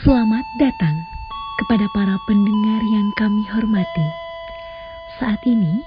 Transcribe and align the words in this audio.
Selamat 0.00 0.48
datang 0.56 1.04
kepada 1.60 1.84
para 1.92 2.16
pendengar 2.24 2.80
yang 2.80 3.12
kami 3.12 3.44
hormati. 3.52 4.08
Saat 5.20 5.36
ini, 5.44 5.84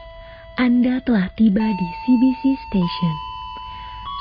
Anda 0.61 1.01
telah 1.09 1.25
tiba 1.33 1.65
di 1.73 1.87
CBC 2.05 2.53
Station. 2.53 3.15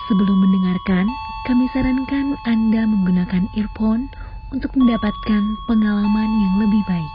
Sebelum 0.08 0.40
mendengarkan, 0.40 1.04
kami 1.44 1.68
sarankan 1.76 2.32
Anda 2.48 2.88
menggunakan 2.88 3.44
earphone 3.60 4.08
untuk 4.56 4.72
mendapatkan 4.72 5.42
pengalaman 5.68 6.30
yang 6.32 6.54
lebih 6.64 6.80
baik. 6.88 7.14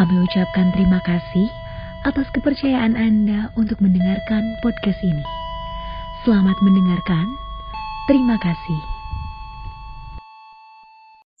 Kami 0.00 0.16
ucapkan 0.16 0.72
terima 0.72 1.04
kasih 1.04 1.52
atas 2.08 2.24
kepercayaan 2.32 2.96
Anda 2.96 3.52
untuk 3.60 3.84
mendengarkan 3.84 4.48
podcast 4.64 4.96
ini. 5.04 5.24
Selamat 6.24 6.56
mendengarkan. 6.64 7.28
Terima 8.08 8.40
kasih. 8.40 8.99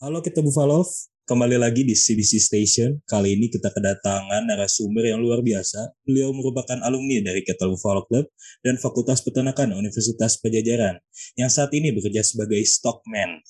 Halo 0.00 0.24
kita 0.24 0.40
Buffalo, 0.40 0.80
kembali 1.28 1.60
lagi 1.60 1.84
di 1.84 1.92
CBC 1.92 2.40
Station. 2.40 3.04
Kali 3.04 3.36
ini 3.36 3.52
kita 3.52 3.68
kedatangan 3.68 4.48
narasumber 4.48 5.04
yang 5.04 5.20
luar 5.20 5.44
biasa. 5.44 5.92
Beliau 6.08 6.32
merupakan 6.32 6.80
alumni 6.80 7.20
dari 7.20 7.44
Kettle 7.44 7.76
Buffalo 7.76 8.08
Club 8.08 8.24
dan 8.64 8.80
Fakultas 8.80 9.20
Peternakan 9.20 9.76
Universitas 9.76 10.40
Pajajaran, 10.40 11.04
yang 11.36 11.52
saat 11.52 11.68
ini 11.76 11.92
bekerja 11.92 12.24
sebagai 12.24 12.64
stockman. 12.64 13.44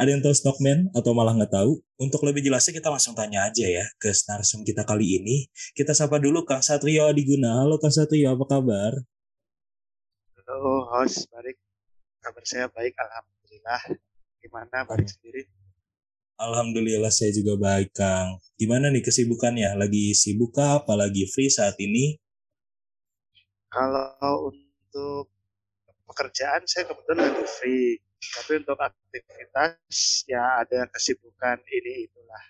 Ada 0.00 0.16
yang 0.16 0.24
tahu 0.24 0.32
stockman 0.32 0.88
atau 0.96 1.12
malah 1.12 1.36
nggak 1.36 1.52
tahu? 1.52 1.76
Untuk 2.00 2.24
lebih 2.24 2.40
jelasnya 2.40 2.72
kita 2.72 2.88
langsung 2.88 3.12
tanya 3.12 3.52
aja 3.52 3.68
ya 3.68 3.84
ke 4.00 4.16
narasum 4.32 4.64
kita 4.64 4.88
kali 4.88 5.20
ini. 5.20 5.44
Kita 5.76 5.92
sapa 5.92 6.16
dulu 6.16 6.48
Kang 6.48 6.64
Satrio 6.64 7.12
Adiguna. 7.12 7.68
Halo 7.68 7.76
Kang 7.76 7.92
Satrio, 7.92 8.32
apa 8.32 8.48
kabar? 8.48 8.96
Halo 10.40 10.88
host, 10.88 11.28
baik. 11.28 11.60
Kabar 12.24 12.44
saya 12.48 12.72
baik, 12.72 12.96
Alhamdulillah. 12.96 14.00
Gimana, 14.40 14.88
baik 14.88 15.04
sendiri? 15.04 15.52
Alhamdulillah 16.40 17.12
saya 17.12 17.32
juga 17.34 17.58
baik 17.60 17.92
Kang. 17.96 18.40
Gimana 18.56 18.88
nih 18.88 19.04
kesibukannya? 19.04 19.76
Lagi 19.76 20.16
sibuk 20.16 20.56
kah? 20.56 20.82
Apalagi 20.82 21.28
free 21.28 21.52
saat 21.52 21.76
ini? 21.82 22.16
Kalau 23.72 24.52
untuk 24.52 25.32
pekerjaan 26.08 26.64
saya 26.68 26.88
kebetulan 26.88 27.32
lagi 27.32 27.46
free. 27.48 28.00
Tapi 28.22 28.62
untuk 28.62 28.78
aktivitas 28.78 29.74
ya 30.30 30.62
ada 30.62 30.86
kesibukan 30.94 31.58
ini 31.66 32.06
itulah. 32.06 32.44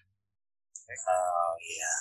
Oh 0.92 1.54
iya. 1.64 1.94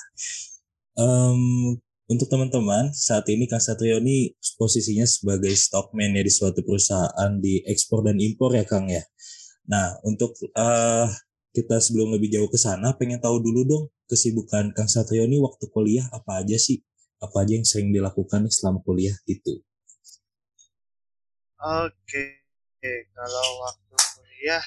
Um, 1.00 1.80
untuk 2.12 2.28
teman-teman, 2.28 2.92
saat 2.92 3.24
ini 3.32 3.48
Kang 3.48 3.64
Satrio 3.64 4.04
ini 4.04 4.36
posisinya 4.60 5.08
sebagai 5.08 5.56
stockman 5.56 6.12
ya 6.12 6.24
di 6.28 6.34
suatu 6.34 6.60
perusahaan 6.60 7.32
di 7.40 7.64
ekspor 7.64 8.04
dan 8.04 8.20
impor 8.20 8.52
ya 8.52 8.68
Kang 8.68 8.92
ya. 8.92 9.00
Nah, 9.72 9.96
untuk 10.04 10.36
uh, 10.52 11.08
kita 11.52 11.84
sebelum 11.84 12.16
lebih 12.16 12.32
jauh 12.32 12.48
ke 12.48 12.56
sana, 12.56 12.96
pengen 12.96 13.20
tahu 13.20 13.44
dulu 13.44 13.62
dong 13.68 13.84
kesibukan 14.08 14.72
Kang 14.72 14.88
Satrio 14.88 15.28
ini 15.28 15.40
waktu 15.40 15.68
kuliah 15.72 16.08
apa 16.16 16.44
aja 16.44 16.56
sih? 16.56 16.80
Apa 17.20 17.44
aja 17.44 17.54
yang 17.60 17.68
sering 17.68 17.92
dilakukan 17.92 18.48
selama 18.52 18.80
kuliah 18.82 19.14
gitu? 19.28 19.60
Oke, 21.62 22.42
kalau 23.14 23.48
waktu 23.68 23.96
kuliah 24.18 24.64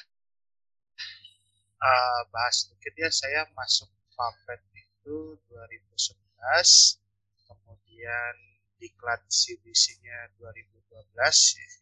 uh, 1.81 2.21
bahas 2.31 2.63
sedikit 2.63 2.93
ya 2.95 3.09
saya 3.11 3.43
masuk 3.51 3.91
Papet 4.15 4.63
itu 4.71 5.35
2011, 5.51 6.39
kemudian 7.43 8.33
diklat 8.79 9.19
CBC-nya 9.27 10.31
2012, 10.39 10.79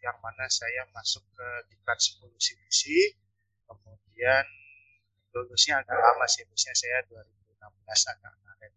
yang 0.02 0.18
mana 0.18 0.50
saya 0.50 0.90
masuk 0.98 1.22
ke 1.38 1.50
diklat 1.70 2.02
10 2.02 2.26
CBC, 2.26 2.82
kemudian 3.70 4.46
lulusnya 5.34 5.82
agak 5.82 5.98
lama 5.98 6.26
sih, 6.30 6.46
lulusnya 6.46 6.74
saya 6.78 7.02
2016 7.10 8.14
agak 8.14 8.32
kemarin. 8.38 8.72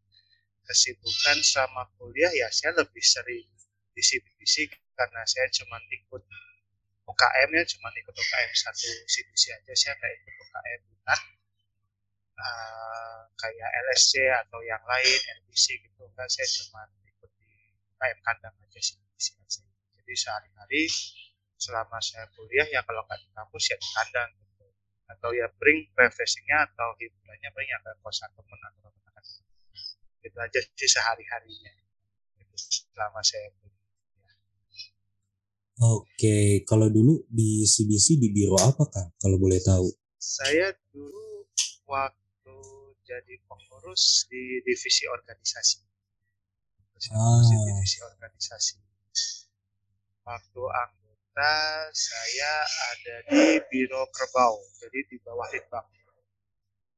Kesibukan 0.67 1.37
selama 1.45 1.83
kuliah 2.01 2.33
ya 2.33 2.49
saya 2.51 2.75
lebih 2.75 3.05
sering 3.05 3.47
di 3.93 4.03
CBC 4.03 4.73
karena 4.97 5.21
saya 5.29 5.47
cuma 5.53 5.77
ikut 5.93 6.23
UKM 7.07 7.49
ya, 7.55 7.63
cuma 7.71 7.89
ikut 7.95 8.15
UKM 8.17 8.51
satu 8.57 8.89
CBC 9.07 9.45
aja, 9.55 9.73
saya 9.79 9.93
nggak 9.95 10.13
ikut 10.21 10.35
UKM 10.43 10.81
minat. 10.91 11.21
Uh, 12.37 13.25
kayak 13.41 13.71
LSC 13.89 14.21
atau 14.29 14.61
yang 14.61 14.83
lain, 14.85 15.21
LBC 15.41 15.81
gitu, 15.81 16.05
enggak 16.05 16.29
saya 16.29 16.45
cuma 16.61 16.85
ikut 17.09 17.31
di 17.41 17.49
UKM 17.95 18.19
kandang 18.27 18.57
aja 18.61 18.81
CBC 18.81 19.27
aja. 19.39 19.63
Jadi 20.03 20.13
sehari-hari 20.13 20.83
selama 21.57 21.97
saya 22.05 22.29
kuliah 22.37 22.69
ya 22.69 22.85
kalau 22.85 23.01
nggak 23.09 23.21
di 23.23 23.29
kampus 23.33 23.65
ya 23.73 23.77
di 23.81 23.89
kandang. 23.97 24.31
Atau 25.07 25.31
ya 25.31 25.47
bring 25.59 25.87
refreshingnya 25.95 26.67
atau 26.71 26.95
hiburannya 26.99 27.51
paling 27.55 27.71
ya 27.71 27.79
ke 27.83 27.91
kosan 28.03 28.31
temen 28.35 28.59
atau 28.59 28.91
teman 28.91 29.25
itu 30.27 30.39
aja 30.43 30.61
sih 30.75 30.91
sehari 30.91 31.23
harinya 31.31 31.73
itu 32.43 32.55
selama 32.91 33.23
saya 33.23 33.47
kuliah 33.59 33.75
Oke, 35.77 36.65
kalau 36.65 36.89
dulu 36.89 37.21
di 37.29 37.69
CBC 37.69 38.17
di 38.17 38.33
biro 38.33 38.57
apa 38.57 38.89
Kang? 38.89 39.13
Kalau 39.21 39.37
boleh 39.37 39.61
tahu? 39.61 39.93
Saya 40.17 40.73
dulu 40.89 41.45
waktu 41.85 42.57
jadi 43.05 43.37
pengurus 43.45 44.25
di 44.33 44.65
divisi 44.65 45.05
organisasi. 45.05 45.85
Ah. 47.13 47.45
Di 47.45 47.57
divisi 47.61 48.01
organisasi. 48.01 48.77
Waktu 50.25 50.63
anggota 50.65 51.06
saya 51.93 52.53
ada 52.65 53.17
di 53.29 53.61
biro 53.69 54.09
kerbau, 54.09 54.57
jadi 54.81 54.99
di 55.05 55.17
bawah 55.21 55.45
litbang. 55.53 55.87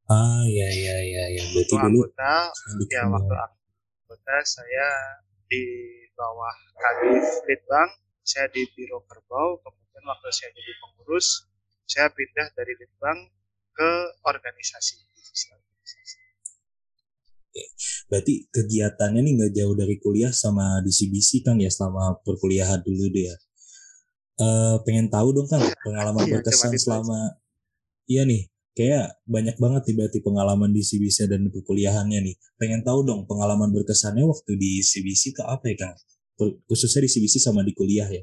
Ah, 0.09 0.47
ya 0.47 0.69
ya 0.71 0.97
ya 1.03 1.25
ya. 1.37 1.43
Berarti 1.53 1.75
Waktu 1.75 1.87
dulu 1.91 1.99
anggota, 2.07 2.35
ya 2.89 3.03
waktu 3.11 3.35
anggota 3.35 4.37
saya 4.47 4.87
di 5.51 5.65
bawah 6.15 6.57
kadif 6.79 7.27
litbang, 7.51 7.91
saya 8.23 8.47
di 8.55 8.63
biro 8.73 9.03
kerbau, 9.05 9.59
kemudian 9.61 10.05
waktu 10.07 10.29
saya 10.31 10.51
jadi 10.55 10.73
pengurus, 10.81 11.45
saya 11.85 12.07
pindah 12.15 12.49
dari 12.55 12.73
litbang 12.79 13.19
ke 13.75 13.91
organisasi. 14.23 15.09
Berarti 18.09 18.47
kegiatannya 18.55 19.21
nih 19.21 19.33
nggak 19.35 19.53
jauh 19.53 19.75
dari 19.75 19.99
kuliah 19.99 20.31
sama 20.33 20.81
di 20.81 20.95
CBC 20.95 21.43
Kang 21.43 21.59
ya 21.59 21.69
selama 21.69 22.17
perkuliahan 22.23 22.81
dulu 22.81 23.11
deh 23.11 23.29
ya. 23.29 23.37
Eh, 24.39 24.77
pengen 24.87 25.11
tahu 25.11 25.35
dong 25.35 25.51
Kang 25.51 25.59
pengalaman 25.87 26.23
Iya, 26.31 26.39
berkesan 26.39 26.71
selama 26.79 27.35
iya 28.07 28.23
nih 28.23 28.47
kayak 28.79 29.19
banyak 29.27 29.59
banget 29.59 29.91
berarti 29.99 30.23
pengalaman 30.23 30.71
di 30.71 30.87
CBC 30.87 31.27
dan 31.27 31.43
di 31.43 31.51
perkuliahannya 31.51 32.23
nih. 32.23 32.35
Pengen 32.55 32.87
tahu 32.87 33.03
dong 33.03 33.27
pengalaman 33.27 33.75
berkesannya 33.75 34.23
waktu 34.23 34.55
di 34.55 34.79
CBC 34.79 35.35
ke 35.35 35.43
apa 35.43 35.67
ya 35.75 35.77
Kang? 35.83 35.97
Per- 36.39 36.63
Khususnya 36.71 37.03
di 37.03 37.11
CBC 37.11 37.43
sama 37.43 37.67
di 37.67 37.75
kuliah 37.75 38.07
ya. 38.07 38.23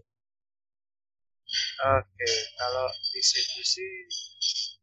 Oke, 1.99 2.31
kalau 2.55 2.87
di 3.11 3.19
CBC 3.19 3.73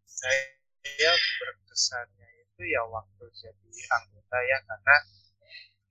saya 0.04 1.12
berkesannya 1.16 2.28
itu 2.44 2.62
ya 2.68 2.84
waktu 2.92 3.24
jadi 3.32 3.72
anggota 3.96 4.36
ya 4.44 4.58
karena 4.68 4.96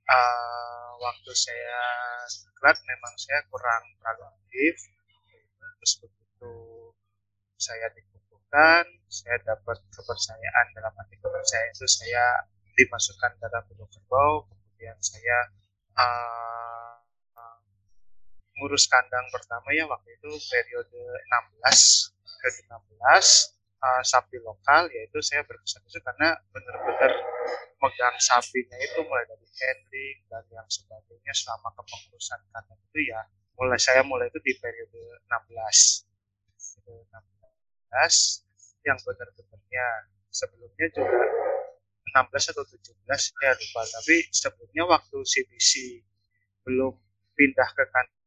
uh, 0.06 0.90
waktu 1.02 1.32
saya 1.34 1.82
diklat 2.30 2.78
memang 2.86 3.14
saya 3.18 3.42
kurang 3.50 3.82
terlalu 3.98 4.30
aktif 4.30 5.01
terus 5.82 5.98
begitu 5.98 6.54
saya 7.58 7.90
dikukuhkan 7.98 8.86
saya 9.10 9.42
dapat 9.42 9.82
kepercayaan 9.90 10.66
dalam 10.78 10.94
arti 10.94 11.18
kepercayaan 11.18 11.74
itu 11.74 11.90
saya 11.90 12.46
dimasukkan 12.78 13.42
dalam 13.42 13.66
biro 13.66 13.90
kerbau 13.90 14.46
kemudian 14.46 14.94
saya 15.02 15.50
uh, 15.98 17.02
uh, 17.34 17.60
ngurus 18.62 18.86
kandang 18.86 19.26
pertama 19.34 19.74
ya 19.74 19.90
waktu 19.90 20.14
itu 20.22 20.30
periode 20.54 21.02
16 21.66 22.14
ke 22.46 22.48
16 22.70 22.78
uh, 23.82 24.02
sapi 24.06 24.38
lokal 24.38 24.86
yaitu 24.94 25.18
saya 25.26 25.42
berkesan 25.50 25.82
itu 25.90 25.98
karena 26.06 26.38
benar-benar 26.54 27.12
megang 27.82 28.18
sapinya 28.22 28.78
itu 28.78 29.02
mulai 29.02 29.26
dari 29.26 29.50
handling 29.50 30.18
dan 30.30 30.46
yang 30.54 30.68
sebagainya 30.70 31.34
selama 31.34 31.74
kepengurusan 31.74 32.38
kandang 32.54 32.78
itu 32.78 33.10
ya 33.10 33.26
mulai 33.62 33.78
saya 33.78 34.02
mulai 34.02 34.26
itu 34.34 34.42
di 34.42 34.58
periode 34.58 35.22
16 35.30 36.10
periode 36.82 37.06
16 37.94 38.42
yang 38.90 38.98
benar-benarnya. 39.06 39.88
Sebelumnya 40.32 40.88
juga 40.96 41.22
16 42.26 42.52
atau 42.56 42.64
17 42.66 42.98
ya 43.44 43.52
lupa 43.54 43.82
tapi 43.86 44.16
sebelumnya 44.32 44.84
waktu 44.90 45.18
CBC 45.22 46.02
belum 46.66 46.96
pindah 47.38 47.70
ke 47.76 47.84
kandang 47.92 48.20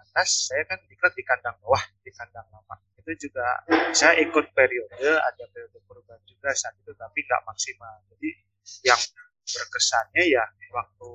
atas 0.00 0.50
saya 0.50 0.64
kan 0.66 0.78
diklat 0.86 1.12
di 1.14 1.22
kandang 1.26 1.58
bawah 1.60 1.82
di 2.00 2.10
kandang 2.14 2.46
lama. 2.48 2.78
Itu 2.96 3.28
juga 3.28 3.44
saya 3.92 4.16
ikut 4.22 4.54
periode 4.56 5.02
ada 5.02 5.44
periode 5.52 5.78
perubahan 5.84 6.22
juga 6.24 6.54
saat 6.56 6.78
itu 6.78 6.94
tapi 6.96 7.26
nggak 7.26 7.42
maksimal. 7.44 8.00
Jadi 8.14 8.30
yang 8.86 9.00
berkesannya 9.50 10.22
ya 10.30 10.44
waktu 10.72 11.10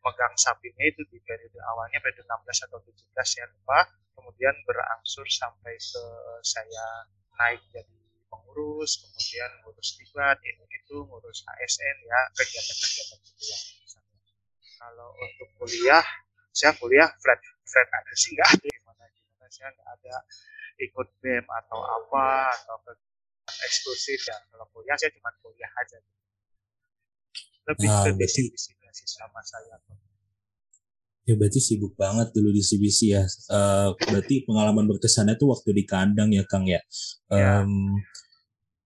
megang 0.00 0.34
sapinya 0.36 0.84
itu 0.84 1.04
di 1.08 1.18
periode 1.20 1.58
awalnya 1.68 2.00
periode 2.00 2.24
16 2.24 2.66
atau 2.68 2.78
17 2.80 2.96
saya 3.24 3.46
lupa. 3.52 3.88
Kemudian 4.16 4.54
berangsur 4.68 5.24
sampai 5.28 5.76
ke 5.80 6.04
saya 6.44 7.08
naik 7.40 7.60
jadi 7.72 7.96
pengurus 8.28 9.00
kemudian 9.00 9.50
ngurus 9.64 9.96
tibat 9.96 10.38
itu 10.44 10.62
itu 10.70 10.96
ngurus 11.08 11.40
ASN 11.48 11.96
ya 12.04 12.20
kegiatan-kegiatan 12.36 13.18
gitu 13.26 13.42
ya 13.48 13.58
kalau 14.80 15.12
untuk 15.20 15.48
kuliah 15.60 16.04
saya 16.56 16.72
kuliah 16.80 17.04
flat 17.20 17.40
flat 17.68 17.88
aja 17.92 18.14
sih 18.16 18.32
nggak 18.32 18.48
ada. 18.48 18.68
Gimana 18.72 19.04
gimana 19.12 19.46
saya 19.52 19.68
nggak 19.76 19.88
ada 19.92 20.14
ikut 20.80 21.08
BEM 21.20 21.44
atau 21.44 21.80
apa 21.84 22.48
atau 22.48 22.76
eksklusif 23.68 24.24
ya. 24.24 24.40
Kalau 24.48 24.64
kuliah 24.72 24.96
saya 24.96 25.12
cuma 25.12 25.28
kuliah 25.44 25.68
aja. 25.76 26.00
Lebih 27.68 27.88
nah, 27.92 28.08
ke 28.08 28.79
berarti, 28.90 29.06
sih 29.06 29.18
sama 29.22 29.40
saya 29.46 29.78
ya 31.28 31.34
berarti 31.38 31.60
sibuk 31.62 31.94
banget 31.94 32.34
dulu 32.34 32.50
di 32.50 32.58
CBC 32.58 32.98
ya 33.14 33.22
uh, 33.54 33.94
berarti 33.94 34.42
pengalaman 34.42 34.90
berkesannya 34.90 35.38
tuh 35.38 35.54
waktu 35.54 35.70
di 35.78 35.84
kandang 35.86 36.34
ya 36.34 36.42
Kang 36.42 36.66
ya 36.66 36.82
um, 37.30 37.94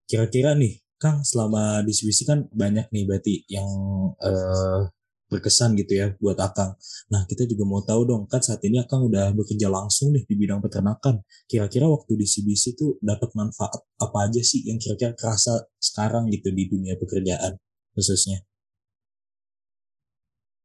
kira-kira 0.04 0.52
nih 0.52 0.76
Kang 1.00 1.24
selama 1.24 1.80
di 1.80 1.96
CBC 1.96 2.28
kan 2.28 2.44
banyak 2.52 2.92
nih 2.92 3.04
berarti 3.08 3.34
yang 3.48 3.68
uh, 4.20 4.92
berkesan 5.34 5.74
gitu 5.74 5.98
ya 5.98 6.14
buat 6.22 6.38
Akang. 6.38 6.78
Nah 7.10 7.26
kita 7.26 7.48
juga 7.50 7.66
mau 7.66 7.82
tahu 7.82 8.06
dong 8.06 8.22
kan 8.30 8.38
saat 8.38 8.62
ini 8.62 8.78
Akang 8.78 9.10
udah 9.10 9.34
bekerja 9.34 9.66
langsung 9.66 10.14
nih 10.14 10.22
di 10.28 10.34
bidang 10.38 10.62
peternakan. 10.62 11.26
Kira-kira 11.50 11.90
waktu 11.90 12.14
di 12.14 12.26
CBC 12.28 12.78
itu 12.78 12.94
dapat 13.02 13.34
manfaat 13.34 13.82
apa 13.98 14.30
aja 14.30 14.38
sih 14.44 14.62
yang 14.62 14.78
kira-kira 14.78 15.16
kerasa 15.18 15.66
sekarang 15.82 16.30
gitu 16.30 16.54
di 16.54 16.70
dunia 16.70 16.94
pekerjaan 16.94 17.58
khususnya? 17.98 18.46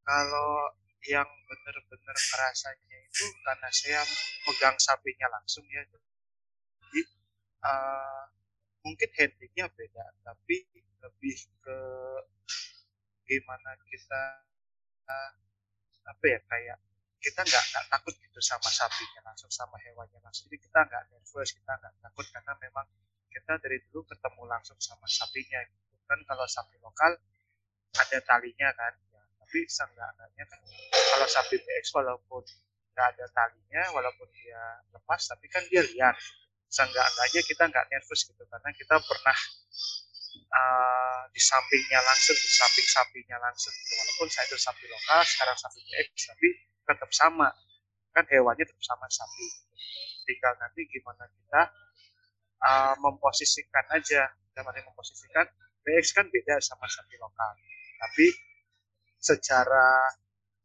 Kalau 0.09 0.73
yang 1.05 1.29
benar-benar 1.45 2.17
kerasanya 2.17 2.97
itu 3.05 3.25
karena 3.45 3.69
saya 3.69 4.01
pegang 4.41 4.73
sapinya 4.81 5.29
langsung 5.37 5.61
ya. 5.69 5.85
Jadi 5.85 7.01
uh, 7.61 8.25
mungkin 8.81 9.09
handlingnya 9.13 9.69
beda, 9.69 10.05
tapi 10.25 10.65
lebih 10.99 11.37
ke 11.61 11.79
gimana 13.29 13.77
kita 13.85 14.21
apa 16.09 16.25
ya 16.25 16.39
kayak 16.49 16.77
kita 17.21 17.45
nggak 17.45 17.63
nggak 17.69 17.85
takut 17.93 18.15
gitu 18.17 18.39
sama 18.41 18.69
sapinya 18.73 19.29
langsung 19.29 19.51
sama 19.53 19.77
hewannya 19.85 20.17
langsung. 20.25 20.49
Jadi 20.49 20.57
kita 20.65 20.89
nggak 20.89 21.03
nervous 21.13 21.53
kita 21.53 21.71
nggak 21.77 21.93
takut 22.01 22.25
karena 22.33 22.53
memang 22.57 22.87
kita 23.29 23.61
dari 23.61 23.77
dulu 23.85 24.09
ketemu 24.09 24.41
langsung 24.49 24.79
sama 24.81 25.05
sapinya 25.05 25.61
gitu. 25.69 25.95
Kan 26.09 26.19
kalau 26.25 26.49
sapi 26.49 26.81
lokal 26.81 27.13
ada 27.93 28.19
talinya 28.25 28.73
kan 28.73 28.93
tapi 29.49 29.65
seenggaknya 29.65 30.45
kan 30.45 30.61
kalau 30.93 31.25
sapi 31.25 31.57
BX 31.57 31.89
walaupun 31.97 32.45
nggak 32.93 33.07
ada 33.17 33.25
talinya 33.33 33.81
walaupun 33.97 34.29
dia 34.29 34.61
lepas 34.93 35.25
tapi 35.25 35.49
kan 35.49 35.65
dia 35.73 35.81
liar 35.89 36.13
gitu. 36.13 36.37
seenggaknya 36.69 37.41
kita 37.41 37.65
nggak 37.65 37.81
nervous 37.89 38.29
gitu 38.29 38.45
karena 38.45 38.69
kita 38.77 39.01
pernah 39.01 39.37
uh, 40.53 41.25
di 41.33 41.41
sampingnya 41.41 41.97
langsung 41.97 42.37
di 42.37 42.45
samping 42.45 42.85
sapinya 42.93 43.41
langsung 43.41 43.73
gitu. 43.73 43.97
walaupun 43.97 44.29
saya 44.29 44.45
itu 44.45 44.57
sapi 44.61 44.85
lokal 44.85 45.19
sekarang 45.25 45.57
sapi 45.57 45.79
PX 45.81 46.29
tapi 46.29 46.47
tetap 46.85 47.09
sama 47.09 47.49
kan 48.13 48.29
hewannya 48.29 48.69
tetap 48.69 48.85
sama 48.85 49.09
sapi 49.09 49.49
tinggal 50.29 50.53
nanti 50.61 50.85
gimana 50.93 51.25
kita 51.25 51.73
uh, 52.69 52.93
memposisikan 53.01 53.97
aja 53.97 54.29
dalam 54.53 54.77
memposisikan 54.77 55.49
PX 55.81 56.13
kan 56.13 56.29
beda 56.29 56.61
sama 56.61 56.85
sapi 56.85 57.17
lokal 57.17 57.57
tapi 57.97 58.29
secara 59.19 59.87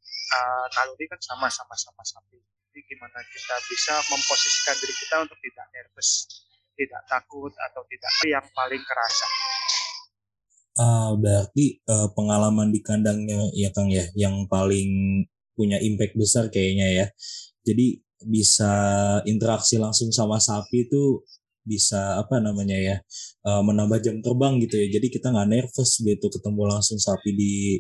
uh, 0.08 0.66
naluri 0.78 1.10
kan 1.10 1.20
sama 1.20 1.50
sama 1.50 1.74
sama 1.74 2.02
sapi 2.06 2.38
jadi 2.70 2.80
gimana 2.90 3.18
kita 3.22 3.54
bisa 3.70 3.94
memposisikan 4.10 4.74
diri 4.78 4.94
kita 4.94 5.16
untuk 5.22 5.38
tidak 5.42 5.66
nervous 5.74 6.26
tidak 6.74 7.02
takut 7.06 7.52
atau 7.54 7.82
tidak 7.86 8.12
yang 8.26 8.46
paling 8.52 8.82
kerasa. 8.82 9.26
Uh, 10.74 11.14
berarti 11.22 11.78
uh, 11.86 12.10
pengalaman 12.18 12.74
di 12.74 12.82
kandangnya 12.82 13.46
ya 13.54 13.70
Kang 13.70 13.94
ya 13.94 14.10
yang 14.18 14.50
paling 14.50 15.22
punya 15.54 15.78
impact 15.78 16.18
besar 16.18 16.50
kayaknya 16.50 16.90
ya. 16.90 17.06
Jadi 17.62 18.02
bisa 18.26 18.74
interaksi 19.30 19.78
langsung 19.78 20.10
sama 20.10 20.42
sapi 20.42 20.90
itu 20.90 21.22
bisa 21.64 22.20
apa 22.20 22.42
namanya 22.42 22.76
ya 22.76 22.96
uh, 23.46 23.62
menambah 23.62 24.02
jam 24.02 24.18
terbang 24.18 24.58
gitu 24.66 24.82
ya. 24.82 24.98
Jadi 24.98 25.14
kita 25.14 25.30
nggak 25.30 25.48
nervous 25.48 26.02
gitu 26.02 26.26
ketemu 26.26 26.62
langsung 26.66 26.98
sapi 26.98 27.30
di 27.38 27.78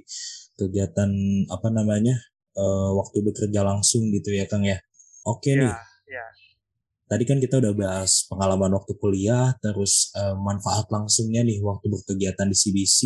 kegiatan 0.54 1.10
apa 1.50 1.68
namanya 1.70 2.14
uh, 2.54 2.94
waktu 2.98 3.22
bekerja 3.22 3.60
langsung 3.66 4.10
gitu 4.14 4.34
ya 4.34 4.46
Kang 4.46 4.66
ya. 4.66 4.78
Oke 5.24 5.50
okay 5.50 5.52
ya, 5.56 5.60
nih. 5.64 5.74
Ya 6.10 6.26
tadi 7.04 7.24
kan 7.28 7.38
kita 7.38 7.60
udah 7.60 7.72
bahas 7.76 8.24
pengalaman 8.26 8.74
waktu 8.74 8.96
kuliah, 8.96 9.52
terus 9.60 10.10
uh, 10.16 10.34
manfaat 10.34 10.88
langsungnya 10.88 11.44
nih 11.44 11.60
waktu 11.60 11.86
berkegiatan 11.86 12.48
di 12.48 12.56
CBC. 12.56 13.00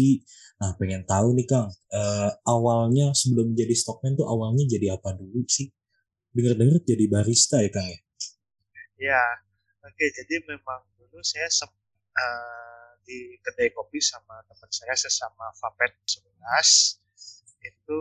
Nah, 0.59 0.75
pengen 0.81 1.07
tahu 1.07 1.37
nih 1.39 1.47
Kang, 1.47 1.69
uh, 1.71 2.31
awalnya 2.49 3.15
sebelum 3.15 3.55
jadi 3.55 3.75
stockman 3.77 4.19
tuh 4.19 4.27
awalnya 4.27 4.67
jadi 4.67 4.97
apa 4.97 5.15
dulu 5.15 5.45
sih? 5.47 5.71
Dengar-dengar 6.35 6.83
jadi 6.83 7.05
barista 7.11 7.63
ya 7.63 7.71
Kang 7.71 7.87
ya? 7.87 7.99
Ya, 8.99 9.23
oke. 9.87 9.95
Okay, 9.95 10.09
jadi 10.11 10.43
memang 10.47 10.83
dulu 10.99 11.23
saya 11.23 11.47
uh, 11.47 12.91
di 13.07 13.39
kedai 13.45 13.71
kopi 13.71 14.03
sama 14.03 14.43
teman 14.49 14.71
saya 14.73 14.95
sesama 14.99 15.53
Vapet 15.63 15.95
11 16.09 17.08
itu 17.63 18.01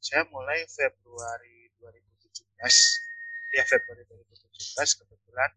saya 0.00 0.22
mulai 0.30 0.64
Februari 0.70 1.72
2017 1.80 2.56
ya 3.56 3.64
Februari 3.64 4.02
2017 4.06 5.00
kebetulan 5.02 5.50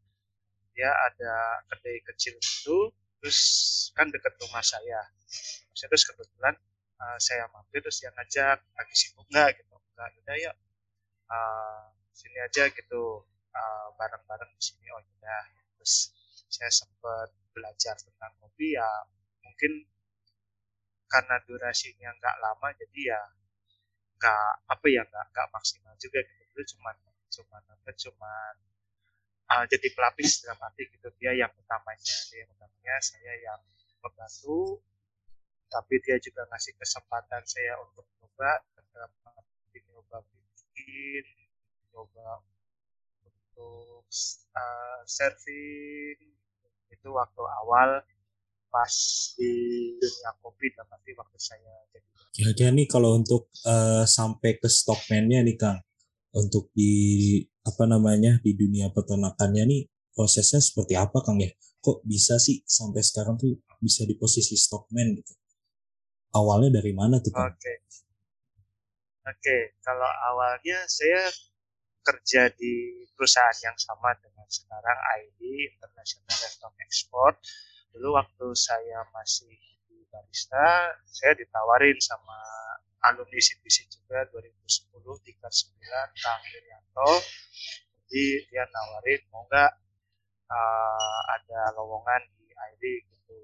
dia 0.80 0.90
ada 1.12 1.60
kedai 1.68 2.00
kecil 2.08 2.40
itu 2.40 2.78
terus 3.20 3.40
kan 4.00 4.08
dekat 4.08 4.32
rumah 4.40 4.64
saya. 4.64 5.12
Terus 5.76 6.08
kebetulan 6.08 6.56
uh, 7.04 7.20
saya 7.20 7.52
mampir 7.52 7.84
terus 7.84 8.00
dia 8.00 8.16
ngajak 8.16 8.64
lagi 8.64 8.96
sibuk 8.96 9.28
nggak? 9.28 9.60
Gitu. 9.60 9.76
Nggak 9.76 10.08
udah 10.24 10.36
ya 10.40 10.52
uh, 11.28 11.84
sini 12.16 12.40
aja 12.40 12.72
gitu. 12.72 13.28
Uh, 13.52 13.88
bareng-bareng 14.00 14.48
di 14.56 14.64
sini. 14.64 14.88
Oh 14.96 15.04
udah 15.04 15.42
terus 15.76 16.16
saya 16.48 16.72
sempat 16.72 17.28
belajar 17.52 18.00
tentang 18.00 18.32
kopi 18.40 18.80
ya 18.80 18.88
mungkin 19.44 19.84
karena 21.10 21.36
durasinya 21.44 22.10
nggak 22.16 22.36
lama 22.40 22.68
jadi 22.78 23.00
ya 23.18 23.22
nggak 24.20 24.52
apa 24.70 24.86
ya 24.88 25.02
nggak 25.10 25.26
nggak 25.34 25.48
maksimal 25.52 25.94
juga 25.98 26.20
gitu. 26.24 26.44
Itu 26.54 26.62
cuma 26.78 26.94
cuma 27.30 27.58
apa 27.66 27.92
cuma 27.98 28.34
uh, 29.50 29.66
jadi 29.66 29.88
pelapis 29.98 30.46
dalam 30.46 30.60
arti 30.62 30.86
gitu. 30.88 31.10
Dia 31.18 31.34
yang 31.34 31.52
utamanya 31.58 32.16
dia 32.30 32.46
yang 32.46 32.52
utamanya 32.54 32.96
saya 33.02 33.34
yang 33.42 33.60
membantu 34.00 34.80
tapi 35.70 36.02
dia 36.02 36.18
juga 36.18 36.50
ngasih 36.50 36.74
kesempatan 36.82 37.46
saya 37.46 37.78
untuk 37.86 38.06
coba 38.18 38.58
dalam 38.94 39.12
arti 39.26 39.80
coba 39.86 40.26
bikin 40.26 41.26
coba 41.94 42.42
untuk 43.22 44.06
uh, 44.58 45.02
serving 45.06 46.18
itu 46.90 47.08
waktu 47.14 47.44
awal 47.64 48.02
pas 48.70 48.94
di 49.36 49.52
dunia 49.98 50.32
kopi 50.42 50.70
dan 50.74 50.86
nanti 50.90 51.12
waktu 51.18 51.38
saya 51.38 51.74
jadi 51.90 52.08
kira-kira 52.30 52.70
nih 52.72 52.88
kalau 52.88 53.18
untuk 53.18 53.50
uh, 53.66 54.06
sampai 54.06 54.62
ke 54.62 54.70
stockman-nya 54.70 55.44
nih 55.44 55.58
Kang 55.58 55.82
untuk 56.38 56.70
di 56.78 57.42
apa 57.66 57.84
namanya 57.90 58.38
di 58.40 58.54
dunia 58.54 58.94
peternakannya 58.94 59.64
nih 59.66 59.82
prosesnya 60.14 60.62
seperti 60.62 60.94
apa 60.96 61.20
Kang 61.26 61.42
ya? 61.42 61.50
Kok 61.80 62.04
bisa 62.04 62.38
sih 62.38 62.62
sampai 62.68 63.02
sekarang 63.02 63.40
tuh 63.40 63.56
bisa 63.80 64.04
di 64.04 64.14
posisi 64.20 64.60
stockman 64.60 65.16
gitu? 65.16 65.34
Awalnya 66.36 66.80
dari 66.82 66.94
mana 66.94 67.18
tuh 67.24 67.34
Kang? 67.34 67.50
Oke. 67.50 67.58
Okay. 67.58 67.78
Oke, 69.30 69.46
okay. 69.46 69.62
kalau 69.86 70.10
awalnya 70.34 70.90
saya 70.90 71.30
kerja 72.02 72.50
di 72.58 73.06
perusahaan 73.14 73.54
yang 73.62 73.78
sama 73.78 74.16
dengan 74.18 74.48
sekarang 74.50 74.98
ID 75.22 75.70
International 75.70 76.34
Livestock 76.34 76.74
Export. 76.82 77.36
Dulu 77.94 78.16
waktu 78.16 78.48
saya 78.54 79.06
masih 79.14 79.56
di 79.90 80.06
barista, 80.10 80.94
saya 81.06 81.34
ditawarin 81.38 81.98
sama 82.02 82.38
alumni 83.06 83.40
CPC 83.40 83.88
juga 83.90 84.28
2010 84.32 84.92
39 84.96 86.20
Kang 86.20 86.42
Irianto 86.52 87.12
jadi 88.10 88.42
dia 88.50 88.66
nawarin 88.74 89.22
mau 89.30 89.46
nggak 89.46 89.72
uh, 90.50 91.22
ada 91.30 91.78
lowongan 91.78 92.26
di 92.42 92.50
ID 92.50 93.06
gitu. 93.06 93.38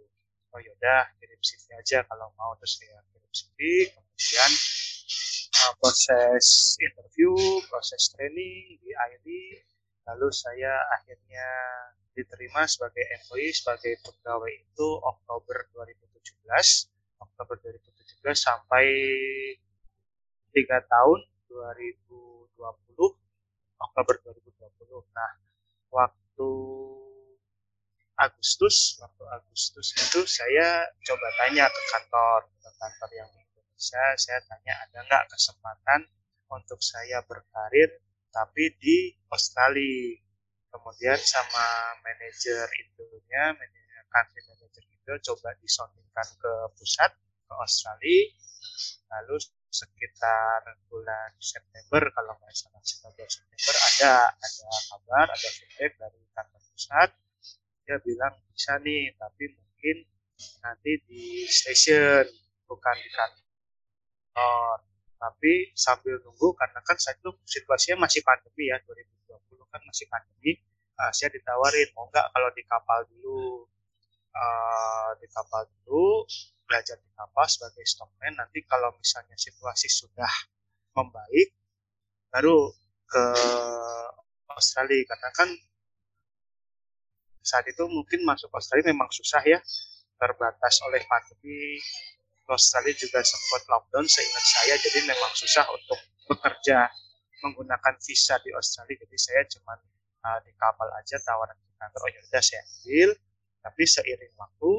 Oh 0.50 0.58
yaudah 0.58 1.06
kirim 1.22 1.38
CV 1.38 1.78
aja 1.78 2.02
kalau 2.10 2.34
mau. 2.34 2.58
Terus 2.58 2.82
saya 2.82 2.98
kirim 3.14 3.30
CV 3.30 3.58
kemudian 3.94 4.52
uh, 5.62 5.74
proses 5.78 6.74
interview 6.82 7.38
proses 7.70 8.10
training 8.10 8.82
di 8.82 8.90
ID 8.90 9.28
lalu 10.06 10.30
saya 10.30 10.74
akhirnya 11.02 11.48
diterima 12.16 12.64
sebagai 12.70 13.04
employee 13.20 13.52
sebagai 13.52 14.00
pegawai 14.06 14.54
itu 14.54 14.88
Oktober 15.04 15.68
2017 15.74 16.96
Oktober 17.20 17.56
2017 17.60 18.24
sampai 18.38 18.86
tiga 20.56 20.80
tahun 20.88 21.20
2020 21.52 22.56
Oktober 23.76 24.16
2020. 24.24 25.12
Nah, 25.12 25.32
waktu 25.92 26.52
Agustus 28.16 28.96
waktu 29.04 29.24
Agustus 29.28 29.92
itu 30.00 30.24
saya 30.24 30.88
coba 31.04 31.28
tanya 31.44 31.68
ke 31.68 31.82
kantor 31.92 32.48
ke 32.64 32.70
kantor 32.80 33.10
yang 33.12 33.28
di 33.36 33.44
Indonesia. 33.44 34.04
Saya 34.16 34.40
tanya 34.48 34.74
ada 34.88 35.00
nggak 35.04 35.26
kesempatan 35.36 36.08
untuk 36.48 36.80
saya 36.80 37.20
berkarir 37.28 37.92
tapi 38.36 38.76
di 38.76 39.16
Australia. 39.32 40.20
Kemudian 40.68 41.16
sama 41.24 41.96
manajer 42.04 42.68
Indonya 42.68 43.56
manajer 43.56 44.04
country 44.12 44.44
manager 44.44 44.84
Indo 44.92 45.16
coba 45.32 45.56
disondingkan 45.64 46.28
ke 46.36 46.54
pusat 46.76 47.16
ke 47.16 47.54
Australia. 47.56 48.28
Lalu 49.08 49.40
sekitar 49.72 50.76
bulan 50.92 51.32
September 51.40 52.04
kalau 52.12 52.36
nggak 52.44 52.52
salah 52.52 52.84
sekitar 52.84 53.24
September 53.24 53.76
ada 53.80 54.14
ada 54.36 54.68
kabar 54.92 55.26
ada 55.32 55.50
feedback 55.56 55.96
dari 55.96 56.20
kantor 56.36 56.62
pusat. 56.76 57.10
Dia 57.88 57.98
bilang 58.04 58.36
bisa 58.52 58.76
nih 58.84 59.16
tapi 59.16 59.56
mungkin 59.56 59.98
nanti 60.60 60.92
di 61.08 61.48
station 61.48 62.28
bukan 62.68 62.96
di 63.00 63.10
kantor 63.16 64.84
tapi 65.16 65.72
sambil 65.74 66.20
nunggu 66.22 66.54
karena 66.56 66.80
kan 66.84 66.98
saat 67.00 67.18
itu 67.20 67.32
situasinya 67.48 68.06
masih 68.06 68.22
pandemi 68.22 68.70
ya 68.70 68.78
2020 68.84 69.72
kan 69.72 69.82
masih 69.88 70.06
pandemi 70.12 70.60
uh, 71.00 71.12
saya 71.12 71.32
ditawarin 71.32 71.90
mau 71.96 72.08
nggak 72.12 72.28
kalau 72.32 72.50
di 72.56 72.64
kapal 72.68 73.00
dulu. 73.12 73.68
Uh, 74.36 75.16
di 75.24 75.32
kapal 75.32 75.64
dulu 75.64 76.28
belajar 76.68 77.00
di 77.00 77.08
kapal 77.16 77.48
sebagai 77.48 77.88
stockman 77.88 78.36
nanti 78.36 78.68
kalau 78.68 78.92
misalnya 79.00 79.38
situasi 79.40 79.88
sudah 79.88 80.28
membaik 80.92 81.56
baru 82.34 82.68
ke 83.08 83.26
Australia 84.52 85.08
karena 85.08 85.30
kan 85.32 85.50
saat 87.46 87.64
itu 87.70 87.86
mungkin 87.86 88.26
masuk 88.26 88.50
Australia 88.52 88.92
memang 88.92 89.08
susah 89.14 89.40
ya 89.46 89.62
terbatas 90.18 90.82
oleh 90.84 91.00
pandemi 91.06 91.80
Australia 92.46 92.94
juga 92.94 93.26
sempat 93.26 93.66
lockdown 93.66 94.06
seingat 94.06 94.46
saya 94.46 94.74
jadi 94.78 95.00
memang 95.10 95.32
susah 95.34 95.66
untuk 95.74 95.98
bekerja 96.30 96.90
menggunakan 97.42 97.94
visa 98.02 98.38
di 98.42 98.54
Australia. 98.54 98.98
Jadi 99.06 99.18
saya 99.18 99.42
cuma 99.50 99.74
uh, 100.26 100.40
di 100.46 100.54
kapal 100.58 100.90
aja 100.98 101.18
tawaran 101.22 101.58
di 101.58 101.74
kantor 101.78 102.02
oh 102.06 102.10
yaudah 102.14 102.42
saya 102.42 102.62
ambil. 102.66 103.10
Tapi 103.66 103.82
seiring 103.82 104.34
waktu 104.38 104.72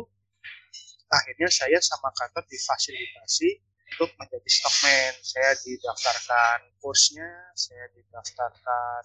akhirnya 1.11 1.49
saya 1.51 1.79
sama 1.83 2.11
kantor 2.15 2.47
difasilitasi 2.47 3.51
untuk 3.99 4.11
menjadi 4.19 4.47
stockman. 4.51 5.15
Saya 5.23 5.59
didaftarkan 5.59 6.59
kursnya 6.79 7.51
saya 7.55 7.91
didaftarkan 7.95 9.03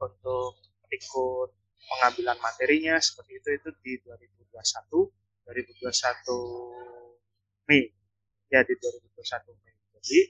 untuk 0.00 0.56
ikut 0.92 1.48
pengambilan 1.88 2.36
materinya 2.44 3.00
seperti 3.00 3.40
itu. 3.40 3.48
Itu 3.56 3.70
di 3.80 3.92
2021 4.04 4.52
2021 5.48 7.09
Mei. 7.70 7.94
Ya 8.50 8.66
di 8.66 8.74
2021 8.74 9.54
Mei. 9.62 9.74
Jadi 9.94 10.20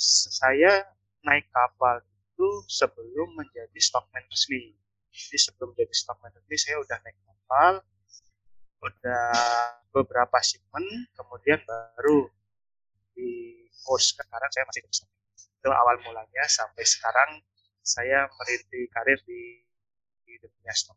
saya 0.00 0.88
naik 1.20 1.52
kapal 1.52 2.00
itu 2.00 2.48
sebelum 2.64 3.36
menjadi 3.36 3.76
stockman 3.76 4.24
resmi. 4.32 4.72
Jadi 5.12 5.36
sebelum 5.36 5.76
menjadi 5.76 5.92
stockman 5.92 6.32
resmi 6.32 6.56
saya 6.56 6.80
udah 6.80 6.96
naik 7.04 7.18
kapal 7.20 7.84
udah 8.78 9.34
beberapa 9.90 10.38
shipment 10.38 10.86
kemudian 11.18 11.58
baru 11.66 12.30
di 13.10 13.66
kurs 13.82 14.14
sekarang 14.14 14.50
saya 14.54 14.64
masih 14.70 14.86
terus 14.86 15.02
itu 15.34 15.68
awal 15.74 15.98
mulanya 16.06 16.46
sampai 16.46 16.86
sekarang 16.86 17.42
saya 17.82 18.30
merinti 18.38 18.86
karir 18.94 19.18
di 19.26 19.64
di 20.22 20.38
dunia 20.38 20.74
stok. 20.76 20.94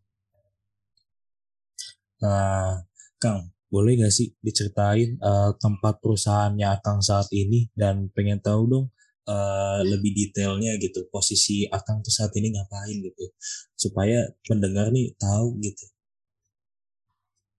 Nah, 2.21 2.85
Kang, 3.17 3.49
boleh 3.71 4.03
gak 4.03 4.11
sih 4.11 4.35
diceritain 4.43 5.15
uh, 5.23 5.55
tempat 5.55 6.03
perusahaannya 6.03 6.67
Akang 6.67 6.99
saat 6.99 7.31
ini? 7.31 7.71
Dan 7.71 8.11
pengen 8.11 8.43
tahu 8.43 8.61
dong 8.67 8.85
uh, 9.31 9.79
lebih 9.87 10.11
detailnya 10.11 10.75
gitu 10.75 11.07
posisi 11.07 11.63
Akang 11.71 12.03
tuh 12.03 12.11
saat 12.11 12.35
ini 12.35 12.51
ngapain 12.51 12.99
gitu 12.99 13.31
supaya 13.79 14.27
pendengar 14.43 14.91
nih 14.91 15.15
tahu 15.15 15.55
gitu. 15.63 15.85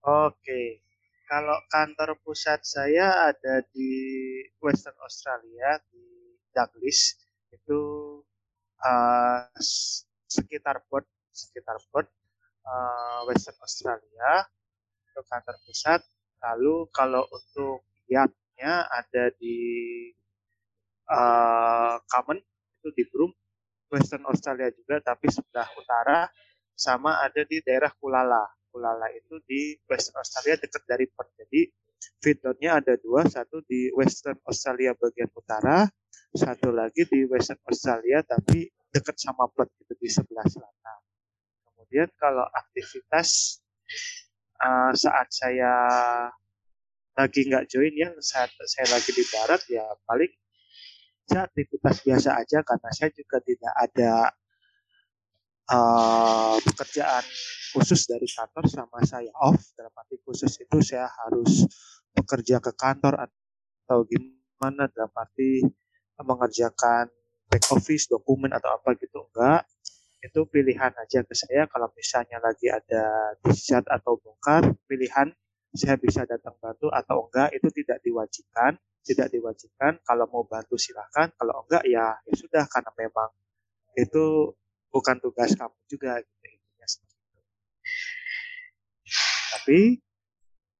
Oke, 0.02 0.82
kalau 1.30 1.56
kantor 1.70 2.18
pusat 2.20 2.60
saya 2.66 3.32
ada 3.32 3.64
di 3.72 3.88
Western 4.60 4.98
Australia 5.00 5.80
di 5.88 6.36
Douglas. 6.52 7.16
Itu 7.54 7.80
uh, 8.82 9.46
sekitar 10.28 10.84
Perth 10.90 11.08
sekitar 11.32 11.80
Perth 11.88 12.12
uh, 12.68 13.24
Western 13.24 13.56
Australia 13.64 14.44
untuk 15.12 15.28
kantor 15.28 15.56
pusat. 15.68 16.00
Lalu 16.40 16.88
kalau 16.90 17.22
untuk 17.28 17.84
yardnya 18.08 18.88
ada 18.88 19.30
di 19.36 19.60
uh, 21.12 22.00
Common 22.08 22.40
itu 22.80 22.88
di 22.96 23.04
Broome, 23.06 23.36
Western 23.92 24.24
Australia 24.26 24.72
juga, 24.72 24.98
tapi 25.04 25.28
sebelah 25.28 25.68
utara 25.76 26.26
sama 26.72 27.20
ada 27.20 27.44
di 27.44 27.60
daerah 27.60 27.92
Kulala. 28.00 28.42
Kulala 28.72 29.12
itu 29.12 29.36
di 29.44 29.76
Western 29.84 30.18
Australia 30.18 30.56
dekat 30.56 30.82
dari 30.88 31.06
Perth. 31.06 31.36
Jadi 31.36 31.68
feedlotnya 32.18 32.80
ada 32.80 32.96
dua, 32.98 33.28
satu 33.28 33.62
di 33.68 33.92
Western 33.92 34.40
Australia 34.48 34.96
bagian 34.96 35.30
utara, 35.30 35.86
satu 36.32 36.72
lagi 36.72 37.04
di 37.06 37.28
Western 37.28 37.60
Australia 37.68 38.24
tapi 38.24 38.66
dekat 38.88 39.20
sama 39.20 39.46
Perth 39.52 39.76
itu 39.78 39.92
di 40.00 40.08
sebelah 40.08 40.48
selatan. 40.48 40.98
Kemudian 41.68 42.08
kalau 42.16 42.48
aktivitas 42.48 43.60
uh, 44.62 44.92
saat 44.94 45.28
saya 45.34 45.72
lagi 47.12 47.44
nggak 47.44 47.68
join 47.68 47.92
ya 47.92 48.10
saat 48.24 48.48
saya 48.64 48.88
lagi 48.96 49.12
di 49.12 49.24
barat 49.28 49.60
ya 49.68 49.84
paling 50.08 50.32
ya 51.28 51.44
aktivitas 51.44 52.00
biasa 52.02 52.30
aja 52.40 52.58
karena 52.64 52.88
saya 52.92 53.10
juga 53.12 53.36
tidak 53.44 53.72
ada 53.76 54.12
uh, 55.70 56.56
pekerjaan 56.60 57.24
khusus 57.72 58.04
dari 58.04 58.28
kantor 58.28 58.64
sama 58.68 59.00
saya 59.06 59.32
off. 59.40 59.60
Dalam 59.76 59.92
arti 59.96 60.20
khusus 60.24 60.52
itu 60.60 60.78
saya 60.84 61.08
harus 61.24 61.64
bekerja 62.12 62.60
ke 62.60 62.72
kantor 62.76 63.28
atau 63.28 64.04
gimana 64.04 64.88
dalam 64.92 65.12
arti 65.16 65.64
mengerjakan 66.20 67.08
back 67.48 67.64
office 67.72 68.06
dokumen 68.06 68.52
atau 68.52 68.72
apa 68.76 68.94
gitu 69.00 69.26
enggak 69.32 69.66
itu 70.22 70.40
pilihan 70.46 70.94
aja 70.94 71.20
ke 71.26 71.34
saya. 71.34 71.66
Kalau 71.66 71.90
misalnya 71.98 72.38
lagi 72.38 72.70
ada 72.70 73.34
discharge 73.42 73.90
atau 73.90 74.16
bongkar 74.22 74.70
pilihan 74.86 75.34
saya 75.74 75.96
bisa 75.98 76.22
datang 76.28 76.54
bantu 76.62 76.92
atau 76.92 77.26
enggak 77.26 77.50
itu 77.56 77.68
tidak 77.74 77.98
diwajibkan 78.06 78.78
tidak 79.02 79.28
diwajibkan. 79.34 79.98
Kalau 80.06 80.30
mau 80.30 80.46
bantu 80.46 80.78
silahkan 80.78 81.34
kalau 81.34 81.66
enggak 81.66 81.82
ya 81.90 82.14
ya 82.22 82.34
sudah 82.38 82.64
karena 82.70 82.90
memang 82.94 83.30
itu 83.98 84.54
bukan 84.94 85.16
tugas 85.18 85.52
kamu 85.58 85.76
juga 85.90 86.22
gitu 86.22 86.46
intinya 86.46 86.86
seperti 86.86 87.16
itu. 87.18 87.40
Tapi 89.52 89.80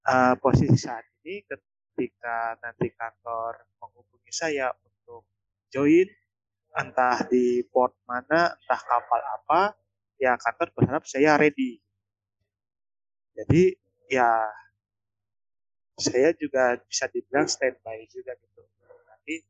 uh, 0.06 0.34
posisi 0.38 0.78
saat 0.78 1.04
ini 1.22 1.42
ketika 1.44 2.56
nanti 2.62 2.88
kantor 2.94 3.68
menghubungi 3.82 4.32
saya 4.32 4.70
untuk 4.80 5.26
join 5.68 6.08
entah 6.72 7.28
di 7.28 7.60
port 7.68 7.92
mana, 8.08 8.56
entah 8.56 8.80
kapal 8.80 9.20
apa, 9.20 9.60
ya 10.16 10.36
kantor 10.40 10.68
berharap 10.72 11.04
saya 11.04 11.36
ready. 11.36 11.80
Jadi 13.36 13.76
ya 14.08 14.48
saya 15.96 16.32
juga 16.36 16.80
bisa 16.84 17.08
dibilang 17.12 17.48
standby 17.48 18.04
juga 18.08 18.32
gitu. 18.36 18.62
Nanti 19.08 19.44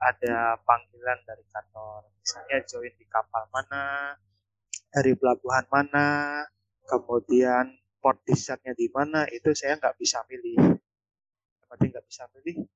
ada 0.00 0.60
panggilan 0.60 1.18
dari 1.24 1.44
kantor, 1.48 2.12
misalnya 2.20 2.58
join 2.68 2.94
di 2.96 3.06
kapal 3.08 3.48
mana, 3.48 4.14
dari 4.92 5.16
pelabuhan 5.16 5.64
mana, 5.72 6.08
kemudian 6.84 7.72
port 7.98 8.20
di 8.28 8.88
mana, 8.92 9.24
itu 9.32 9.56
saya 9.56 9.80
nggak 9.80 9.96
bisa 9.96 10.20
pilih. 10.28 10.76
Berarti 11.64 11.84
nggak 11.88 12.06
bisa 12.06 12.28
pilih, 12.30 12.68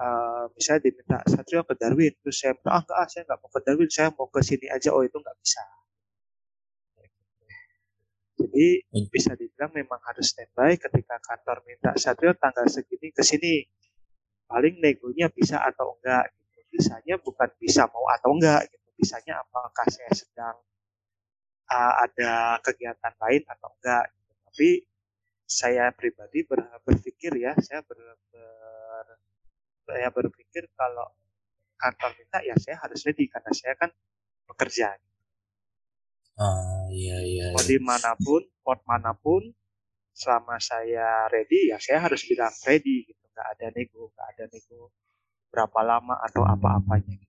uh, 0.00 0.44
misalnya 0.56 0.88
diminta 0.88 1.18
Satrio 1.28 1.62
ke 1.68 1.76
Darwin 1.76 2.12
terus 2.24 2.40
saya 2.40 2.56
bilang 2.56 2.80
ah 2.80 2.82
enggak 2.82 2.98
ah, 2.98 3.06
saya 3.06 3.22
nggak 3.28 3.38
mau 3.38 3.50
ke 3.52 3.60
Darwin 3.60 3.90
saya 3.92 4.08
mau 4.16 4.26
ke 4.32 4.40
sini 4.40 4.66
aja. 4.72 4.88
Oh 4.96 5.02
itu 5.04 5.16
nggak 5.20 5.38
bisa. 5.38 5.62
Jadi 8.40 8.66
bisa 9.12 9.36
dibilang 9.36 9.70
memang 9.76 10.00
harus 10.00 10.32
standby 10.32 10.80
ketika 10.80 11.20
kantor 11.20 11.60
minta 11.68 11.92
Satrio 12.00 12.32
tanggal 12.40 12.64
segini 12.72 13.12
ke 13.12 13.20
sini. 13.20 13.68
Paling 14.48 14.80
negonya 14.80 15.28
bisa 15.30 15.60
atau 15.62 16.00
enggak 16.00 16.32
gitu. 16.34 16.58
bisanya 16.70 17.14
bukan 17.20 17.50
bisa 17.60 17.86
mau 17.92 18.08
atau 18.10 18.32
enggak 18.34 18.66
gitu. 18.72 18.88
Bisanya 18.96 19.44
apakah 19.44 19.86
saya 19.92 20.10
sedang 20.16 20.56
uh, 21.70 21.94
ada 22.08 22.58
kegiatan 22.64 23.14
lain 23.20 23.42
atau 23.46 23.68
enggak 23.78 24.04
gitu. 24.10 24.32
tapi 24.50 24.70
saya 25.50 25.90
pribadi 25.90 26.46
ber, 26.46 26.62
berpikir 26.86 27.34
ya 27.34 27.58
saya 27.58 27.82
ber, 27.82 27.98
ber, 28.30 29.06
saya 29.90 30.08
berpikir 30.14 30.70
kalau 30.78 31.10
kantor 31.74 32.14
minta 32.14 32.38
ya 32.46 32.54
saya 32.54 32.78
harus 32.78 33.02
ready 33.02 33.26
karena 33.26 33.50
saya 33.50 33.74
kan 33.74 33.90
bekerja. 34.46 34.94
Ah 36.38 36.86
iya 36.94 37.18
iya. 37.26 37.46
Mau 37.52 37.60
iya. 37.66 37.68
di 37.68 37.78
mana 37.82 38.14
pun, 38.16 38.42
port 38.62 38.80
mana 38.86 39.12
pun, 39.12 39.42
selama 40.20 40.60
saya 40.60 41.30
ready 41.32 41.72
ya 41.72 41.80
saya 41.80 42.04
harus 42.04 42.20
bilang 42.28 42.52
ready 42.68 43.08
gitu 43.08 43.24
nggak 43.32 43.48
ada 43.56 43.66
nego 43.72 44.12
nggak 44.12 44.28
ada 44.36 44.44
nego 44.52 44.92
berapa 45.50 45.80
lama 45.80 46.14
atau 46.28 46.44
apa-apanya 46.44 47.16
gitu. 47.16 47.26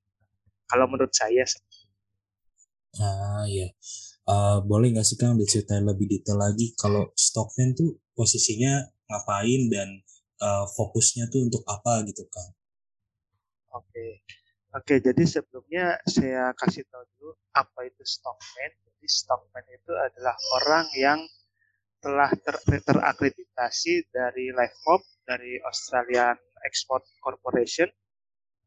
kalau 0.68 0.86
menurut 0.92 1.14
saya 1.16 1.48
ah 3.00 3.48
ya 3.48 3.72
uh, 4.28 4.60
boleh 4.66 4.92
nggak 4.92 5.08
sih 5.08 5.16
kang 5.16 5.40
diceritain 5.40 5.88
lebih 5.88 6.10
detail 6.12 6.44
lagi 6.44 6.76
kalau 6.76 7.16
stockman 7.16 7.72
tuh 7.72 7.96
posisinya 8.12 8.84
ngapain 9.08 9.72
dan 9.72 9.88
uh, 10.42 10.66
fokusnya 10.66 11.30
tuh 11.30 11.48
untuk 11.48 11.64
apa 11.70 12.02
gitu 12.10 12.26
kang 12.28 12.52
oke 13.78 13.86
okay. 13.88 14.12
oke 14.74 14.94
jadi 15.00 15.24
sebelumnya 15.24 16.02
saya 16.10 16.52
kasih 16.58 16.84
tahu 16.90 17.06
dulu 17.16 17.32
apa 17.54 17.88
itu 17.88 18.04
stockman 18.04 18.72
jadi 18.90 19.08
stockman 19.08 19.66
itu 19.70 19.94
adalah 19.94 20.36
orang 20.62 20.86
yang 20.98 21.20
telah 22.02 22.34
ter 22.34 22.58
terakreditasi 22.82 24.10
dari 24.10 24.50
LifeHop 24.50 25.06
dari 25.22 25.62
Australian 25.62 26.34
Export 26.66 27.06
Corporation 27.22 27.88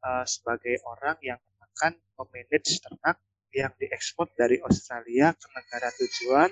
uh, 0.06 0.22
sebagai 0.22 0.78
orang 0.86 1.18
yang 1.18 1.40
akan 1.74 1.98
memanage 2.14 2.78
ternak 2.78 3.18
yang 3.54 3.74
diekspor 3.78 4.30
dari 4.38 4.62
Australia 4.62 5.34
ke 5.34 5.46
negara 5.50 5.90
tujuan 5.94 6.50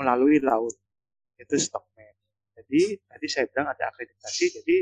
melalui 0.00 0.40
laut. 0.40 0.76
Itu 1.40 1.56
stockman. 1.56 2.23
Jadi 2.54 3.02
tadi 3.02 3.26
saya 3.26 3.50
bilang 3.50 3.68
ada 3.74 3.90
akreditasi, 3.90 4.44
jadi 4.62 4.76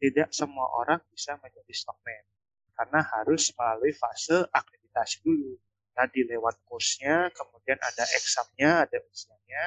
tidak 0.00 0.28
semua 0.36 0.68
orang 0.76 1.00
bisa 1.08 1.40
menjadi 1.40 1.72
stockman 1.72 2.24
karena 2.74 3.00
harus 3.00 3.54
melalui 3.54 3.94
fase 3.94 4.44
akreditasi 4.50 5.24
dulu. 5.24 5.56
Tadi 5.94 6.26
lewat 6.26 6.66
kursnya, 6.66 7.30
kemudian 7.30 7.78
ada 7.78 8.04
examnya, 8.18 8.82
ada 8.82 8.98
ujiannya, 8.98 9.66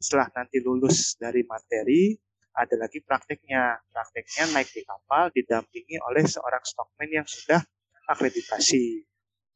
setelah 0.00 0.30
nanti 0.32 0.62
lulus 0.64 1.18
dari 1.20 1.44
materi, 1.44 2.16
ada 2.56 2.74
lagi 2.80 3.04
prakteknya. 3.04 3.82
Prakteknya 3.92 4.44
naik 4.54 4.70
di 4.72 4.82
kapal 4.86 5.28
didampingi 5.34 6.00
oleh 6.06 6.24
seorang 6.24 6.62
stockman 6.64 7.10
yang 7.10 7.26
sudah 7.28 7.60
akreditasi. 8.08 9.04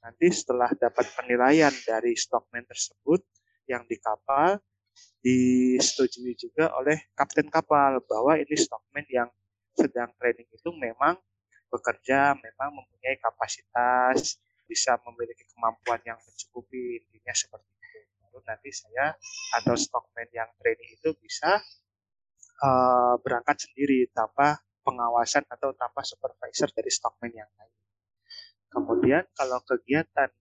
Nanti 0.03 0.27
setelah 0.35 0.69
dapat 0.75 1.09
penilaian 1.15 1.71
dari 1.87 2.19
stockman 2.19 2.67
tersebut 2.67 3.23
yang 3.71 3.87
di 3.87 3.97
kapal, 4.03 4.59
disetujui 5.23 6.35
juga 6.35 6.75
oleh 6.75 6.99
kapten 7.15 7.47
kapal 7.47 8.03
bahwa 8.05 8.35
ini 8.37 8.55
stockman 8.59 9.07
yang 9.09 9.31
sedang 9.79 10.11
training 10.19 10.49
itu 10.51 10.71
memang 10.75 11.17
bekerja, 11.73 12.37
memang 12.37 12.71
mempunyai 12.77 13.17
kapasitas, 13.17 14.37
bisa 14.69 15.01
memiliki 15.09 15.49
kemampuan 15.57 16.01
yang 16.05 16.21
mencukupi, 16.21 17.01
intinya 17.01 17.33
seperti 17.33 17.73
baru 18.33 18.41
nanti 18.49 18.73
saya 18.73 19.13
atau 19.61 19.77
stockman 19.77 20.25
yang 20.33 20.49
training 20.57 20.97
itu 20.97 21.13
bisa 21.21 21.61
uh, 22.65 23.15
berangkat 23.21 23.69
sendiri 23.69 24.09
tanpa 24.17 24.65
pengawasan 24.81 25.45
atau 25.53 25.77
tanpa 25.77 26.01
supervisor 26.01 26.73
dari 26.73 26.89
stockman 26.89 27.29
yang 27.37 27.49
lain. 27.61 27.77
Kemudian 28.73 29.29
kalau 29.37 29.61
kegiatan 29.69 30.33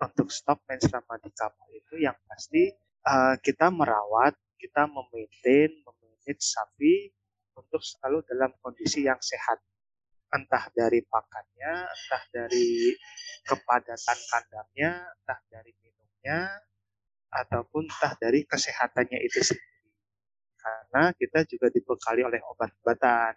untuk 0.00 0.32
stockman 0.32 0.80
selama 0.80 1.20
di 1.20 1.28
kapal 1.36 1.68
itu 1.68 2.00
yang 2.00 2.16
pasti 2.24 2.72
uh, 3.04 3.34
kita 3.40 3.68
merawat, 3.68 4.34
kita 4.56 4.88
memaintain, 4.88 5.70
memanage 5.84 6.44
sapi 6.44 7.12
untuk 7.54 7.80
selalu 7.84 8.24
dalam 8.26 8.50
kondisi 8.64 9.04
yang 9.06 9.20
sehat. 9.20 9.60
Entah 10.34 10.66
dari 10.74 10.98
pakannya, 11.06 11.72
entah 11.86 12.24
dari 12.34 12.90
kepadatan 13.46 14.18
kandangnya, 14.26 14.92
entah 15.20 15.40
dari 15.46 15.70
minumnya, 15.78 16.58
ataupun 17.30 17.86
entah 17.86 18.18
dari 18.18 18.42
kesehatannya 18.42 19.22
itu 19.22 19.54
sendiri. 19.54 19.90
Karena 20.58 21.12
kita 21.14 21.46
juga 21.46 21.70
dibekali 21.70 22.24
oleh 22.26 22.40
obat-obatan. 22.50 23.36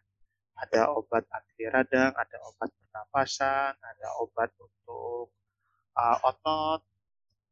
Ada 0.58 0.90
obat 0.90 1.22
anti 1.30 1.70
radang, 1.70 2.18
ada 2.18 2.38
obat 2.50 2.74
pernapasan, 2.74 3.78
ada 3.78 4.08
obat 4.18 4.50
untuk 4.58 5.30
uh, 5.94 6.18
otot, 6.26 6.82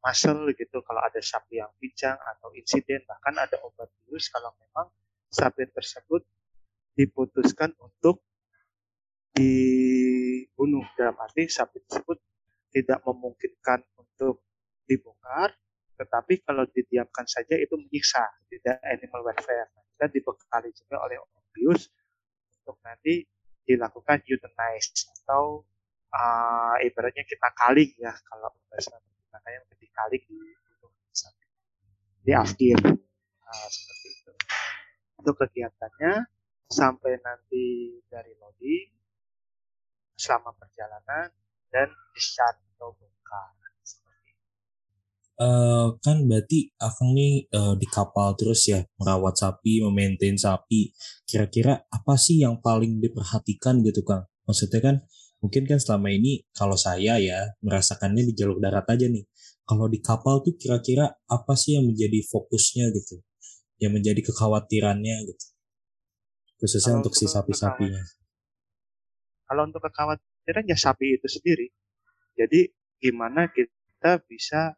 muscle 0.05 0.53
gitu 0.53 0.85
kalau 0.85 1.01
ada 1.01 1.17
sapi 1.17 1.57
yang 1.57 1.73
pincang 1.81 2.13
atau 2.13 2.53
insiden 2.53 3.01
bahkan 3.09 3.33
ada 3.41 3.57
obat 3.65 3.89
virus 4.05 4.29
kalau 4.29 4.53
memang 4.61 4.85
sapi 5.33 5.65
tersebut 5.73 6.21
diputuskan 6.93 7.73
untuk 7.81 8.21
dibunuh 9.33 10.85
dalam 10.93 11.17
arti 11.17 11.49
sapi 11.49 11.81
tersebut 11.89 12.21
tidak 12.69 13.01
memungkinkan 13.01 13.81
untuk 13.97 14.45
dibongkar 14.85 15.57
tetapi 15.95 16.43
kalau 16.43 16.67
didiamkan 16.67 17.23
saja 17.23 17.55
itu 17.55 17.79
menyiksa, 17.79 18.19
tidak 18.51 18.83
animal 18.83 19.23
welfare. 19.31 19.71
Nah, 19.71 19.83
kita 19.95 20.05
dibekali 20.11 20.69
juga 20.75 20.99
oleh 21.07 21.17
Obius 21.23 21.87
untuk 22.61 22.83
nanti 22.83 23.23
dilakukan 23.63 24.21
euthanize 24.27 25.07
atau 25.23 25.63
uh, 26.11 26.75
ibaratnya 26.83 27.23
kita 27.23 27.49
kaling 27.55 27.91
ya 27.97 28.11
kalau 28.27 28.51
bahasa 28.69 28.99
makanya 29.35 29.59
di 29.75 29.87
kaling 29.91 30.23
di 30.23 30.55
di 32.25 32.31
afdir 32.31 32.79
uh, 32.79 33.67
seperti 33.67 34.07
itu. 34.15 34.31
Itu 35.19 35.31
kegiatannya 35.35 36.13
sampai 36.71 37.19
nanti 37.19 37.99
dari 38.07 38.31
loading 38.39 38.89
selama 40.15 40.55
perjalanan 40.55 41.27
dan 41.67 41.91
discharge 42.15 42.63
atau 42.79 42.95
bongkar 42.95 43.65
uh, 45.39 45.95
kan 45.99 46.17
berarti 46.27 46.71
Akang 46.79 47.11
nih 47.15 47.47
uh, 47.51 47.75
di 47.75 47.87
kapal 47.87 48.35
terus 48.39 48.67
ya 48.67 48.83
merawat 48.99 49.35
sapi, 49.39 49.83
memaintain 49.83 50.39
sapi. 50.39 50.91
Kira-kira 51.27 51.87
apa 51.91 52.15
sih 52.15 52.43
yang 52.43 52.59
paling 52.63 52.99
diperhatikan 53.03 53.83
gitu 53.83 54.03
Kang? 54.07 54.27
Maksudnya 54.45 54.79
kan 54.81 54.95
mungkin 55.45 55.69
kan 55.69 55.77
selama 55.77 56.09
ini 56.09 56.41
kalau 56.57 56.73
saya 56.73 57.21
ya 57.21 57.53
merasakannya 57.61 58.25
di 58.25 58.33
jalur 58.33 58.57
darat 58.57 58.89
aja 58.89 59.05
nih. 59.05 59.29
Kalau 59.61 59.85
di 59.85 60.01
kapal 60.01 60.41
tuh 60.41 60.57
kira-kira 60.57 61.05
apa 61.29 61.53
sih 61.53 61.77
yang 61.77 61.85
menjadi 61.85 62.17
fokusnya 62.25 62.89
gitu? 62.97 63.21
Yang 63.77 63.91
menjadi 64.01 64.21
kekhawatirannya 64.25 65.15
gitu. 65.29 65.45
Khususnya 66.57 66.97
untuk, 66.97 67.13
untuk 67.13 67.21
si 67.21 67.29
sapi-sapinya. 67.29 68.01
Kalau 69.45 69.69
untuk 69.69 69.85
kekhawatiran 69.85 70.65
ya 70.65 70.77
sapi 70.77 71.13
itu 71.13 71.29
sendiri. 71.29 71.69
Jadi 72.33 72.65
gimana 72.97 73.45
kita 73.53 74.25
bisa 74.25 74.73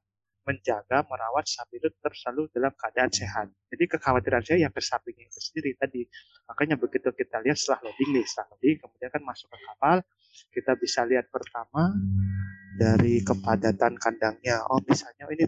menjaga, 0.48 1.04
merawat 1.08 1.44
sapi 1.48 1.80
itu 1.80 1.92
tetap 1.92 2.16
selalu 2.16 2.48
dalam 2.56 2.72
keadaan 2.76 3.12
sehat. 3.12 3.52
Jadi 3.72 3.84
kekhawatiran 3.92 4.44
saya 4.44 4.68
yang 4.68 4.72
ke 4.72 4.80
sapinya 4.80 5.24
itu 5.24 5.40
sendiri 5.44 5.76
tadi. 5.76 6.08
Makanya 6.48 6.80
begitu 6.80 7.12
kita 7.12 7.44
lihat 7.44 7.60
setelah 7.60 7.92
loading 7.92 8.16
nih, 8.16 8.24
setelah 8.24 8.56
loading 8.56 8.76
kemudian 8.80 9.10
kan 9.12 9.24
masuk 9.28 9.48
ke 9.52 9.58
kapal, 9.60 9.98
kita 10.54 10.78
bisa 10.78 11.04
lihat 11.08 11.30
pertama 11.34 11.94
dari 12.78 13.26
kepadatan 13.26 13.98
kandangnya. 13.98 14.64
Oh 14.70 14.82
misalnya 14.86 15.26
ini 15.34 15.46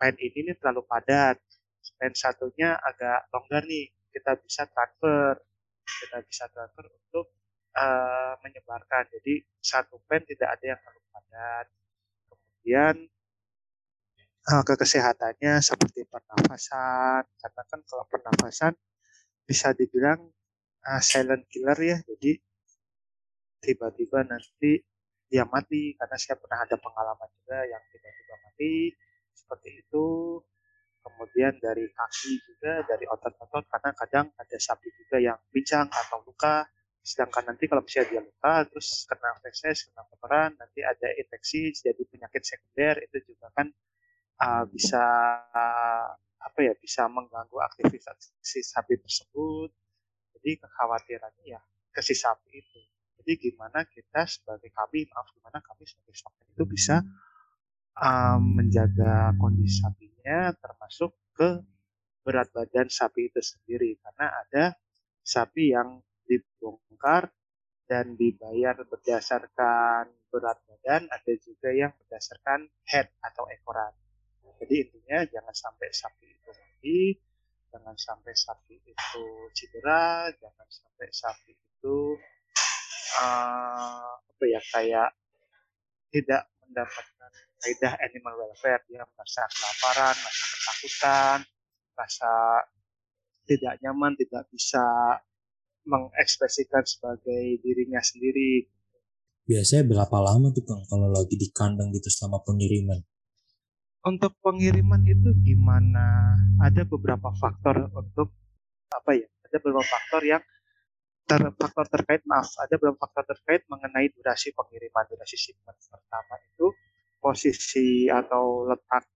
pen 0.00 0.14
ini 0.16 0.50
nih 0.50 0.56
terlalu 0.56 0.82
padat, 0.88 1.36
pen 2.00 2.12
satunya 2.16 2.76
agak 2.80 3.28
longgar 3.30 3.62
nih, 3.68 3.92
kita 4.10 4.36
bisa 4.40 4.64
transfer, 4.68 5.36
kita 5.84 6.18
bisa 6.24 6.44
transfer 6.48 6.84
untuk 6.88 7.26
uh, 7.76 8.34
menyebarkan. 8.40 9.12
Jadi 9.12 9.44
satu 9.60 10.00
pen 10.08 10.24
tidak 10.24 10.56
ada 10.56 10.64
yang 10.74 10.80
terlalu 10.80 11.02
padat. 11.12 11.66
Kemudian 12.28 12.94
uh, 14.50 14.62
ke 14.64 14.74
kesehatannya 14.76 15.60
seperti 15.64 16.04
pernafasan 16.08 17.24
karena 17.24 17.62
kan 17.68 17.80
kalau 17.88 18.04
pernafasan 18.08 18.72
bisa 19.44 19.72
dibilang 19.76 20.20
uh, 20.88 21.00
silent 21.00 21.44
killer 21.48 21.76
ya 21.80 21.96
jadi 22.04 22.40
tiba-tiba 23.64 24.28
nanti 24.28 24.84
dia 25.32 25.48
mati 25.48 25.96
karena 25.96 26.16
saya 26.20 26.36
pernah 26.36 26.60
ada 26.60 26.76
pengalaman 26.76 27.28
juga 27.40 27.58
yang 27.64 27.82
tiba-tiba 27.88 28.34
mati 28.44 28.92
seperti 29.32 29.70
itu 29.80 30.06
kemudian 31.00 31.56
dari 31.60 31.88
kaki 31.88 32.32
juga 32.44 32.84
dari 32.84 33.04
otot-otot 33.08 33.64
karena 33.68 33.90
kadang 33.96 34.26
ada 34.36 34.56
sapi 34.60 34.88
juga 34.92 35.16
yang 35.20 35.38
pincang 35.48 35.88
atau 35.88 36.20
luka 36.24 36.68
sedangkan 37.04 37.52
nanti 37.52 37.68
kalau 37.68 37.84
misalnya 37.84 38.08
dia 38.08 38.22
luka 38.24 38.54
terus 38.68 39.04
kena 39.08 39.36
feses 39.40 39.88
kena 39.88 40.04
kotoran 40.08 40.50
nanti 40.56 40.80
ada 40.80 41.08
infeksi 41.16 41.72
jadi 41.76 42.00
penyakit 42.08 42.44
sekunder 42.44 43.00
itu 43.04 43.32
juga 43.32 43.52
kan 43.52 43.68
uh, 44.40 44.64
bisa 44.68 45.04
uh, 45.52 46.08
apa 46.44 46.58
ya 46.60 46.72
bisa 46.76 47.08
mengganggu 47.08 47.56
aktivitas 47.64 48.36
si 48.44 48.60
sapi 48.60 49.00
tersebut. 49.00 49.72
Jadi 50.36 50.60
kekhawatirannya 50.60 51.44
ya 51.56 51.60
ke 51.88 52.00
si 52.04 52.12
sapi 52.12 52.60
itu. 52.60 52.80
Jadi 53.20 53.32
gimana 53.50 53.86
kita 53.88 54.26
sebagai 54.26 54.70
kami, 54.74 55.06
maaf 55.08 55.30
gimana 55.32 55.58
kami 55.62 55.84
sebagai 55.86 56.16
sapi 56.16 56.42
itu 56.50 56.64
bisa 56.66 57.00
um, 57.98 58.60
menjaga 58.60 59.34
kondisi 59.38 59.80
sapinya 59.80 60.52
termasuk 60.58 61.14
ke 61.34 61.62
berat 62.24 62.48
badan 62.50 62.88
sapi 62.88 63.28
itu 63.28 63.40
sendiri 63.40 64.00
karena 64.00 64.32
ada 64.44 64.64
sapi 65.20 65.72
yang 65.72 66.00
dibongkar 66.24 67.28
dan 67.84 68.16
dibayar 68.16 68.80
berdasarkan 68.88 70.08
berat 70.32 70.56
badan, 70.64 71.04
ada 71.12 71.32
juga 71.36 71.68
yang 71.68 71.92
berdasarkan 72.00 72.64
head 72.88 73.12
atau 73.20 73.44
ekoran. 73.52 73.92
Jadi 74.56 74.88
intinya 74.88 75.20
jangan 75.28 75.52
sampai 75.52 75.88
sapi 75.92 76.26
itu 76.32 76.50
mati, 76.56 77.00
jangan 77.74 77.96
sampai 77.98 78.32
sapi 78.32 78.76
itu 78.86 79.24
cedera 79.50 80.30
jangan 80.38 80.68
sampai 80.70 81.08
sapi 81.10 81.52
itu 81.52 82.14
uh, 83.20 84.14
apa 84.18 84.44
ya 84.46 84.60
kayak 84.72 85.10
tidak 86.14 86.42
mendapatkan 86.66 87.30
kaidah 87.62 87.94
animal 88.02 88.34
welfare 88.44 88.82
dia 88.86 89.02
merasa 89.02 89.42
kelaparan 89.50 90.14
merasa 90.18 90.44
ketakutan 90.52 91.38
merasa 91.94 92.30
tidak 93.44 93.74
nyaman 93.84 94.12
tidak 94.18 94.44
bisa 94.50 94.84
mengekspresikan 95.84 96.84
sebagai 96.84 97.60
dirinya 97.60 98.00
sendiri 98.00 98.66
biasanya 99.44 99.84
berapa 99.84 100.16
lama 100.22 100.50
tuh 100.50 100.64
kang 100.64 100.82
kalau 100.88 101.12
lagi 101.12 101.36
di 101.36 101.48
kandang 101.52 101.92
gitu 101.92 102.08
selama 102.08 102.40
pengiriman 102.40 103.04
untuk 104.04 104.36
pengiriman 104.44 105.00
itu 105.08 105.32
gimana? 105.40 106.36
Ada 106.60 106.84
beberapa 106.84 107.32
faktor 107.40 107.88
untuk 107.88 108.36
apa 108.92 109.16
ya? 109.16 109.24
Ada 109.48 109.56
beberapa 109.64 109.80
faktor 109.80 110.22
yang 110.28 110.44
ter, 111.24 111.40
faktor 111.56 111.86
terkait 111.88 112.22
maaf, 112.28 112.48
ada 112.60 112.74
beberapa 112.76 113.00
faktor 113.04 113.34
terkait 113.36 113.62
mengenai 113.68 114.12
durasi 114.12 114.52
pengiriman, 114.52 115.04
durasi 115.08 115.36
shipment. 115.40 115.76
Pertama 115.80 116.34
itu 116.40 116.66
posisi 117.20 118.06
atau 118.12 118.68
letak 118.68 119.08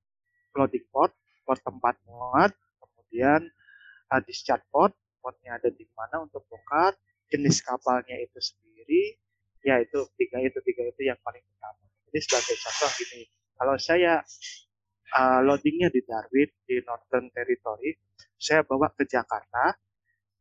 loading 0.57 0.89
port, 0.89 1.13
port 1.45 1.61
tempat 1.61 2.01
muat, 2.09 2.53
kemudian 2.81 3.45
uh, 4.11 4.21
discharge 4.25 4.65
port, 4.73 4.97
portnya 5.21 5.61
ada 5.61 5.69
di 5.69 5.85
mana 5.93 6.25
untuk 6.25 6.49
bongkar, 6.49 6.97
jenis 7.29 7.61
kapalnya 7.61 8.17
itu 8.17 8.41
sendiri, 8.41 9.21
ya 9.61 9.79
itu 9.85 10.09
tiga 10.17 10.41
itu 10.41 10.59
tiga 10.65 10.83
itu 10.89 11.03
yang 11.05 11.21
paling 11.21 11.45
utama. 11.45 11.85
Jadi 12.09 12.19
sebagai 12.25 12.57
contoh 12.57 12.91
gini, 12.97 13.23
kalau 13.61 13.77
saya 13.77 14.25
uh, 15.13 15.41
loadingnya 15.45 15.93
di 15.93 16.01
Darwin 16.05 16.49
di 16.65 16.81
Northern 16.85 17.29
Territory 17.33 17.93
saya 18.39 18.65
bawa 18.65 18.89
ke 18.95 19.05
Jakarta 19.05 19.77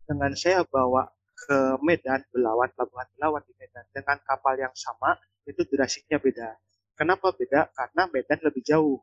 dengan 0.08 0.32
saya 0.38 0.64
bawa 0.64 1.17
ke 1.38 1.78
Medan 1.86 2.26
Belawan 2.34 2.74
Pelabuhan 2.74 3.08
Belawan 3.14 3.44
di 3.46 3.54
Medan. 3.62 3.86
Dengan 3.94 4.18
kapal 4.26 4.58
yang 4.58 4.74
sama 4.74 5.14
itu 5.46 5.62
durasinya 5.70 6.18
beda. 6.18 6.58
Kenapa 6.98 7.30
beda? 7.30 7.70
Karena 7.78 8.10
Medan 8.10 8.42
lebih 8.42 8.66
jauh. 8.66 9.00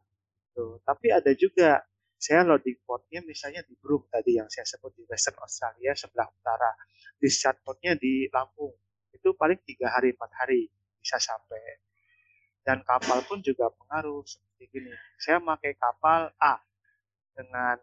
Tuh. 0.55 0.79
tapi 0.87 1.11
ada 1.11 1.35
juga 1.35 1.83
saya 2.15 2.47
loading 2.47 2.79
portnya 2.87 3.19
misalnya 3.27 3.67
di 3.67 3.75
Broome 3.75 4.07
tadi 4.07 4.39
yang 4.39 4.47
saya 4.47 4.63
sebut 4.63 4.95
di 4.95 5.03
Western 5.03 5.35
Australia 5.43 5.93
sebelah 5.99 6.31
utara. 6.31 6.71
Di 7.19 7.27
portnya 7.63 7.99
di 7.99 8.31
Lampung. 8.31 8.71
Itu 9.11 9.35
paling 9.35 9.59
tiga 9.67 9.91
hari 9.91 10.15
empat 10.15 10.31
hari 10.41 10.71
bisa 10.99 11.19
sampai. 11.19 11.83
Dan 12.65 12.81
kapal 12.87 13.21
pun 13.29 13.45
juga 13.45 13.69
pengaruh 13.69 14.25
seperti 14.25 14.65
gini. 14.73 14.93
Saya 15.21 15.43
pakai 15.43 15.77
kapal 15.77 16.33
A 16.41 16.57
dengan 17.35 17.77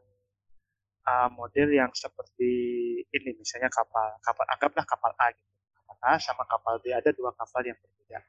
uh, 1.05 1.29
model 1.33 1.69
yang 1.73 1.91
seperti 1.93 2.51
ini 3.09 3.29
misalnya 3.37 3.69
kapal 3.71 4.17
kapal 4.21 4.45
anggaplah 4.49 4.85
kapal 4.85 5.11
A 5.17 5.27
gitu. 5.33 5.51
Kapal 5.77 5.97
A 6.01 6.13
sama 6.21 6.43
kapal 6.45 6.81
B 6.81 6.93
ada 6.93 7.09
dua 7.13 7.31
kapal 7.33 7.65
yang 7.65 7.77
berbeda. 7.79 8.19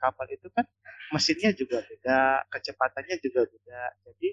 Kapal 0.00 0.26
itu 0.32 0.48
kan 0.52 0.64
mesinnya 1.12 1.50
juga 1.52 1.84
beda 1.84 2.48
kecepatannya 2.48 3.16
juga 3.20 3.44
beda. 3.46 3.80
Jadi 4.08 4.28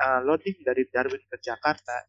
uh, 0.00 0.20
loading 0.24 0.58
dari 0.64 0.84
Darwin 0.88 1.22
ke 1.28 1.36
Jakarta 1.40 2.06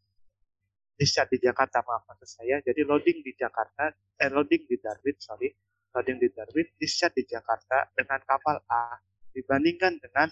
discharge 1.00 1.40
di 1.40 1.48
Jakarta 1.48 1.80
maaf 1.80 2.04
maksud 2.12 2.28
saya 2.28 2.60
jadi 2.60 2.84
loading 2.84 3.24
di 3.24 3.32
Jakarta 3.32 3.88
eh 4.20 4.28
loading 4.28 4.68
di 4.68 4.76
Darwin 4.84 5.16
sorry 5.16 5.48
loading 5.96 6.20
di 6.20 6.28
Darwin 6.28 6.68
discharge 6.76 7.24
di 7.24 7.24
Jakarta 7.24 7.88
dengan 7.96 8.20
kapal 8.28 8.60
A 8.68 9.00
dibandingkan 9.34 10.02
dengan 10.02 10.28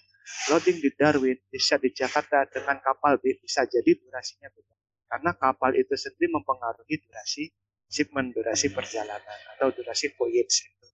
loading 0.51 0.77
di 0.83 0.89
Darwin 0.93 1.37
discharge 1.47 1.89
di 1.89 1.91
Jakarta 1.95 2.43
dengan 2.49 2.81
kapal 2.83 3.21
B 3.21 3.39
bisa 3.39 3.63
jadi 3.63 3.95
durasinya 3.95 4.51
beda. 4.51 4.75
Karena 5.07 5.31
kapal 5.39 5.71
itu 5.79 5.95
sendiri 5.95 6.35
mempengaruhi 6.35 6.99
durasi 6.99 7.47
shipment, 7.87 8.35
durasi 8.35 8.75
perjalanan 8.75 9.39
atau 9.55 9.71
durasi 9.71 10.11
voyage 10.19 10.67
itu. 10.67 10.87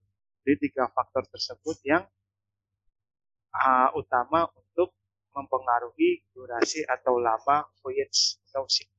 Jadi 0.44 0.70
tiga 0.70 0.86
faktor 0.92 1.26
tersebut 1.26 1.76
yang 1.82 2.04
uh, 3.50 3.90
utama 3.98 4.46
untuk 4.54 4.94
mempengaruhi 5.34 6.22
durasi 6.30 6.86
atau 6.86 7.18
lama 7.18 7.66
voyage 7.82 8.38
atau 8.50 8.62
shipment. 8.70 8.94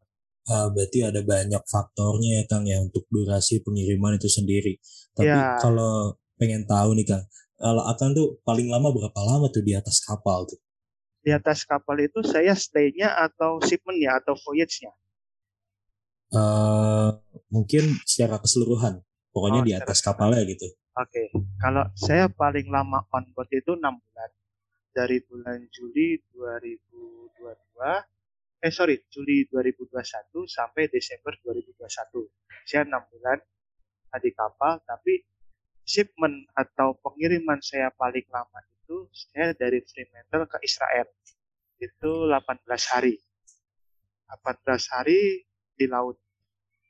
Uh, 0.45 0.69
berarti 0.69 1.01
ada 1.01 1.25
banyak 1.25 1.63
faktornya 1.65 2.41
ya 2.41 2.43
Kang 2.45 2.67
ya 2.67 2.77
untuk 2.83 3.07
durasi 3.09 3.63
pengiriman 3.65 4.19
itu 4.19 4.29
sendiri. 4.29 4.77
Tapi 5.15 5.31
ya. 5.31 5.57
kalau 5.57 6.19
pengen 6.37 6.67
tahu 6.67 6.93
nih 6.93 7.07
Kang, 7.07 7.23
kalau 7.55 7.83
akan 7.87 8.09
tuh 8.11 8.27
paling 8.43 8.67
lama 8.67 8.91
berapa 8.91 9.19
lama 9.23 9.47
tuh 9.47 9.63
di 9.63 9.73
atas 9.75 10.03
kapal 10.03 10.43
tuh? 10.43 10.59
Di 11.25 11.33
atas 11.33 11.65
kapal 11.65 12.05
itu 12.05 12.21
saya 12.21 12.53
stay-nya 12.53 13.15
atau 13.15 13.57
shipment-nya 13.63 14.21
atau 14.21 14.37
voyage-nya? 14.37 14.93
Uh, 16.29 17.15
mungkin 17.49 17.97
secara 18.05 18.37
keseluruhan. 18.37 19.01
Pokoknya 19.33 19.61
oh, 19.63 19.67
di 19.67 19.73
atas 19.75 19.99
kapalnya 19.99 20.45
gitu. 20.47 20.67
Oke, 20.95 21.11
okay. 21.11 21.27
kalau 21.59 21.83
saya 21.91 22.31
paling 22.31 22.71
lama 22.71 23.03
on 23.11 23.27
board 23.35 23.51
itu 23.51 23.75
6 23.75 23.83
bulan. 23.83 24.29
Dari 24.95 25.19
bulan 25.27 25.59
Juli 25.75 26.23
2022 26.31 28.15
eh 28.65 28.73
sorry 28.73 28.97
Juli 29.13 29.45
2021 29.45 29.93
sampai 30.49 30.89
Desember 30.89 31.37
2021 31.45 31.85
saya 32.65 32.81
enam 32.81 33.05
bulan 33.13 33.37
di 34.17 34.31
kapal 34.33 34.81
tapi 34.87 35.21
shipment 35.85 36.49
atau 36.57 36.97
pengiriman 36.99 37.61
saya 37.61 37.93
paling 37.93 38.25
lama 38.33 38.59
itu 38.85 39.05
saya 39.13 39.53
dari 39.53 39.79
Fremantle 39.85 40.49
ke 40.49 40.57
Israel. 40.65 41.07
Itu 41.77 42.27
18 42.29 42.65
hari. 42.91 43.15
18 44.29 44.93
hari 44.93 45.45
di 45.77 45.85
laut. 45.85 46.17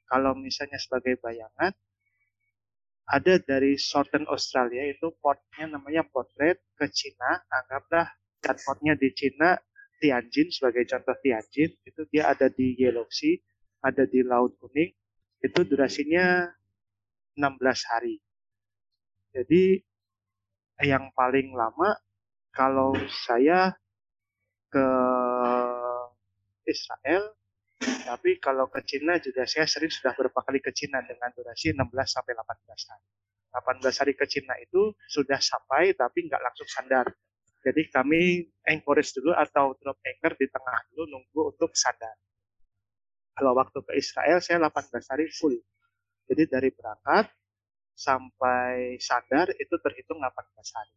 Kalau 0.08 0.34
misalnya 0.38 0.79
sebagai 0.79 1.19
bayangan 1.19 1.75
ada 3.05 3.38
dari 3.38 3.77
Southern 3.77 4.25
Australia 4.31 4.81
itu 4.89 5.13
portnya 5.21 5.69
namanya 5.69 6.01
Port 6.08 6.34
Red 6.39 6.58
ke 6.73 6.89
Cina. 6.89 7.43
Anggaplah 7.51 8.10
dan 8.41 8.55
portnya 8.65 8.93
di 8.97 9.13
Cina 9.13 9.60
Tianjin 10.01 10.49
sebagai 10.49 10.86
contoh 10.89 11.15
Tianjin 11.21 11.71
itu 11.86 12.01
dia 12.10 12.34
ada 12.34 12.49
di 12.49 12.75
Yellow 12.75 13.08
Sea, 13.10 13.38
ada 13.86 14.03
di 14.10 14.25
Laut 14.25 14.58
Kuning, 14.58 14.91
itu 15.41 15.60
durasinya 15.65 16.49
16 17.38 17.91
hari. 17.93 18.17
Jadi 19.36 19.84
yang 20.88 21.12
paling 21.12 21.52
lama 21.52 21.91
kalau 22.56 22.95
saya 23.28 23.76
ke 24.71 24.89
Israel, 26.63 27.36
tapi 27.84 28.39
kalau 28.39 28.71
ke 28.71 28.80
Cina 28.88 29.19
juga 29.19 29.43
saya 29.43 29.67
sering 29.67 29.91
sudah 29.91 30.15
beberapa 30.15 30.39
kali 30.39 30.63
ke 30.63 30.71
Cina 30.71 31.04
dengan 31.04 31.36
durasi 31.36 31.76
16 31.76 31.84
sampai 32.08 32.32
18 32.32 32.91
hari. 32.95 33.08
18 33.56 34.00
hari 34.00 34.13
ke 34.15 34.26
Cina 34.28 34.56
itu 34.60 34.95
sudah 35.12 35.39
sampai 35.39 35.91
tapi 36.00 36.32
nggak 36.32 36.39
langsung 36.39 36.67
sandar. 36.71 37.12
Jadi 37.60 37.91
kami 37.91 38.45
encourage 38.71 39.12
dulu 39.19 39.36
atau 39.36 39.76
drop 39.84 40.00
anchor 40.00 40.38
di 40.39 40.48
tengah 40.48 40.80
dulu 40.95 41.04
nunggu 41.12 41.41
untuk 41.56 41.76
sadar. 41.76 42.15
Kalau 43.36 43.52
waktu 43.52 43.84
ke 43.84 44.00
Israel 44.00 44.39
saya 44.39 44.63
18 44.63 45.12
hari 45.12 45.28
full. 45.28 45.60
Jadi 46.32 46.43
dari 46.48 46.69
berangkat 46.71 47.28
sampai 47.95 48.99
sadar 48.99 49.49
itu 49.55 49.75
terhitung 49.79 50.19
18 50.19 50.29
hari. 50.75 50.95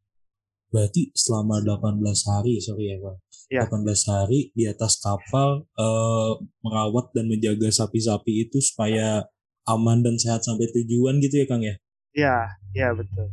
Berarti 0.69 1.09
selama 1.17 1.65
18 1.65 2.05
hari, 2.29 2.61
sorry 2.61 2.93
ya 2.93 2.97
Pak. 3.01 3.17
Ya. 3.49 3.65
18 3.65 4.13
hari 4.13 4.53
di 4.53 4.69
atas 4.69 5.01
kapal 5.01 5.65
eh, 5.65 6.33
merawat 6.61 7.17
dan 7.17 7.33
menjaga 7.33 7.73
sapi-sapi 7.73 8.45
itu 8.45 8.61
supaya 8.61 9.25
aman 9.65 10.05
dan 10.05 10.21
sehat 10.21 10.45
sampai 10.45 10.69
tujuan 10.73 11.21
gitu 11.25 11.41
ya 11.41 11.47
Kang 11.49 11.65
ya? 11.65 11.77
Iya, 12.17 12.37
iya 12.77 12.89
betul. 12.93 13.33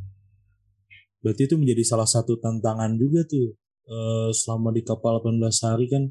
Berarti 1.23 1.49
itu 1.49 1.55
menjadi 1.57 1.83
salah 1.83 2.05
satu 2.05 2.37
tantangan 2.37 2.93
juga 3.01 3.25
tuh 3.25 3.57
uh, 3.89 4.29
selama 4.29 4.69
di 4.69 4.85
kapal 4.85 5.17
18 5.23 5.41
hari 5.65 5.89
kan. 5.89 6.03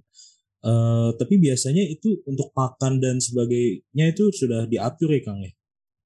Uh, 0.64 1.12
tapi 1.20 1.36
biasanya 1.36 1.84
itu 1.84 2.24
untuk 2.24 2.48
pakan 2.56 2.96
dan 2.96 3.20
sebagainya 3.20 4.04
itu 4.10 4.32
sudah 4.32 4.64
diatur 4.64 5.12
ya 5.12 5.20
Kang 5.22 5.38
ya? 5.44 5.52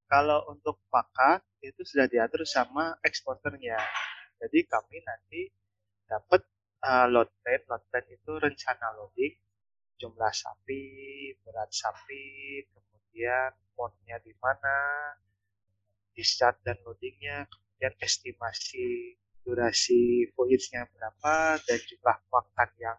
Kalau 0.09 0.49
untuk 0.49 0.81
pakan 0.89 1.45
itu 1.61 1.85
sudah 1.85 2.09
diatur 2.09 2.49
sama 2.49 2.97
eksporternya. 3.05 3.77
Jadi 4.41 4.65
kami 4.65 5.05
nanti 5.05 5.53
dapat 6.09 6.49
uh, 6.81 7.07
load 7.13 7.29
plan, 7.45 7.61
load 7.69 7.85
plan 7.93 8.05
itu 8.09 8.33
rencana 8.41 8.97
loading, 8.97 9.37
jumlah 10.01 10.33
sapi, 10.33 10.85
berat 11.45 11.69
sapi, 11.69 12.65
kemudian 12.73 13.53
portnya 13.77 14.17
di 14.25 14.33
mana, 14.41 15.13
discharge 16.17 16.65
dan 16.65 16.81
loadingnya, 16.87 17.45
kemudian 17.51 17.95
estimasi 18.01 19.19
durasi 19.45 20.29
voyage-nya 20.37 20.89
berapa 20.93 21.57
dan 21.65 21.79
jumlah 21.85 22.19
pakan 22.29 22.71
yang 22.81 22.99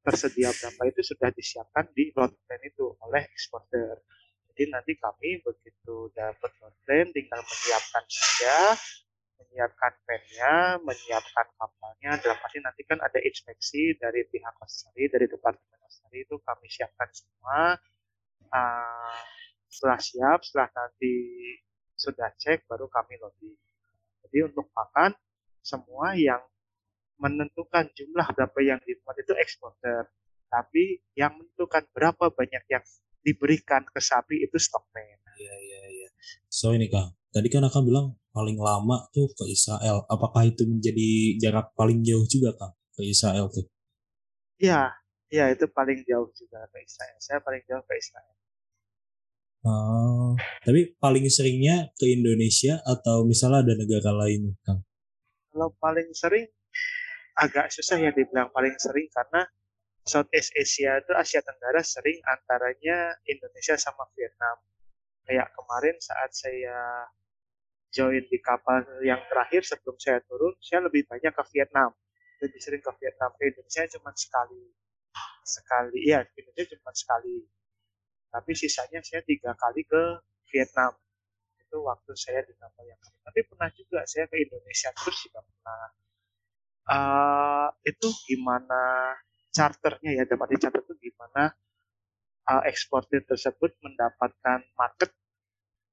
tersedia 0.00 0.48
berapa 0.48 0.82
itu 0.88 1.00
sudah 1.12 1.28
disiapkan 1.32 1.92
di 1.92 2.08
load 2.16 2.32
plan 2.44 2.62
itu 2.64 2.96
oleh 3.04 3.24
eksporter. 3.32 4.00
Jadi 4.60 4.76
nanti 4.76 4.92
kami 5.00 5.40
begitu 5.40 6.12
dapat 6.12 6.52
plan 6.60 7.08
tinggal 7.16 7.40
menyiapkan 7.40 8.04
saja, 8.12 8.76
menyiapkan 9.40 9.92
pen-nya, 10.04 10.76
menyiapkan 10.84 11.48
kapalnya. 11.56 12.20
Dalam 12.20 12.36
arti 12.44 12.60
nanti 12.60 12.84
kan 12.84 13.00
ada 13.00 13.16
inspeksi 13.24 13.96
dari 13.96 14.20
pihak 14.28 14.52
Australia, 14.60 15.16
dari 15.16 15.32
Departemen 15.32 15.80
Australia 15.80 16.28
itu 16.28 16.36
kami 16.44 16.68
siapkan 16.68 17.08
semua. 17.08 17.80
uh, 18.52 19.20
setelah 19.72 19.96
siap 19.96 20.44
setelah 20.44 20.68
nanti 20.76 21.14
sudah 21.96 22.28
cek 22.36 22.68
baru 22.68 22.90
kami 22.90 23.16
loading 23.16 23.56
jadi 24.26 24.50
untuk 24.50 24.68
pakan 24.74 25.14
semua 25.62 26.18
yang 26.18 26.42
menentukan 27.22 27.86
jumlah 27.94 28.26
berapa 28.34 28.58
yang 28.60 28.82
dimuat 28.82 29.16
itu 29.22 29.32
eksporter 29.38 30.10
tapi 30.50 30.98
yang 31.14 31.38
menentukan 31.38 31.86
berapa 31.94 32.34
banyak 32.34 32.66
yang 32.66 32.82
diberikan 33.20 33.84
ke 33.88 34.00
sapi 34.00 34.42
itu 34.44 34.56
stockman 34.56 35.20
iya 35.40 35.54
iya 35.56 35.80
iya. 35.88 36.08
So 36.52 36.76
ini 36.76 36.92
kang 36.92 37.16
tadi 37.32 37.48
kan 37.48 37.64
akan 37.64 37.82
bilang 37.86 38.06
paling 38.30 38.58
lama 38.58 39.10
tuh 39.10 39.30
ke 39.34 39.44
Israel. 39.50 40.06
Apakah 40.06 40.46
itu 40.46 40.66
menjadi 40.66 41.38
jarak 41.38 41.74
paling 41.74 42.02
jauh 42.04 42.26
juga 42.26 42.54
kang 42.54 42.74
ke 42.94 43.02
Israel 43.06 43.50
tuh? 43.50 43.66
Iya 44.60 44.94
iya 45.32 45.50
itu 45.50 45.66
paling 45.70 46.04
jauh 46.06 46.28
juga 46.36 46.66
ke 46.70 46.78
Israel. 46.84 47.16
Saya 47.18 47.38
paling 47.42 47.62
jauh 47.66 47.82
ke 47.82 47.94
Israel. 47.98 48.34
Uh, 49.60 50.32
tapi 50.64 50.96
paling 50.96 51.28
seringnya 51.28 51.92
ke 51.92 52.08
Indonesia 52.08 52.80
atau 52.80 53.28
misalnya 53.28 53.60
ada 53.60 53.74
negara 53.76 54.08
lain, 54.24 54.56
Kang? 54.64 54.80
Kalau 55.52 55.68
paling 55.76 56.08
sering 56.16 56.48
agak 57.36 57.68
susah 57.68 58.00
ya 58.00 58.08
dibilang 58.08 58.48
paling 58.56 58.72
sering 58.80 59.12
karena 59.12 59.44
Southeast 60.10 60.50
Asia 60.58 60.98
itu 60.98 61.14
Asia 61.14 61.38
Tenggara 61.46 61.78
sering 61.86 62.18
antaranya 62.26 63.14
Indonesia 63.30 63.78
sama 63.78 64.10
Vietnam. 64.18 64.58
Kayak 65.22 65.54
kemarin 65.54 65.96
saat 66.02 66.34
saya 66.34 67.06
join 67.94 68.26
di 68.26 68.38
kapal 68.42 68.82
yang 69.06 69.22
terakhir 69.30 69.62
sebelum 69.62 69.94
saya 70.02 70.18
turun, 70.26 70.58
saya 70.58 70.82
lebih 70.82 71.06
banyak 71.06 71.30
ke 71.30 71.42
Vietnam. 71.54 71.94
Lebih 72.42 72.58
sering 72.58 72.82
ke 72.82 72.90
Vietnam. 72.98 73.30
Ke 73.38 73.54
Indonesia 73.54 73.86
cuma 73.94 74.10
sekali. 74.18 74.74
Sekali, 75.46 75.98
ya 76.10 76.26
Indonesia 76.34 76.74
cuma 76.74 76.90
sekali 76.90 77.46
tapi 78.30 78.54
sisanya 78.54 79.02
saya 79.02 79.20
tiga 79.26 79.52
kali 79.58 79.82
ke 79.82 80.02
Vietnam 80.54 80.94
itu 81.58 81.76
waktu 81.82 82.12
saya 82.14 82.42
di 82.46 82.54
kapal 82.54 82.86
yang 82.86 82.98
kami 83.02 83.18
tapi 83.26 83.40
pernah 83.46 83.70
juga 83.74 84.00
saya 84.06 84.26
ke 84.30 84.38
Indonesia 84.38 84.90
terus 84.94 85.18
juga 85.26 85.40
pernah 85.42 85.82
uh, 86.90 87.68
itu 87.82 88.06
gimana 88.30 89.14
charternya 89.50 90.22
ya 90.22 90.24
dapat 90.26 90.56
dicatat 90.56 90.82
itu 90.86 91.10
gimana 91.10 91.54
uh, 92.46 92.62
eksportir 92.66 93.26
tersebut 93.26 93.74
mendapatkan 93.82 94.62
market 94.78 95.10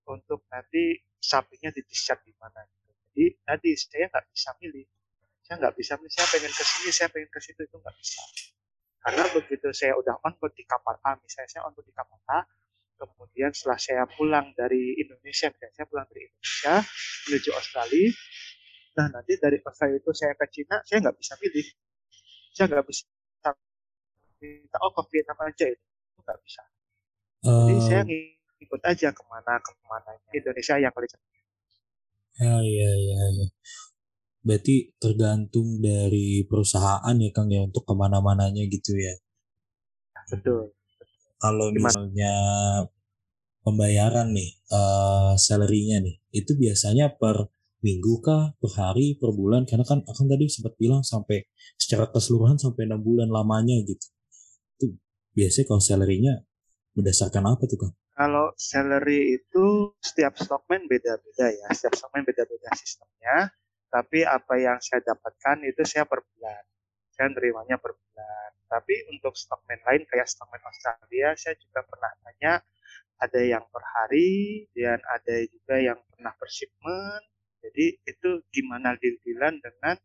untuk 0.07 0.45
nanti 0.49 1.01
sapinya 1.17 1.73
di 1.73 1.81
discharge 1.83 2.29
di 2.29 2.33
mana 2.37 2.63
jadi 3.17 3.33
tadi 3.41 3.73
saya 3.73 4.05
nggak 4.13 4.25
bisa 4.29 4.49
milih. 4.61 4.85
Saya 5.41 5.55
nggak 5.57 5.73
bisa 5.73 5.93
milih 5.97 6.13
saya 6.13 6.27
pengen 6.29 6.53
ke 6.53 6.63
sini 6.69 6.89
saya 6.93 7.09
pengen 7.09 7.29
ke 7.33 7.39
situ 7.41 7.61
itu 7.65 7.75
nggak 7.81 7.95
bisa. 7.97 8.21
Karena 9.01 9.23
begitu 9.33 9.67
saya 9.73 9.97
udah 9.97 10.21
onboard 10.21 10.53
di 10.53 10.61
kapal 10.69 11.01
A, 11.01 11.17
misalnya 11.17 11.49
saya 11.49 11.61
onboard 11.65 11.89
di 11.89 11.95
kapal 11.97 12.21
A, 12.29 12.45
kemudian 13.01 13.49
setelah 13.57 13.79
saya 13.81 14.03
pulang 14.05 14.53
dari 14.53 15.01
Indonesia, 15.01 15.49
misalnya 15.49 15.73
saya 15.73 15.87
pulang 15.89 16.05
dari 16.13 16.29
Indonesia 16.29 16.75
menuju 17.25 17.49
Australia, 17.57 18.07
nah 19.01 19.07
nanti 19.17 19.33
dari 19.41 19.57
Australia 19.65 19.97
itu 19.97 20.11
saya 20.13 20.33
ke 20.37 20.45
Cina, 20.53 20.77
saya 20.85 20.97
nggak 21.01 21.17
bisa 21.17 21.33
pilih. 21.41 21.67
Saya 22.53 22.65
nggak 22.69 22.85
bisa 22.85 23.03
minta, 24.41 24.78
oh 24.82 24.91
ke 24.93 25.02
Vietnam 25.13 25.39
aja 25.45 25.65
itu, 25.69 25.86
nggak 26.21 26.39
bisa. 26.45 26.62
Jadi 27.43 27.73
uh, 27.78 27.84
saya 27.86 28.02
ngikut 28.58 28.82
aja 28.82 29.08
ke 29.13 29.23
mana 29.30 29.54
ke 29.62 29.71
mana 29.86 30.10
Indonesia 30.34 30.76
yang 30.82 30.93
paling 30.93 31.10
Ya, 32.38 32.54
ya, 32.62 32.91
ya, 32.93 33.21
ya 33.34 33.47
berarti 34.47 34.95
tergantung 34.95 35.84
dari 35.84 36.47
perusahaan 36.47 37.15
ya 37.19 37.30
Kang 37.36 37.52
ya 37.52 37.67
untuk 37.67 37.84
ke 37.84 37.91
mana-mananya 37.91 38.63
gitu 38.71 38.95
ya. 38.95 39.12
Betul. 40.32 40.71
Kalau 41.38 41.67
misalnya 41.76 42.34
pembayaran 43.62 44.32
nih, 44.32 44.56
uh, 44.71 45.36
salary-nya 45.36 46.00
nih, 46.00 46.15
itu 46.32 46.56
biasanya 46.56 47.12
per 47.19 47.52
minggu 47.84 48.23
kah, 48.23 48.56
per 48.58 48.71
hari, 48.80 49.19
per 49.19 49.36
bulan? 49.36 49.67
Karena 49.67 49.84
kan 49.84 50.02
akan 50.02 50.26
tadi 50.32 50.47
sempat 50.47 50.80
bilang 50.80 51.04
sampai 51.04 51.43
secara 51.76 52.08
keseluruhan 52.10 52.56
sampai 52.58 52.88
enam 52.88 53.04
bulan 53.04 53.28
lamanya 53.30 53.78
gitu. 53.84 54.08
Biasanya 55.38 55.65
kalau 55.69 55.84
salary-nya 55.86 56.34
berdasarkan 56.97 57.45
apa 57.45 57.69
tuh 57.69 57.78
Kang? 57.78 57.93
Kalau 58.17 58.50
salary 58.58 59.38
itu 59.38 59.93
setiap 60.02 60.34
stockman 60.34 60.89
beda-beda 60.89 61.54
ya, 61.54 61.69
setiap 61.69 61.93
stockman 61.93 62.26
beda-beda 62.26 62.73
sistemnya. 62.73 63.54
Tapi 63.93 64.26
apa 64.26 64.58
yang 64.58 64.82
saya 64.82 65.06
dapatkan 65.06 65.62
itu 65.69 65.86
saya 65.86 66.10
per 66.10 66.26
bulan. 66.26 66.63
Saya 67.13 67.30
nerimanya 67.30 67.78
per 67.78 67.93
bulan. 67.93 68.50
Tapi 68.65 69.13
untuk 69.13 69.38
stockman 69.38 69.78
lain 69.86 70.10
kayak 70.10 70.26
stockman 70.26 70.60
Australia 70.65 71.38
saya 71.38 71.54
juga 71.62 71.86
pernah 71.86 72.10
tanya 72.26 72.65
ada 73.21 73.41
yang 73.41 73.65
per 73.69 73.86
hari 73.86 74.65
dan 74.73 74.97
ada 75.06 75.36
juga 75.45 75.78
yang 75.78 76.02
pernah 76.10 76.34
per 76.34 76.50
shipment. 76.50 77.26
Jadi 77.62 78.02
itu 78.10 78.30
gimana 78.50 78.97
deal-dealan 78.97 79.62
dengan 79.62 80.02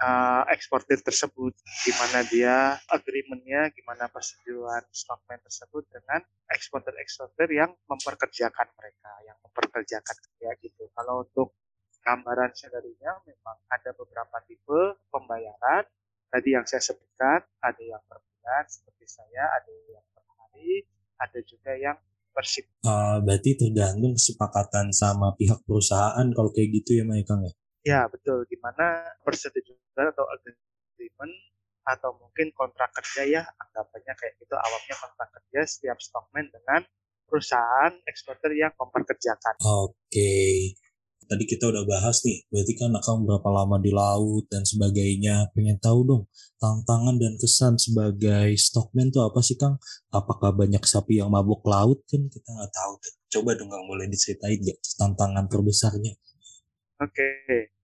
uh, 0.00 0.42
eksportir 0.50 1.04
tersebut 1.04 1.52
gimana 1.84 2.24
dia 2.26 2.80
agreementnya 2.88 3.70
gimana 3.76 4.08
persetujuan 4.08 4.88
stockman 4.90 5.38
tersebut 5.44 5.84
dengan 5.92 6.24
eksportir-eksportir 6.50 7.48
yang 7.52 7.70
memperkerjakan 7.86 8.68
mereka 8.74 9.12
yang 9.28 9.36
memperkerjakan 9.44 10.16
kayak 10.40 10.56
gitu 10.64 10.88
kalau 10.96 11.22
untuk 11.22 11.54
gambaran 12.04 12.50
salary-nya 12.56 13.12
memang 13.28 13.56
ada 13.68 13.90
beberapa 13.92 14.36
tipe 14.48 14.80
pembayaran. 15.12 15.84
Tadi 16.30 16.54
yang 16.54 16.64
saya 16.64 16.78
sebutkan, 16.78 17.42
ada 17.58 17.82
yang 17.82 18.00
per 18.06 18.22
bulan 18.22 18.64
seperti 18.70 19.06
saya, 19.10 19.50
ada 19.50 19.72
yang 19.90 20.04
per 20.14 20.22
hari, 20.38 20.86
ada 21.18 21.38
juga 21.42 21.72
yang 21.74 21.98
per 22.30 22.46
shift. 22.46 22.70
Uh, 22.86 23.18
berarti 23.26 23.58
tergantung 23.58 24.14
kesepakatan 24.14 24.94
sama 24.94 25.34
pihak 25.34 25.58
perusahaan 25.66 26.26
kalau 26.30 26.54
kayak 26.54 26.70
gitu 26.80 27.02
ya, 27.02 27.04
Maya 27.04 27.26
Kang 27.26 27.42
ya? 27.42 27.52
Ya, 27.82 28.00
betul. 28.06 28.46
Gimana 28.46 29.10
persetujuan 29.26 29.79
atau 29.96 30.26
agreement 30.30 31.34
atau 31.86 32.10
mungkin 32.20 32.52
kontrak 32.54 32.92
kerja 32.92 33.22
ya, 33.26 33.42
anggapannya 33.56 34.14
kayak 34.14 34.34
gitu. 34.38 34.54
Awalnya 34.54 34.94
kontrak 35.00 35.28
kerja 35.34 35.60
setiap 35.66 35.98
stockman 35.98 36.46
dengan 36.52 36.86
perusahaan 37.26 37.94
eksporter 38.06 38.52
yang 38.54 38.70
memperkerjakan. 38.76 39.54
Oke. 39.62 39.94
Okay 40.10 40.56
tadi 41.30 41.46
kita 41.46 41.70
udah 41.70 41.86
bahas 41.86 42.26
nih, 42.26 42.42
berarti 42.50 42.74
kan 42.74 42.90
akan 42.90 43.22
berapa 43.22 43.48
lama 43.54 43.78
di 43.78 43.94
laut 43.94 44.50
dan 44.50 44.66
sebagainya. 44.66 45.54
Pengen 45.54 45.78
tahu 45.78 46.02
dong, 46.02 46.22
tantangan 46.58 47.22
dan 47.22 47.38
kesan 47.38 47.78
sebagai 47.78 48.50
stockman 48.58 49.14
tuh 49.14 49.30
apa 49.30 49.38
sih 49.38 49.54
Kang? 49.54 49.78
Apakah 50.10 50.50
banyak 50.50 50.82
sapi 50.82 51.22
yang 51.22 51.30
mabuk 51.30 51.62
laut? 51.70 52.02
Kan 52.10 52.26
kita 52.26 52.50
nggak 52.50 52.74
tahu. 52.74 52.92
Coba 53.30 53.54
dong 53.54 53.70
Kang, 53.70 53.86
boleh 53.86 54.10
diceritain 54.10 54.58
gak 54.58 54.78
tantangan 54.98 55.46
terbesarnya? 55.46 56.18
Oke, 57.00 57.28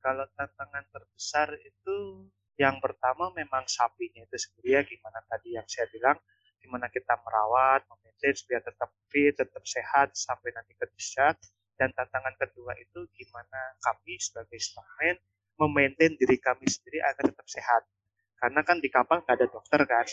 kalau 0.05 0.29
tantangan 0.37 0.85
terbesar 0.93 1.49
itu 1.65 2.29
yang 2.61 2.77
pertama 2.85 3.33
memang 3.33 3.65
sapinya 3.65 4.21
itu 4.21 4.37
sendiri 4.37 4.77
ya 4.77 4.83
gimana 4.85 5.25
tadi 5.25 5.57
yang 5.57 5.65
saya 5.65 5.89
bilang 5.89 6.21
gimana 6.61 6.93
kita 6.93 7.17
merawat, 7.25 7.89
memanage 7.89 8.45
biar 8.45 8.61
tetap 8.61 8.93
fit, 9.09 9.33
tetap 9.33 9.65
sehat 9.65 10.13
sampai 10.13 10.53
nanti 10.53 10.77
ke 10.77 10.85
discharge 10.93 11.49
dan 11.81 11.97
tantangan 11.97 12.37
kedua 12.37 12.77
itu 12.77 13.09
gimana 13.17 13.77
kami 13.81 14.21
sebagai 14.21 14.61
stockman 14.61 15.17
memaintain 15.57 16.13
diri 16.21 16.37
kami 16.37 16.69
sendiri 16.69 17.01
agar 17.01 17.25
tetap 17.33 17.49
sehat. 17.49 17.89
Karena 18.37 18.61
kan 18.69 18.85
di 18.85 18.93
kapal 18.93 19.25
nggak 19.25 19.33
ada 19.33 19.49
dokter 19.49 19.81
kan. 19.89 20.05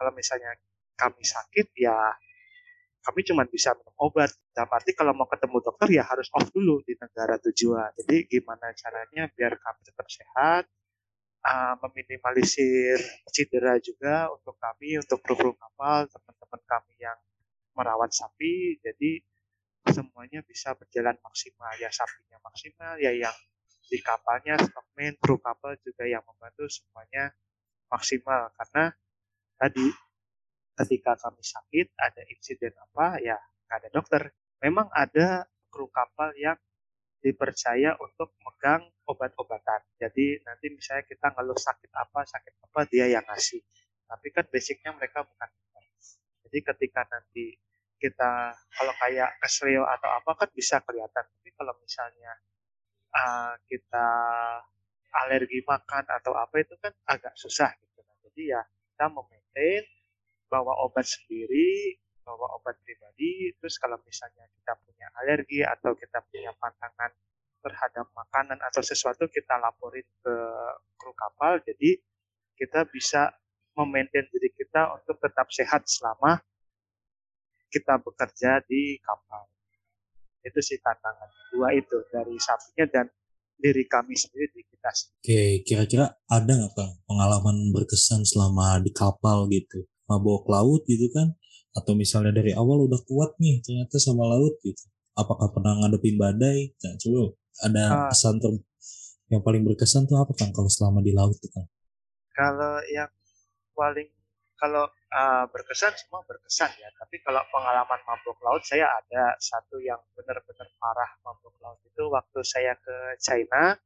Kalau 0.00 0.12
misalnya 0.16 0.56
kami 0.96 1.20
sakit 1.20 1.76
ya 1.76 1.92
kami 3.06 3.22
cuma 3.22 3.46
bisa 3.46 3.70
minum 3.78 3.94
obat. 4.02 4.34
Dalam 4.50 4.66
arti 4.74 4.90
kalau 4.98 5.14
mau 5.14 5.30
ketemu 5.30 5.62
dokter 5.62 5.88
ya 5.94 6.02
harus 6.02 6.26
off 6.34 6.50
dulu 6.50 6.82
di 6.82 6.98
negara 6.98 7.38
tujuan. 7.38 7.94
Jadi 8.02 8.26
gimana 8.26 8.74
caranya 8.74 9.30
biar 9.30 9.54
kami 9.54 9.80
tetap 9.86 10.06
sehat, 10.10 10.66
uh, 11.46 11.74
meminimalisir 11.86 12.98
cedera 13.30 13.78
juga 13.78 14.26
untuk 14.34 14.58
kami, 14.58 14.98
untuk 14.98 15.22
kru-kru 15.22 15.54
kapal, 15.54 16.10
teman-teman 16.10 16.60
kami 16.66 16.94
yang 16.98 17.18
merawat 17.78 18.10
sapi. 18.10 18.82
Jadi 18.82 19.22
semuanya 19.86 20.42
bisa 20.42 20.74
berjalan 20.74 21.14
maksimal 21.22 21.70
ya 21.78 21.86
sapinya 21.94 22.42
maksimal 22.42 22.98
ya 22.98 23.14
yang 23.14 23.36
di 23.86 24.02
kapalnya 24.02 24.58
stockman 24.58 25.14
kru 25.22 25.38
kapal 25.38 25.78
juga 25.78 26.10
yang 26.10 26.26
membantu 26.26 26.66
semuanya 26.66 27.30
maksimal 27.86 28.50
karena 28.58 28.90
tadi 29.54 29.86
ketika 30.76 31.16
kami 31.16 31.40
sakit 31.40 31.86
ada 31.96 32.22
insiden 32.28 32.72
apa 32.76 33.20
ya 33.22 33.36
nggak 33.66 33.76
ada 33.80 33.90
dokter. 33.90 34.22
Memang 34.60 34.88
ada 34.92 35.44
kru 35.68 35.88
kapal 35.92 36.32
yang 36.36 36.56
dipercaya 37.20 37.96
untuk 37.98 38.36
megang 38.44 38.86
obat-obatan. 39.08 39.82
Jadi 39.98 40.40
nanti 40.44 40.72
misalnya 40.72 41.04
kita 41.04 41.32
ngeluh 41.34 41.58
sakit 41.58 41.90
apa 41.92 42.20
sakit 42.24 42.54
apa 42.64 42.80
dia 42.88 43.08
yang 43.08 43.24
ngasih. 43.26 43.60
Tapi 44.06 44.26
kan 44.30 44.46
basicnya 44.46 44.94
mereka 44.94 45.26
bukan 45.26 45.50
jadi 46.46 46.72
ketika 46.72 47.02
nanti 47.10 47.58
kita 47.98 48.54
kalau 48.54 48.94
kayak 49.02 49.34
kesleo 49.42 49.82
atau 49.82 50.08
apa 50.14 50.30
kan 50.38 50.48
bisa 50.54 50.78
kelihatan. 50.86 51.26
Tapi 51.26 51.50
kalau 51.58 51.74
misalnya 51.82 52.32
uh, 53.10 53.58
kita 53.66 54.08
alergi 55.10 55.60
makan 55.66 56.06
atau 56.06 56.38
apa 56.38 56.62
itu 56.62 56.78
kan 56.78 56.94
agak 57.10 57.34
susah 57.34 57.74
gitu. 57.82 57.98
Nah, 58.06 58.16
jadi 58.30 58.42
ya 58.56 58.60
kita 58.62 59.10
memaintain 59.10 59.84
bawa 60.46 60.72
obat 60.86 61.06
sendiri 61.06 61.98
bawa 62.26 62.58
obat 62.58 62.74
pribadi 62.82 63.54
terus 63.58 63.78
kalau 63.78 63.98
misalnya 64.02 64.46
kita 64.50 64.74
punya 64.82 65.06
alergi 65.22 65.62
atau 65.62 65.94
kita 65.94 66.18
punya 66.26 66.50
pantangan 66.58 67.14
terhadap 67.62 68.06
makanan 68.14 68.58
atau 68.62 68.82
sesuatu 68.82 69.30
kita 69.30 69.58
laporin 69.62 70.06
ke 70.22 70.34
kru 70.98 71.14
kapal 71.14 71.62
jadi 71.62 71.98
kita 72.58 72.86
bisa 72.90 73.30
memaintain 73.78 74.26
diri 74.32 74.50
kita 74.54 74.96
untuk 74.98 75.22
tetap 75.22 75.46
sehat 75.54 75.86
selama 75.86 76.42
kita 77.70 77.98
bekerja 78.02 78.62
di 78.66 78.98
kapal 79.02 79.46
itu 80.46 80.60
sih 80.62 80.78
tantangan 80.78 81.30
dua 81.50 81.74
itu 81.74 81.98
dari 82.10 82.38
sapinya 82.38 82.86
dan 82.86 83.06
diri 83.58 83.84
kami 83.88 84.14
sendiri 84.14 84.52
di 84.52 84.62
kita 84.68 84.90
sendiri. 84.92 85.18
Oke, 85.24 85.42
kira-kira 85.66 86.06
ada 86.28 86.52
nggak 86.52 86.76
pengalaman 87.08 87.72
berkesan 87.74 88.22
selama 88.22 88.78
di 88.84 88.92
kapal 88.92 89.48
gitu? 89.50 89.82
Mabok 90.06 90.46
laut 90.46 90.82
gitu 90.86 91.10
kan? 91.10 91.34
atau 91.76 91.92
misalnya 91.92 92.32
dari 92.32 92.56
awal 92.56 92.88
udah 92.88 93.04
kuat 93.04 93.36
nih 93.36 93.60
ternyata 93.60 94.00
sama 94.00 94.24
laut 94.24 94.56
gitu 94.64 94.80
apakah 95.16 95.52
pernah 95.52 95.76
ngadepin 95.80 96.16
badai? 96.16 96.72
Nah, 96.72 96.94
coba 97.00 97.22
ada 97.68 97.84
uh, 97.84 98.08
pesan 98.12 98.36
ter 98.40 98.52
yang 99.32 99.42
paling 99.44 99.64
berkesan 99.64 100.08
tuh 100.08 100.16
apa 100.20 100.32
kan 100.36 100.52
kalau 100.52 100.70
selama 100.72 101.00
di 101.04 101.12
laut 101.12 101.36
tuh 101.40 101.50
kan 101.52 101.64
kalau 102.36 102.78
yang 102.92 103.10
paling 103.72 104.08
kalau 104.56 104.88
uh, 105.12 105.44
berkesan 105.52 105.92
semua 105.96 106.24
berkesan 106.24 106.68
ya 106.76 106.88
tapi 107.00 107.20
kalau 107.24 107.40
pengalaman 107.48 108.00
mabuk 108.06 108.38
laut 108.44 108.62
saya 108.64 108.88
ada 108.88 109.36
satu 109.40 109.80
yang 109.80 109.98
benar-benar 110.16 110.68
parah 110.80 111.10
mabuk 111.24 111.56
laut 111.60 111.80
itu 111.84 112.02
waktu 112.08 112.40
saya 112.44 112.76
ke 112.76 112.96
China 113.20 113.76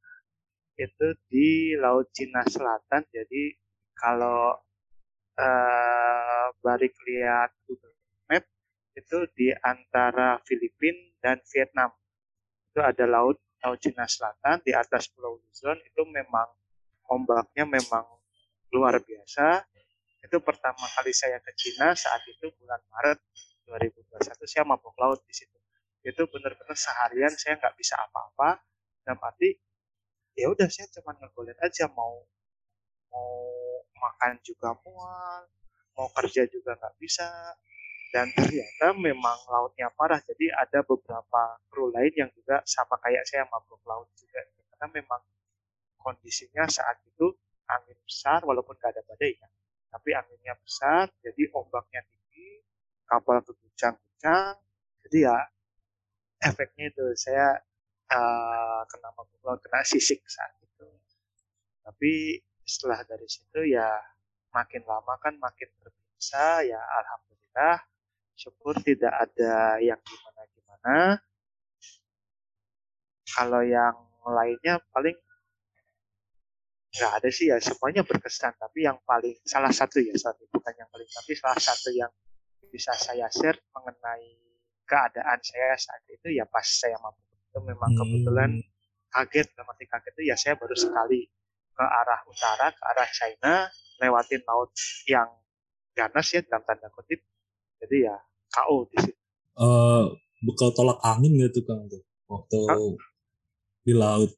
itu 0.79 1.07
di 1.29 1.77
laut 1.77 2.09
Cina 2.09 2.41
Selatan. 2.47 3.05
Jadi 3.13 3.53
kalau 3.93 4.57
uh, 5.41 6.47
balik 6.61 6.93
lihat 7.09 7.49
Google 7.65 7.97
Map 8.29 8.45
itu 8.93 9.17
di 9.33 9.49
antara 9.65 10.37
Filipina 10.45 11.17
dan 11.21 11.41
Vietnam. 11.49 11.89
Itu 12.71 12.79
ada 12.85 13.05
laut 13.09 13.41
laut 13.61 13.77
Cina 13.81 14.05
Selatan 14.05 14.61
di 14.65 14.73
atas 14.73 15.09
Pulau 15.09 15.37
Luzon 15.37 15.77
itu 15.85 16.01
memang 16.09 16.49
ombaknya 17.09 17.65
memang 17.65 18.05
luar 18.73 19.01
biasa. 19.01 19.65
Itu 20.21 20.37
pertama 20.45 20.85
kali 20.97 21.11
saya 21.11 21.41
ke 21.41 21.51
Cina 21.57 21.97
saat 21.97 22.21
itu 22.29 22.53
bulan 22.61 22.81
Maret 22.93 23.19
2021 23.65 24.45
saya 24.45 24.63
mabuk 24.65 24.93
laut 25.01 25.21
di 25.25 25.33
situ. 25.33 25.57
Itu 26.01 26.25
benar-benar 26.29 26.77
seharian 26.77 27.33
saya 27.33 27.57
nggak 27.57 27.77
bisa 27.77 27.97
apa-apa 27.97 28.61
dan 29.05 29.17
arti 29.17 29.57
ya 30.37 30.47
udah 30.49 30.69
saya 30.71 30.87
cuma 30.95 31.11
ngegolet 31.17 31.57
aja 31.59 31.89
mau 31.91 32.23
mau 33.11 33.33
makan 34.01 34.41
juga 34.41 34.73
mual 34.81 35.45
mau 35.93 36.09
kerja 36.17 36.49
juga 36.49 36.73
nggak 36.75 36.95
bisa. 36.97 37.29
Dan 38.11 38.27
ternyata 38.35 38.91
memang 38.91 39.39
lautnya 39.47 39.87
parah 39.95 40.19
jadi 40.19 40.51
ada 40.59 40.83
beberapa 40.83 41.41
kru 41.71 41.95
lain 41.95 42.11
yang 42.11 42.29
juga 42.35 42.59
sama 42.67 42.99
kayak 42.99 43.23
saya 43.23 43.47
mabuk 43.47 43.79
laut 43.87 44.09
juga. 44.19 44.43
Karena 44.75 44.87
memang 44.91 45.21
kondisinya 46.01 46.67
saat 46.67 46.99
itu 47.07 47.31
angin 47.71 47.95
besar 48.03 48.43
walaupun 48.43 48.75
nggak 48.75 48.99
ada 48.99 49.03
badai 49.05 49.37
ya 49.37 49.47
tapi 49.91 50.09
anginnya 50.15 50.57
besar 50.59 51.07
jadi 51.21 51.51
ombaknya 51.55 52.01
tinggi 52.09 52.65
kapal 53.05 53.39
berguncang-guncang 53.45 54.59
jadi 55.07 55.17
ya 55.29 55.37
efeknya 56.41 56.89
itu 56.89 57.05
saya 57.13 57.61
uh, 58.09 58.81
kena 58.89 59.09
mabuk 59.13 59.39
laut 59.45 59.61
kena 59.61 59.85
sisik 59.85 60.25
saat 60.25 60.51
itu. 60.57 60.87
Tapi 61.85 62.41
setelah 62.71 63.03
dari 63.03 63.27
situ 63.27 63.67
ya 63.67 63.91
makin 64.55 64.87
lama 64.87 65.19
kan 65.19 65.35
makin 65.35 65.67
terbiasa 65.83 66.63
ya 66.63 66.79
alhamdulillah 66.79 67.83
syukur 68.39 68.79
tidak 68.79 69.11
ada 69.11 69.75
yang 69.83 69.99
gimana-gimana 69.99 71.19
kalau 73.27 73.61
yang 73.67 73.95
lainnya 74.23 74.79
paling 74.95 75.19
nggak 76.91 77.11
ada 77.11 77.29
sih 77.31 77.47
ya 77.51 77.59
semuanya 77.59 78.03
berkesan 78.03 78.51
tapi 78.59 78.83
yang 78.87 78.99
paling 79.03 79.35
salah 79.47 79.71
satu 79.71 79.99
ya 80.03 80.11
satu 80.15 80.43
bukan 80.51 80.75
yang 80.75 80.89
paling 80.91 81.07
tapi 81.07 81.31
salah 81.39 81.59
satu 81.59 81.91
yang 81.91 82.11
bisa 82.71 82.95
saya 82.95 83.27
share 83.31 83.59
mengenai 83.75 84.39
keadaan 84.87 85.39
saya 85.39 85.75
saat 85.79 86.03
itu 86.11 86.35
ya 86.35 86.43
pas 86.47 86.67
saya 86.67 86.99
mampu 86.99 87.23
itu 87.31 87.59
memang 87.63 87.91
kebetulan 87.95 88.51
hmm. 88.59 88.67
kaget 89.11 89.47
mati 89.63 89.85
kaget 89.87 90.13
itu 90.19 90.23
ya 90.27 90.35
saya 90.35 90.59
baru 90.59 90.75
sekali 90.75 91.31
ke 91.81 91.85
arah 91.89 92.21
utara, 92.29 92.69
ke 92.69 92.83
arah 92.93 93.09
China, 93.09 93.53
lewatin 93.97 94.45
laut 94.45 94.69
yang 95.09 95.25
ganas 95.97 96.29
ya 96.29 96.45
dalam 96.45 96.61
tanda 96.61 96.93
kutip. 96.93 97.25
Jadi 97.81 98.05
ya 98.05 98.13
KO 98.53 98.85
di 98.85 98.97
situ. 99.01 99.21
Uh, 99.57 100.13
bekal 100.45 100.69
tolak 100.77 101.01
angin 101.01 101.33
gitu 101.41 101.65
Kang 101.65 101.89
tuh 101.89 102.05
waktu 102.29 102.59
Hah? 102.69 102.77
di 103.81 103.93
laut. 103.97 104.29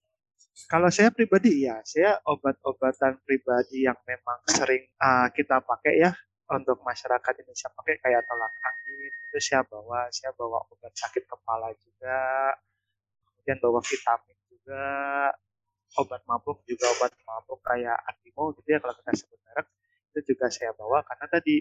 Kalau 0.71 0.87
saya 0.87 1.11
pribadi 1.11 1.67
ya, 1.67 1.83
saya 1.83 2.23
obat-obatan 2.23 3.19
pribadi 3.27 3.83
yang 3.83 3.99
memang 4.07 4.39
sering 4.47 4.87
uh, 5.03 5.27
kita 5.35 5.59
pakai 5.59 5.99
ya 5.99 6.15
untuk 6.47 6.79
masyarakat 6.79 7.33
Indonesia 7.43 7.67
pakai 7.75 7.99
kayak 7.99 8.23
tolak 8.23 8.53
angin 8.63 9.11
itu 9.11 9.37
saya 9.43 9.67
bawa, 9.67 10.07
saya 10.15 10.31
bawa 10.37 10.63
obat 10.71 10.93
sakit 10.95 11.27
kepala 11.27 11.75
juga, 11.83 12.53
kemudian 13.27 13.57
bawa 13.59 13.81
vitamin 13.83 14.37
juga, 14.47 14.87
obat 15.99 16.21
mabuk 16.25 16.65
juga 16.65 16.89
obat 16.97 17.13
mabuk 17.27 17.59
kayak 17.61 17.97
Antimo 18.09 18.53
gitu 18.57 18.67
ya 18.67 18.79
kalau 18.81 18.95
kita 18.97 19.11
sebut 19.13 19.39
merek 19.45 19.67
itu 20.13 20.19
juga 20.33 20.45
saya 20.49 20.71
bawa 20.73 21.01
karena 21.05 21.25
tadi 21.29 21.55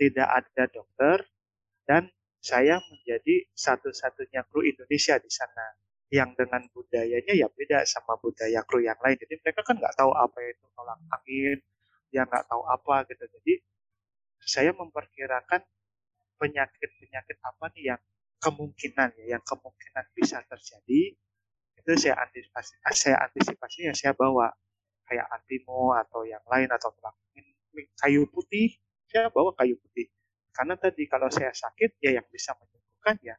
tidak 0.00 0.28
ada 0.28 0.62
dokter 0.70 1.18
dan 1.84 2.08
saya 2.40 2.80
menjadi 2.88 3.44
satu-satunya 3.52 4.48
kru 4.48 4.64
Indonesia 4.64 5.20
di 5.20 5.28
sana 5.28 5.76
yang 6.10 6.34
dengan 6.34 6.66
budayanya 6.74 7.36
ya 7.36 7.46
beda 7.52 7.86
sama 7.86 8.18
budaya 8.18 8.64
kru 8.66 8.82
yang 8.82 8.98
lain. 8.98 9.14
Jadi 9.20 9.38
mereka 9.44 9.62
kan 9.62 9.78
nggak 9.78 9.94
tahu 9.94 10.10
apa 10.10 10.38
itu 10.42 10.66
tolak 10.74 10.98
angin, 11.12 11.58
dia 12.10 12.26
nggak 12.26 12.48
tahu 12.50 12.62
apa 12.66 13.06
gitu. 13.12 13.24
Jadi 13.28 13.54
saya 14.42 14.72
memperkirakan 14.74 15.62
penyakit-penyakit 16.40 17.38
apa 17.44 17.64
nih 17.76 17.94
yang 17.94 18.00
kemungkinan 18.40 19.08
ya, 19.20 19.36
yang 19.38 19.42
kemungkinan 19.44 20.04
bisa 20.16 20.40
terjadi 20.48 21.14
itu 21.80 21.90
saya 21.96 22.20
antisipasi 22.20 22.72
saya 22.92 23.16
antisipasi 23.24 23.78
ya 23.88 23.94
saya 23.96 24.12
bawa 24.12 24.52
kayak 25.08 25.26
antimo 25.32 25.96
atau 25.96 26.22
yang 26.22 26.44
lain 26.46 26.68
atau 26.70 26.92
kayu 27.98 28.28
putih 28.30 28.76
saya 29.10 29.26
bawa 29.34 29.50
kayu 29.58 29.74
putih. 29.82 30.06
Karena 30.54 30.78
tadi 30.78 31.10
kalau 31.10 31.26
saya 31.26 31.50
sakit 31.50 31.98
ya 31.98 32.14
yang 32.14 32.26
bisa 32.30 32.54
menyembuhkan 32.54 33.18
ya 33.26 33.34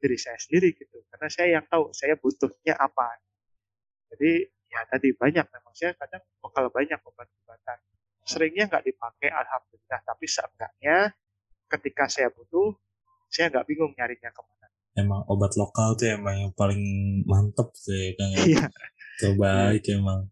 diri 0.00 0.16
saya 0.16 0.40
sendiri 0.40 0.72
gitu. 0.72 1.04
Karena 1.12 1.28
saya 1.28 1.60
yang 1.60 1.68
tahu 1.68 1.92
saya 1.92 2.16
butuhnya 2.16 2.80
apa. 2.80 3.20
Jadi 4.08 4.48
ya 4.72 4.80
tadi 4.88 5.12
banyak 5.12 5.44
memang 5.52 5.74
saya 5.76 5.92
kadang 6.00 6.24
bakal 6.40 6.72
banyak 6.72 6.96
obat-obatan. 7.04 7.78
Seringnya 8.24 8.72
nggak 8.72 8.88
dipakai 8.88 9.28
alhamdulillah. 9.28 10.00
Tapi 10.00 10.24
seenggaknya 10.24 10.96
ketika 11.68 12.08
saya 12.08 12.32
butuh 12.32 12.72
saya 13.28 13.52
nggak 13.52 13.68
bingung 13.68 13.92
nyarinya 13.96 14.32
ke 14.32 14.40
mana 14.44 14.61
emang 14.98 15.24
obat 15.28 15.56
lokal 15.56 15.96
tuh 15.96 16.12
emang 16.12 16.36
yang 16.48 16.52
paling 16.52 16.80
mantep 17.24 17.72
sih 17.76 18.12
kan? 18.16 18.28
Ya. 18.44 18.66
terbaik 19.20 19.84
emang. 19.92 20.28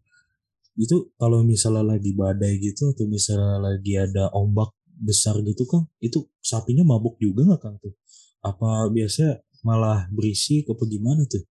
Itu 0.75 1.13
kalau 1.15 1.45
misalnya 1.45 1.95
lagi 1.95 2.11
badai 2.11 2.59
gitu 2.59 2.91
atau 2.91 3.05
misalnya 3.07 3.61
lagi 3.61 3.93
ada 3.95 4.31
ombak 4.35 4.73
besar 5.01 5.33
gitu 5.41 5.65
kan 5.65 5.89
itu 5.97 6.29
sapinya 6.45 6.85
mabuk 6.85 7.17
juga 7.17 7.47
nggak 7.47 7.61
kang 7.61 7.77
tuh? 7.81 7.93
Apa 8.41 8.89
biasa 8.89 9.41
malah 9.61 10.09
berisi 10.09 10.65
apa 10.65 10.83
gimana 10.89 11.23
tuh? 11.29 11.43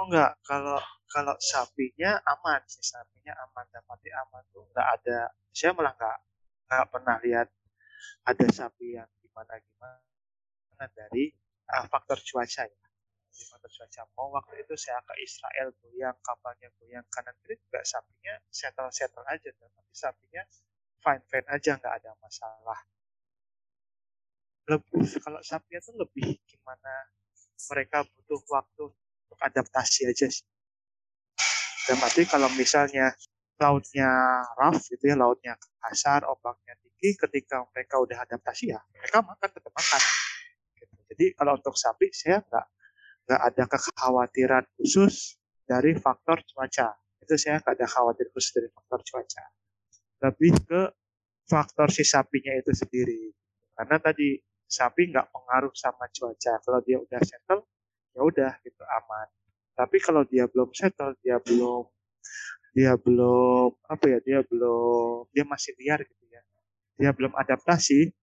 Oh 0.00 0.08
enggak 0.08 0.36
kalau 0.44 0.78
kalau 1.08 1.34
sapinya 1.40 2.16
aman 2.24 2.60
sih. 2.68 2.84
Sapinya 2.84 3.36
aman 3.36 3.64
dapat 3.72 3.98
aman 4.24 4.42
tuh. 4.52 4.64
Nggak 4.72 4.88
ada 5.00 5.18
saya 5.52 5.72
malah 5.76 5.92
nggak 5.96 6.18
nggak 6.68 6.86
pernah 6.88 7.16
lihat 7.20 7.48
ada 8.24 8.46
sapi 8.48 8.96
yang 8.96 9.08
gimana 9.20 9.60
gimana 9.60 10.86
dari 10.96 11.34
uh, 11.72 11.86
faktor 11.88 12.18
cuaca 12.20 12.62
ya. 12.68 12.86
Di 13.32 13.42
faktor 13.48 13.70
cuaca. 13.72 14.00
Mau 14.16 14.28
waktu 14.36 14.60
itu 14.60 14.74
saya 14.76 15.00
ke 15.08 15.14
Israel 15.24 15.72
goyang 15.80 16.16
kapalnya 16.20 16.68
goyang 16.76 17.04
kanan 17.08 17.34
kiri 17.40 17.56
juga 17.56 17.80
sapinya 17.82 18.34
settle 18.52 18.92
settle 18.92 19.24
aja 19.24 19.48
tapi 19.56 19.80
sapinya 19.92 20.42
fine 21.00 21.24
fine 21.26 21.48
aja 21.48 21.70
nggak 21.80 21.94
ada 22.04 22.10
masalah. 22.20 22.80
Lebih 24.68 25.04
kalau 25.24 25.40
sapinya 25.40 25.80
tuh 25.80 25.94
lebih 25.96 26.38
gimana 26.44 26.92
mereka 27.72 28.04
butuh 28.04 28.40
waktu 28.52 28.84
untuk 28.92 29.38
adaptasi 29.40 30.12
aja 30.12 30.28
sih. 30.28 30.46
Dan 31.82 31.98
berarti 31.98 32.22
kalau 32.30 32.46
misalnya 32.54 33.10
lautnya 33.62 34.10
rough 34.58 34.82
gitu 34.90 35.14
ya 35.14 35.16
lautnya 35.18 35.54
kasar 35.78 36.26
ombaknya 36.26 36.74
tinggi 36.82 37.14
ketika 37.14 37.62
mereka 37.70 38.02
udah 38.02 38.18
adaptasi 38.26 38.74
ya 38.74 38.80
mereka 38.90 39.22
makan 39.22 39.48
tetap 39.54 39.70
makan 39.70 40.02
jadi 41.12 41.36
kalau 41.36 41.60
untuk 41.60 41.76
sapi 41.76 42.08
saya 42.16 42.40
nggak 42.40 42.66
nggak 43.28 43.40
ada 43.52 43.64
kekhawatiran 43.68 44.64
khusus 44.80 45.36
dari 45.68 45.94
faktor 45.94 46.40
cuaca. 46.48 46.96
Itu 47.22 47.36
saya 47.38 47.60
nggak 47.62 47.78
ada 47.78 47.86
khawatir 47.86 48.26
khusus 48.34 48.50
dari 48.56 48.68
faktor 48.72 49.00
cuaca. 49.04 49.44
Lebih 50.24 50.52
ke 50.66 50.82
faktor 51.46 51.88
si 51.92 52.02
sapinya 52.02 52.56
itu 52.56 52.72
sendiri. 52.72 53.30
Karena 53.76 53.96
tadi 54.00 54.40
sapi 54.72 55.12
nggak 55.12 55.28
pengaruh 55.28 55.72
sama 55.76 56.08
cuaca 56.08 56.56
kalau 56.64 56.80
dia 56.80 56.96
udah 56.96 57.20
settle 57.20 57.68
ya 58.16 58.20
udah 58.24 58.52
gitu 58.64 58.80
aman 58.88 59.28
tapi 59.76 60.00
kalau 60.00 60.24
dia 60.24 60.48
belum 60.48 60.72
settle 60.72 61.12
dia 61.20 61.36
belum 61.44 61.84
dia 62.72 62.96
belum 62.96 63.68
apa 63.84 64.04
ya 64.08 64.18
dia 64.24 64.38
belum 64.40 65.28
dia 65.28 65.44
masih 65.44 65.76
liar 65.76 66.00
gitu 66.00 66.24
ya 66.32 66.40
dia 66.96 67.10
belum 67.12 67.36
adaptasi 67.36 68.16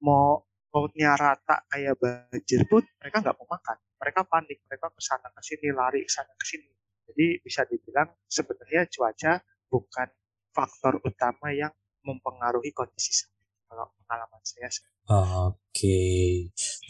mau 0.00 0.40
lautnya 0.74 1.16
rata 1.16 1.64
kayak 1.70 1.96
banjir 1.96 2.62
pun 2.68 2.82
mereka 3.00 3.22
nggak 3.22 3.36
mau 3.38 3.48
makan 3.48 3.76
mereka 3.96 4.20
panik 4.28 4.58
mereka 4.68 4.86
ke 4.92 5.00
sana 5.00 5.28
ke 5.32 5.40
sini 5.40 5.68
lari 5.72 6.04
ke 6.04 6.12
sana 6.12 6.32
ke 6.36 6.44
sini 6.44 6.68
jadi 7.06 7.26
bisa 7.40 7.62
dibilang 7.64 8.08
sebenarnya 8.26 8.90
cuaca 8.90 9.32
bukan 9.70 10.08
faktor 10.52 11.00
utama 11.04 11.52
yang 11.52 11.72
mempengaruhi 12.04 12.70
kondisi 12.76 13.28
kalau 13.66 13.90
pengalaman 13.98 14.42
saya 14.46 14.70
Oke, 15.06 15.54
okay. 15.70 16.26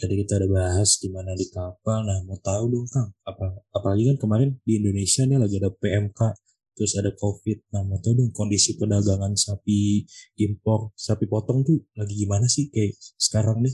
tadi 0.01 0.13
kita 0.25 0.41
udah 0.41 0.49
bahas 0.49 0.97
gimana 0.97 1.37
di 1.37 1.45
kapal. 1.53 2.01
Nah, 2.01 2.17
mau 2.25 2.37
tahu 2.41 2.65
dong 2.65 2.89
Kang, 2.89 3.13
apa 3.21 3.61
apalagi 3.69 4.09
kan 4.09 4.17
kemarin 4.17 4.49
di 4.65 4.81
Indonesia 4.81 5.21
nih 5.29 5.37
lagi 5.37 5.61
ada 5.61 5.69
PMK, 5.69 6.21
terus 6.77 6.93
ada 6.93 7.09
COVID. 7.17 7.73
Nah, 7.73 7.81
mau 7.81 7.97
tahu 7.97 8.21
dong 8.21 8.29
kondisi 8.29 8.77
perdagangan 8.77 9.33
sapi 9.33 10.05
impor, 10.37 10.93
sapi 10.93 11.25
potong 11.25 11.65
tuh 11.65 11.81
lagi 11.97 12.13
gimana 12.13 12.45
sih 12.45 12.69
kayak 12.69 12.93
sekarang 13.17 13.65
nih? 13.65 13.73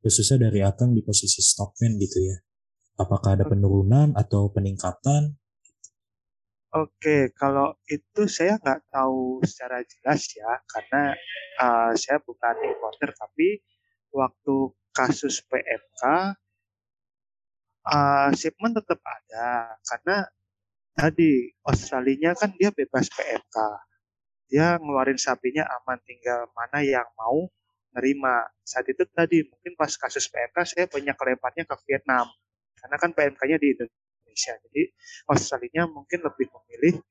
Khususnya 0.00 0.48
dari 0.48 0.64
Akang 0.64 0.96
di 0.96 1.04
posisi 1.04 1.44
stockman 1.44 2.00
gitu 2.00 2.24
ya. 2.24 2.36
Apakah 2.96 3.36
ada 3.36 3.44
penurunan 3.44 4.16
atau 4.16 4.48
peningkatan? 4.48 5.36
Oke, 6.74 7.30
kalau 7.38 7.78
itu 7.86 8.26
saya 8.26 8.58
nggak 8.58 8.90
tahu 8.90 9.38
secara 9.46 9.78
jelas 9.86 10.26
ya, 10.34 10.58
karena 10.66 11.14
uh, 11.62 11.94
saya 11.94 12.18
bukan 12.18 12.56
importer, 12.66 13.14
tapi 13.14 13.62
waktu 14.10 14.74
kasus 14.90 15.38
PMK, 15.46 16.02
uh, 17.86 18.28
shipment 18.34 18.74
tetap 18.74 18.98
ada, 19.06 19.78
karena 19.86 20.26
tadi 20.94 21.50
Australia 21.66 22.32
kan 22.38 22.54
dia 22.54 22.70
bebas 22.70 23.10
PMK, 23.10 23.56
dia 24.48 24.78
ngeluarin 24.78 25.18
sapinya 25.18 25.66
aman, 25.82 25.98
tinggal 26.06 26.46
mana 26.54 26.80
yang 26.80 27.06
mau 27.18 27.50
nerima. 27.94 28.46
Saat 28.62 28.88
itu 28.90 29.02
tadi 29.10 29.42
mungkin 29.44 29.74
pas 29.74 29.90
kasus 29.98 30.30
PMK 30.30 30.56
saya 30.64 30.84
banyak 30.86 31.14
kelemparnya 31.18 31.64
ke 31.66 31.74
Vietnam, 31.84 32.30
karena 32.78 32.96
kan 32.96 33.10
PMK-nya 33.12 33.58
di 33.58 33.68
Indonesia. 33.74 34.54
Jadi 34.70 34.82
Australia 35.28 35.82
mungkin 35.90 36.22
lebih 36.22 36.46
memilih 36.48 37.02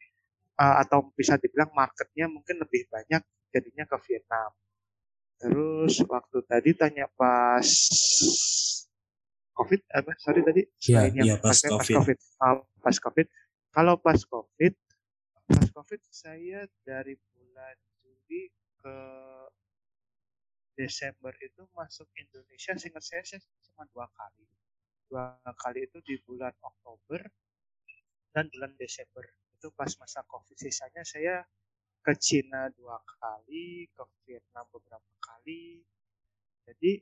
uh, 0.57 0.75
atau 0.81 1.11
bisa 1.13 1.35
dibilang 1.37 1.71
marketnya 1.75 2.31
mungkin 2.31 2.63
lebih 2.63 2.87
banyak 2.87 3.21
jadinya 3.53 3.83
ke 3.85 3.97
Vietnam. 4.09 4.49
Terus 5.37 5.99
waktu 6.07 6.37
tadi 6.47 6.71
tanya 6.71 7.11
pas 7.19 7.67
COVID, 9.53 9.81
apa? 9.93 10.11
Sorry 10.17 10.41
tadi 10.41 10.61
Iya, 10.89 11.13
ya, 11.13 11.35
pas, 11.37 11.61
COVID. 11.61 11.77
pas 11.77 11.87
COVID. 11.99 12.17
Uh, 12.41 12.57
pas 12.81 12.97
COVID. 12.97 13.27
Kalau 13.73 13.97
pas 13.97 14.21
COVID, 14.21 14.73
pas 15.49 15.67
COVID 15.73 16.01
saya 16.13 16.69
dari 16.85 17.17
bulan 17.33 17.73
Juli 18.05 18.53
ke 18.77 18.97
Desember 20.77 21.33
itu 21.41 21.65
masuk 21.73 22.05
Indonesia, 22.13 22.77
seingat 22.77 23.01
saya, 23.01 23.25
saya 23.25 23.41
cuma 23.65 23.89
dua 23.89 24.05
kali. 24.13 24.45
Dua 25.09 25.25
kali 25.57 25.89
itu 25.89 25.97
di 26.05 26.21
bulan 26.21 26.53
Oktober 26.61 27.25
dan 28.29 28.45
bulan 28.53 28.77
Desember. 28.77 29.25
Itu 29.57 29.73
pas 29.73 29.89
masa 29.97 30.21
COVID. 30.21 30.53
Sisanya 30.53 31.01
saya 31.01 31.41
ke 32.05 32.13
Cina 32.21 32.69
dua 32.77 33.01
kali 33.01 33.89
ke 33.89 34.03
Vietnam 34.29 34.69
beberapa 34.69 35.13
kali. 35.17 35.81
Jadi 36.69 37.01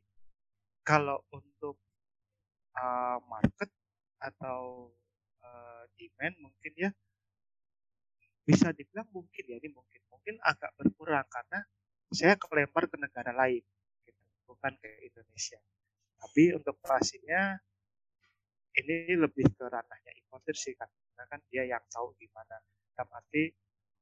kalau 0.88 1.20
untuk 1.36 1.76
uh, 2.80 3.20
market 3.28 3.68
atau 4.24 4.88
uh, 5.46 5.84
demand 5.98 6.36
mungkin 6.42 6.74
ya 6.78 6.90
bisa 8.42 8.74
dibilang 8.74 9.08
mungkin 9.14 9.44
ya 9.46 9.56
ini 9.62 9.70
mungkin 9.70 10.02
mungkin 10.10 10.36
agak 10.42 10.74
berkurang 10.78 11.26
karena 11.30 11.62
saya 12.12 12.36
kelempar 12.36 12.92
ke 12.92 13.00
negara 13.00 13.32
lain 13.32 13.64
gitu, 14.04 14.22
bukan 14.44 14.76
ke 14.76 14.90
Indonesia. 15.08 15.62
Tapi 16.20 16.54
untuk 16.54 16.76
pastinya 16.84 17.56
ini 18.76 19.16
lebih 19.16 19.48
ke 19.56 19.66
ranahnya 19.68 20.12
importer 20.20 20.56
sih 20.56 20.76
kan 20.76 20.88
karena 20.88 21.24
kan 21.28 21.40
dia 21.48 21.64
yang 21.66 21.84
tahu 21.88 22.12
gimana. 22.20 22.60
Dalam 22.92 23.10
arti 23.16 23.50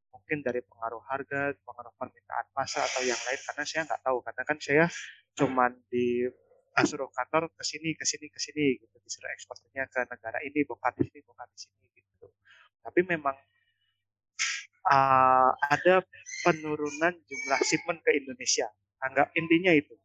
mungkin 0.10 0.42
dari 0.42 0.60
pengaruh 0.66 1.04
harga, 1.06 1.54
pengaruh 1.62 1.94
permintaan 1.96 2.48
pasar 2.52 2.84
atau 2.84 3.06
yang 3.06 3.18
lain 3.18 3.40
karena 3.46 3.64
saya 3.64 3.82
nggak 3.86 4.02
tahu. 4.02 4.18
Karena 4.26 4.44
kan 4.44 4.58
saya 4.58 4.86
cuman 5.38 5.72
di 5.88 6.26
suruh 6.86 7.10
kantor 7.12 7.52
ke 7.56 7.64
sini 7.64 7.96
ke 7.96 8.06
sini 8.08 8.28
ke 8.32 8.40
sini 8.40 8.80
gitu 8.80 8.96
disuruh 9.02 9.32
ekspornya 9.34 9.88
ke 9.90 10.00
negara 10.08 10.40
ini 10.44 10.64
bukan 10.68 10.92
di 10.96 11.04
sini 11.08 11.20
bukan 11.26 11.48
di 11.52 11.58
sini 11.58 11.86
gitu 11.98 12.28
tapi 12.84 13.00
memang 13.08 13.36
uh, 14.88 15.52
ada 15.72 16.04
penurunan 16.48 17.14
jumlah 17.16 17.60
shipment 17.66 18.00
ke 18.04 18.12
Indonesia 18.16 18.68
anggap 19.04 19.32
intinya 19.36 19.72
itu 19.76 19.96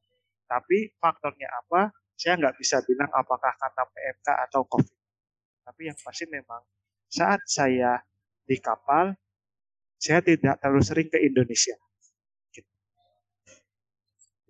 tapi 0.47 0.93
faktornya 0.99 1.51
apa 1.51 1.91
saya 2.15 2.39
nggak 2.39 2.57
bisa 2.59 2.79
bilang 2.87 3.11
apakah 3.11 3.51
karena 3.59 3.83
PMK 3.91 4.29
atau 4.51 4.63
COVID. 4.71 4.99
Tapi 5.67 5.81
yang 5.91 5.99
pasti 5.99 6.25
memang 6.31 6.63
saat 7.11 7.43
saya 7.47 7.99
di 8.47 8.57
kapal, 8.63 9.15
saya 9.99 10.23
tidak 10.23 10.61
terlalu 10.63 10.83
sering 10.85 11.09
ke 11.11 11.19
Indonesia. 11.19 11.75
Gitu. 12.55 12.71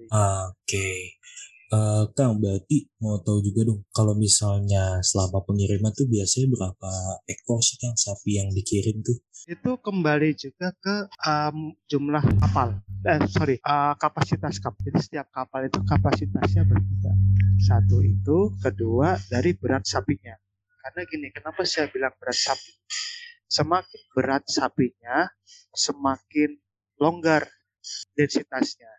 Oke. 0.05 0.13
Okay. 0.67 1.03
Uh, 1.75 2.07
Kang, 2.15 2.39
berarti 2.39 2.87
mau 3.03 3.19
tahu 3.19 3.43
juga 3.43 3.67
dong, 3.67 3.83
kalau 3.91 4.15
misalnya 4.15 5.03
selama 5.03 5.43
pengiriman 5.43 5.91
tuh 5.91 6.07
biasanya 6.07 6.47
berapa 6.55 6.91
ekor 7.27 7.59
sih 7.67 7.75
Kang 7.83 7.99
sapi 7.99 8.39
yang 8.39 8.55
dikirim 8.55 9.03
tuh? 9.03 9.19
Itu 9.51 9.83
kembali 9.83 10.39
juga 10.39 10.71
ke 10.79 11.11
um, 11.27 11.75
jumlah 11.91 12.23
kapal, 12.39 12.79
eh, 13.11 13.27
sorry, 13.27 13.59
uh, 13.67 13.99
kapasitas 13.99 14.63
kapal. 14.63 14.87
Jadi 14.87 14.99
setiap 15.03 15.27
kapal 15.35 15.67
itu 15.67 15.83
kapasitasnya 15.83 16.63
berbeda. 16.63 17.11
Satu 17.59 18.07
itu, 18.07 18.55
kedua 18.63 19.19
dari 19.27 19.59
berat 19.59 19.83
sapinya. 19.83 20.39
Karena 20.79 21.01
gini, 21.11 21.27
kenapa 21.35 21.67
saya 21.67 21.91
bilang 21.91 22.15
berat 22.23 22.39
sapi? 22.39 22.71
Semakin 23.51 24.03
berat 24.15 24.47
sapinya, 24.47 25.27
semakin 25.75 26.55
longgar 27.03 27.51
densitasnya. 28.15 28.95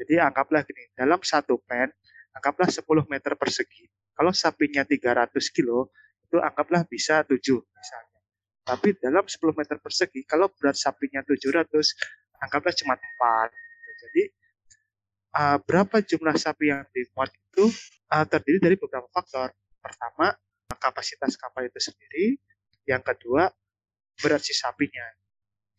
Jadi 0.00 0.16
anggaplah 0.20 0.68
gini, 0.68 0.84
dalam 0.96 1.20
satu 1.24 1.60
pen 1.64 1.92
anggaplah 2.34 2.68
10 2.70 2.82
meter 3.10 3.32
persegi. 3.34 3.86
Kalau 4.14 4.32
sapinya 4.34 4.82
300 4.86 5.32
kilo, 5.50 5.90
itu 6.26 6.38
anggaplah 6.38 6.86
bisa 6.86 7.26
7 7.26 7.36
misalnya. 7.58 8.20
Tapi 8.62 8.88
dalam 9.00 9.24
10 9.26 9.56
meter 9.56 9.76
persegi, 9.82 10.22
kalau 10.28 10.46
berat 10.54 10.78
sapinya 10.78 11.24
700, 11.26 11.66
anggaplah 12.38 12.74
cuma 12.76 12.94
4. 12.94 13.50
Gitu. 13.50 13.92
Jadi 14.00 14.22
uh, 15.34 15.58
berapa 15.64 15.96
jumlah 16.04 16.36
sapi 16.38 16.70
yang 16.70 16.86
dimuat 16.94 17.34
itu 17.34 17.66
uh, 18.14 18.24
terdiri 18.28 18.58
dari 18.62 18.76
beberapa 18.78 19.08
faktor. 19.10 19.50
Pertama, 19.80 20.30
kapasitas 20.78 21.34
kapal 21.34 21.66
itu 21.66 21.80
sendiri. 21.80 22.38
Yang 22.86 23.02
kedua, 23.14 23.50
berat 24.20 24.42
si 24.44 24.54
sapinya. 24.54 25.06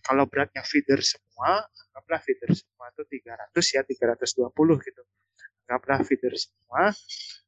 Kalau 0.02 0.26
beratnya 0.26 0.66
feeder 0.66 0.98
semua, 1.06 1.62
anggaplah 1.62 2.20
feeder 2.26 2.50
semua 2.58 2.90
itu 2.90 3.22
300 3.22 3.54
ya, 3.54 3.82
320 3.86 4.50
gitu 4.82 5.04
anggaplah 5.72 6.04
feeder 6.04 6.36
semua 6.36 6.92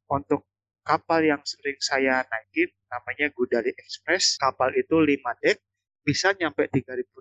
untuk 0.08 0.48
kapal 0.88 1.20
yang 1.28 1.44
sering 1.44 1.76
saya 1.84 2.24
naikin 2.32 2.72
namanya 2.88 3.28
Gudali 3.36 3.76
Express. 3.76 4.40
Kapal 4.40 4.72
itu 4.80 4.96
5 4.96 5.44
deck 5.44 5.60
bisa 6.08 6.32
nyampe 6.32 6.72
3600 6.72 7.20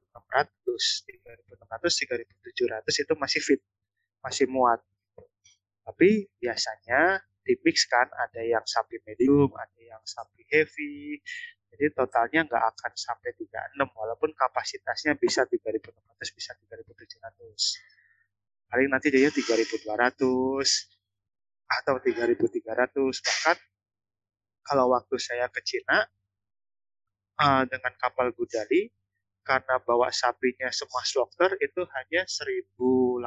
3600 0.62 2.46
3700 2.86 3.02
itu 3.02 3.14
masih 3.18 3.42
fit 3.42 3.58
masih 4.22 4.46
muat. 4.46 4.78
Tapi 5.82 6.30
biasanya 6.38 7.18
di 7.42 7.58
kan 7.90 8.06
ada 8.14 8.38
yang 8.46 8.62
sapi 8.62 9.02
medium 9.02 9.50
ada 9.58 9.80
yang 9.82 9.98
sapi 10.06 10.46
heavy 10.46 11.18
jadi 11.74 11.90
totalnya 11.90 12.46
nggak 12.46 12.64
akan 12.70 12.92
sampai 12.94 13.34
36 13.34 13.82
walaupun 13.98 14.30
kapasitasnya 14.30 15.18
bisa 15.18 15.42
3600 15.50 16.38
bisa 16.38 16.54
3700 16.54 18.01
paling 18.72 18.88
nanti 18.88 19.12
dia 19.12 19.28
3200 19.28 19.84
atau 21.68 21.94
3300 22.00 22.64
bahkan 23.20 23.56
kalau 24.64 24.96
waktu 24.96 25.20
saya 25.20 25.52
ke 25.52 25.60
Cina 25.60 26.08
uh, 27.36 27.68
dengan 27.68 27.92
kapal 28.00 28.32
Gudali 28.32 28.88
karena 29.44 29.76
bawa 29.82 30.08
sapinya 30.08 30.72
semua 30.72 31.04
slaughter 31.04 31.52
itu 31.60 31.84
hanya 31.84 32.24
1800 32.24 33.20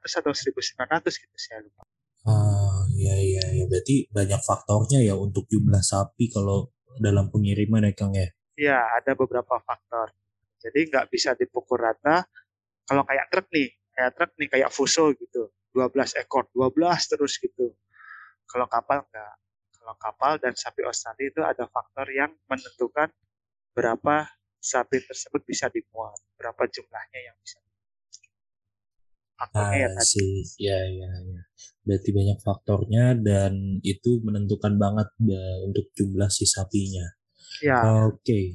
atau 0.00 0.32
1900 0.32 1.12
gitu 1.12 1.36
saya 1.36 1.60
lupa. 1.60 1.84
Ah 2.24 2.86
iya 2.96 3.14
iya 3.20 3.44
ya 3.52 3.64
berarti 3.68 4.08
banyak 4.08 4.40
faktornya 4.40 5.04
ya 5.04 5.12
untuk 5.18 5.44
jumlah 5.50 5.82
sapi 5.84 6.32
kalau 6.32 6.72
dalam 6.96 7.28
pengiriman 7.28 7.84
ya 7.84 7.92
Kang 7.92 8.16
ya. 8.16 8.32
Iya 8.56 8.78
ada 8.96 9.12
beberapa 9.12 9.60
faktor. 9.60 10.16
Jadi 10.56 10.88
nggak 10.88 11.12
bisa 11.12 11.36
dipukul 11.36 11.82
rata. 11.82 12.24
Kalau 12.86 13.02
kayak 13.02 13.26
truk 13.28 13.50
nih, 13.50 13.68
kayak 13.96 14.12
truk 14.12 14.30
nih 14.36 14.48
kayak 14.52 14.70
Fuso 14.70 15.08
gitu 15.16 15.48
12 15.72 16.20
ekor, 16.20 16.48
12 16.52 16.76
terus 17.12 17.40
gitu. 17.40 17.72
Kalau 18.44 18.68
kapal 18.68 19.04
enggak. 19.08 19.34
Kalau 19.76 19.94
kapal 19.96 20.32
dan 20.42 20.52
sapi 20.56 20.82
Australia 20.84 21.26
itu 21.30 21.40
ada 21.40 21.64
faktor 21.70 22.10
yang 22.10 22.32
menentukan 22.50 23.08
berapa 23.76 24.28
sapi 24.58 24.98
tersebut 25.04 25.46
bisa 25.46 25.70
dimuat, 25.70 26.16
berapa 26.34 26.66
jumlahnya 26.66 27.20
yang 27.22 27.36
bisa 27.38 27.60
faktornya 29.36 29.78
ya 29.78 29.88
tadi. 29.92 30.26
Ya, 30.56 30.80
ya, 30.88 31.10
ya. 31.12 31.40
Berarti 31.86 32.10
banyak 32.10 32.38
faktornya 32.42 33.04
dan 33.20 33.78
itu 33.84 34.18
menentukan 34.24 34.74
banget 34.80 35.08
ya, 35.22 35.44
untuk 35.62 35.92
jumlah 35.94 36.26
si 36.32 36.48
sapinya. 36.48 37.06
Ya. 37.62 37.78
Oke. 38.10 38.24
Okay. 38.24 38.46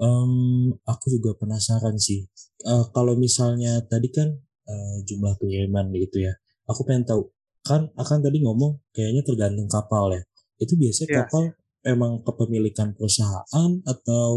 Um, 0.00 0.72
aku 0.88 1.12
juga 1.12 1.36
penasaran 1.36 2.00
sih. 2.00 2.24
Uh, 2.64 2.88
kalau 2.96 3.14
misalnya 3.20 3.84
tadi 3.84 4.08
kan 4.08 4.32
uh, 4.64 4.96
jumlah 5.04 5.36
pengiriman 5.36 5.92
gitu 5.92 6.24
ya. 6.24 6.32
Aku 6.64 6.88
pengen 6.88 7.04
tahu 7.04 7.28
kan 7.60 7.92
akan 7.92 8.18
tadi 8.24 8.40
ngomong 8.40 8.80
kayaknya 8.96 9.20
tergantung 9.20 9.68
kapal 9.68 10.08
ya. 10.16 10.24
Itu 10.56 10.80
biasanya 10.80 11.08
ya. 11.08 11.18
kapal 11.24 11.52
emang 11.84 12.24
kepemilikan 12.24 12.96
perusahaan 12.96 13.70
atau 13.84 14.32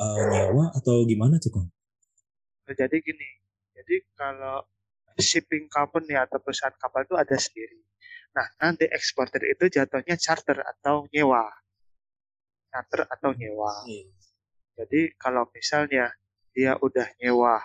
uh, 0.00 0.22
nyewa 0.32 0.72
atau 0.72 1.04
gimana 1.04 1.36
tuh 1.36 1.52
kang? 1.52 1.68
Jadi 2.68 3.00
gini, 3.00 3.28
jadi 3.72 4.04
kalau 4.12 4.60
shipping 5.16 5.72
company 5.72 6.14
atau 6.14 6.36
perusahaan 6.36 6.76
kapal 6.76 7.08
itu 7.08 7.16
ada 7.16 7.36
sendiri. 7.36 7.80
Nah, 8.36 8.46
nanti 8.60 8.84
eksporter 8.86 9.40
itu 9.48 9.72
jatuhnya 9.72 10.20
charter 10.20 10.60
atau 10.60 11.08
nyewa. 11.08 11.48
Charter 12.68 13.08
atau 13.08 13.32
nyewa. 13.32 13.72
Hmm. 13.88 14.17
Jadi 14.78 15.18
kalau 15.18 15.50
misalnya 15.50 16.14
dia 16.54 16.78
udah 16.78 17.06
nyewa 17.18 17.58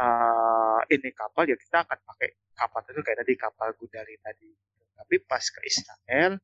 uh, 0.00 0.80
ini 0.88 1.12
kapal, 1.12 1.44
ya 1.44 1.60
kita 1.60 1.84
akan 1.84 1.98
pakai 2.08 2.28
kapal 2.56 2.80
itu 2.88 3.00
kayak 3.04 3.18
tadi 3.20 3.32
kapal 3.36 3.68
Gudari 3.76 4.16
tadi. 4.24 4.48
Tapi 4.96 5.14
pas 5.28 5.44
ke 5.44 5.60
Israel, 5.68 6.40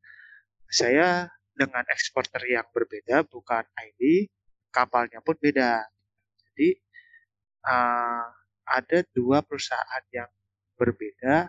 saya 0.69 1.25
dengan 1.57 1.85
eksporter 1.89 2.45
yang 2.45 2.69
berbeda, 2.69 3.25
bukan 3.25 3.65
ID, 3.81 4.29
kapalnya 4.69 5.25
pun 5.25 5.37
beda. 5.41 5.89
Jadi 6.53 6.77
uh, 7.65 8.29
ada 8.69 8.99
dua 9.17 9.41
perusahaan 9.41 10.05
yang 10.13 10.29
berbeda 10.77 11.49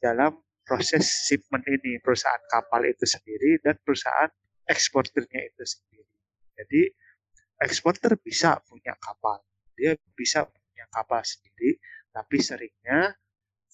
dalam 0.00 0.40
proses 0.64 1.04
shipment 1.28 1.64
ini, 1.64 2.00
perusahaan 2.00 2.40
kapal 2.52 2.84
itu 2.84 3.08
sendiri 3.08 3.60
dan 3.64 3.76
perusahaan 3.80 4.28
eksporternya 4.68 5.48
itu 5.48 5.64
sendiri. 5.64 6.12
Jadi 6.60 6.82
eksporter 7.62 8.14
bisa 8.18 8.58
punya 8.66 8.94
kapal, 8.98 9.42
dia 9.74 9.94
bisa 10.14 10.46
punya 10.46 10.86
kapal 10.90 11.22
sendiri, 11.22 11.78
tapi 12.14 12.36
seringnya 12.38 13.14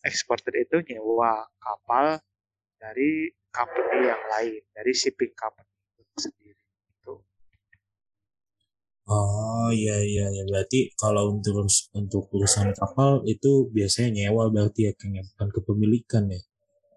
eksporter 0.04 0.52
itu 0.60 0.84
nyewa 0.92 1.48
kapal 1.60 2.20
dari 2.76 3.32
company 3.48 3.98
yang 4.08 4.22
lain, 4.28 4.62
dari 4.72 4.92
shipping 4.92 5.32
company 5.32 5.68
itu 6.00 6.28
sendiri. 6.28 6.64
Oh 9.04 9.68
iya 9.68 10.00
iya 10.00 10.32
ya 10.32 10.42
berarti 10.48 10.96
kalau 10.96 11.28
untuk 11.36 11.60
untuk 11.92 12.24
urusan 12.32 12.72
kapal 12.72 13.20
itu 13.28 13.68
biasanya 13.68 14.16
nyewa 14.16 14.48
berarti 14.48 14.88
ya 14.88 14.92
kayaknya 14.96 15.28
bukan 15.28 15.48
kepemilikan 15.52 16.24
ya. 16.32 16.40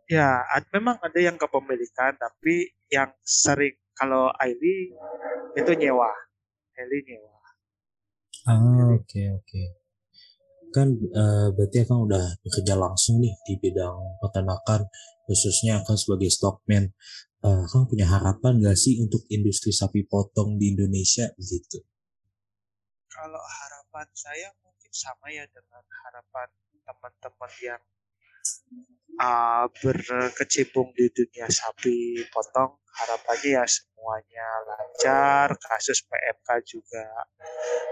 Ya, 0.08 0.30
memang 0.72 1.04
ada 1.04 1.20
yang 1.20 1.36
kepemilikan 1.36 2.16
tapi 2.16 2.72
yang 2.88 3.12
sering 3.28 3.76
kalau 3.92 4.32
Aili 4.40 4.96
itu 5.60 5.72
nyewa. 5.76 6.08
Aili 6.78 6.99
nyewa. 7.03 7.41
Ah 8.47 8.93
oke 8.93 9.03
okay, 9.03 9.25
oke. 9.34 9.43
Okay. 9.43 9.67
Kan 10.71 10.93
uh, 10.93 11.49
berarti 11.57 11.84
akan 11.84 11.97
udah 12.05 12.25
bekerja 12.45 12.78
langsung 12.78 13.17
nih 13.17 13.34
di 13.49 13.57
bidang 13.57 14.21
peternakan 14.21 14.86
khususnya 15.25 15.82
akan 15.82 15.95
sebagai 15.97 16.30
stockman. 16.30 16.93
Uh, 17.41 17.65
kan 17.69 17.86
punya 17.86 18.09
harapan 18.09 18.57
gak 18.61 18.78
sih 18.78 18.97
untuk 18.97 19.21
industri 19.30 19.69
sapi 19.69 20.05
potong 20.09 20.57
di 20.57 20.73
Indonesia 20.73 21.30
gitu? 21.38 21.86
kalau 23.17 23.41
harapan 23.41 24.07
saya 24.13 24.53
mungkin 24.61 24.93
sama 24.93 25.34
ya 25.34 25.49
dengan 25.49 25.82
harapan 26.05 26.47
teman-teman 26.86 27.51
yang 27.65 27.84
uh, 29.17 29.65
berkecimpung 29.82 30.93
di 30.93 31.09
dunia 31.09 31.49
sapi 31.49 32.21
potong 32.30 32.78
harapannya 32.93 33.57
ya 33.57 33.65
semuanya 33.98 34.45
lancar 34.62 35.58
kasus 35.58 36.06
PMK 36.06 36.48
juga 36.70 37.26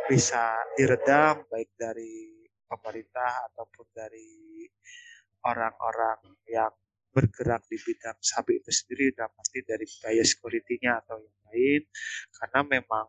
bisa 0.06 0.53
diredam 0.78 1.41
baik 1.49 1.74
dari 1.74 2.45
pemerintah 2.70 3.49
ataupun 3.49 3.89
dari 3.89 4.70
orang-orang 5.49 6.22
yang 6.45 6.70
bergerak 7.10 7.66
di 7.66 7.82
bidang 7.82 8.22
sapi 8.22 8.62
itu 8.62 8.70
sendiri 8.70 9.18
dan 9.18 9.34
pasti 9.34 9.66
dari 9.66 9.82
biaya 9.89 10.22
security-nya 10.22 11.01
atau 11.01 11.18
yang 11.18 11.38
lain. 11.49 11.82
Karena 12.30 12.60
memang 12.62 13.08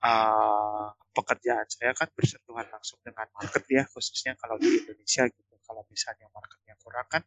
uh, 0.00 0.88
pekerjaan 1.12 1.68
saya 1.68 1.92
kan 1.92 2.08
bersentuhan 2.16 2.64
langsung 2.72 3.04
dengan 3.04 3.28
market 3.36 3.68
ya 3.68 3.84
khususnya 3.84 4.32
kalau 4.40 4.56
di 4.56 4.80
Indonesia 4.80 5.28
gitu. 5.28 5.54
Kalau 5.60 5.84
misalnya 5.92 6.24
marketnya 6.32 6.72
kurang 6.80 7.04
kan 7.12 7.22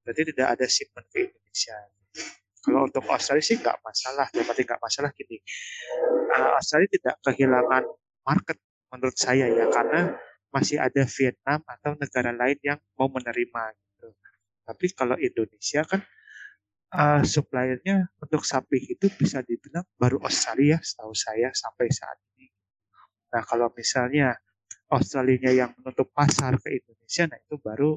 berarti 0.00 0.32
tidak 0.32 0.48
ada 0.56 0.64
shipment 0.64 1.06
ke 1.12 1.28
Indonesia 1.28 1.76
kalau 2.62 2.86
untuk 2.86 3.04
Australia 3.10 3.44
sih 3.44 3.58
nggak 3.58 3.78
masalah 3.82 4.26
berarti 4.30 4.62
nggak 4.62 4.80
masalah 4.80 5.10
gini 5.12 5.42
uh, 6.32 6.56
Australia 6.56 6.88
tidak 6.94 7.14
kehilangan 7.26 7.84
market 8.22 8.58
menurut 8.94 9.16
saya 9.18 9.50
ya 9.50 9.66
karena 9.68 10.14
masih 10.52 10.78
ada 10.78 11.02
Vietnam 11.04 11.60
atau 11.64 11.96
negara 11.98 12.30
lain 12.30 12.58
yang 12.62 12.78
mau 12.94 13.10
menerima 13.10 13.62
gitu 13.74 14.08
tapi 14.62 14.86
kalau 14.94 15.18
Indonesia 15.18 15.82
kan 15.82 16.00
uh, 16.92 17.22
suppliernya 17.24 18.12
untuk 18.20 18.44
sapi 18.44 18.92
itu 18.92 19.08
bisa 19.16 19.40
dibilang 19.42 19.84
baru 19.96 20.20
Australia 20.22 20.78
setahu 20.78 21.16
saya 21.16 21.50
sampai 21.52 21.88
saat 21.88 22.18
ini. 22.36 22.52
Nah 23.32 23.42
kalau 23.48 23.72
misalnya 23.72 24.36
Australia 24.92 25.50
yang 25.50 25.72
menutup 25.80 26.12
pasar 26.12 26.60
ke 26.60 26.68
Indonesia, 26.76 27.24
nah 27.24 27.38
itu 27.40 27.56
baru 27.56 27.96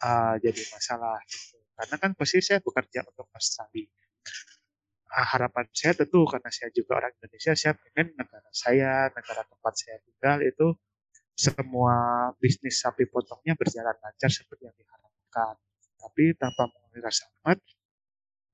uh, 0.00 0.34
jadi 0.40 0.62
masalah 0.72 1.20
gitu. 1.28 1.55
Karena 1.76 1.96
kan 2.00 2.10
pasti 2.16 2.40
saya 2.40 2.58
bekerja 2.64 3.04
untuk 3.04 3.28
Australia. 3.36 3.88
Uh, 5.06 5.26
harapan 5.32 5.64
saya 5.70 5.92
tentu 5.94 6.26
karena 6.26 6.50
saya 6.50 6.68
juga 6.74 6.98
orang 6.98 7.12
Indonesia, 7.20 7.52
saya 7.54 7.72
ingin 7.94 8.16
negara 8.16 8.50
saya, 8.50 9.12
negara 9.12 9.42
tempat 9.46 9.72
saya 9.76 9.96
tinggal 10.02 10.38
itu 10.42 10.66
semua 11.36 11.94
bisnis 12.40 12.80
sapi 12.80 13.04
potongnya 13.06 13.52
berjalan 13.54 13.92
lancar 13.92 14.32
seperti 14.32 14.66
yang 14.66 14.76
diharapkan. 14.76 15.54
Tapi 16.00 16.32
tanpa 16.40 16.68
mengurangi 16.72 17.00
rasa 17.04 17.28
hormat, 17.28 17.60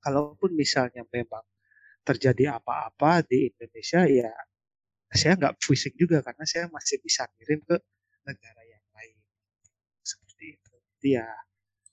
kalaupun 0.02 0.50
misalnya 0.58 1.06
memang 1.06 1.46
terjadi 2.02 2.58
apa-apa 2.58 3.22
di 3.22 3.46
Indonesia 3.54 4.02
ya 4.10 4.34
saya 5.12 5.38
nggak 5.38 5.54
pusing 5.62 5.94
juga 5.94 6.18
karena 6.24 6.42
saya 6.42 6.66
masih 6.66 6.98
bisa 6.98 7.28
kirim 7.38 7.62
ke 7.62 7.78
negara 8.26 8.62
yang 8.66 8.82
lain 8.96 9.16
seperti 10.02 10.58
itu 10.58 10.72
jadi 10.98 11.22
ya 11.22 11.28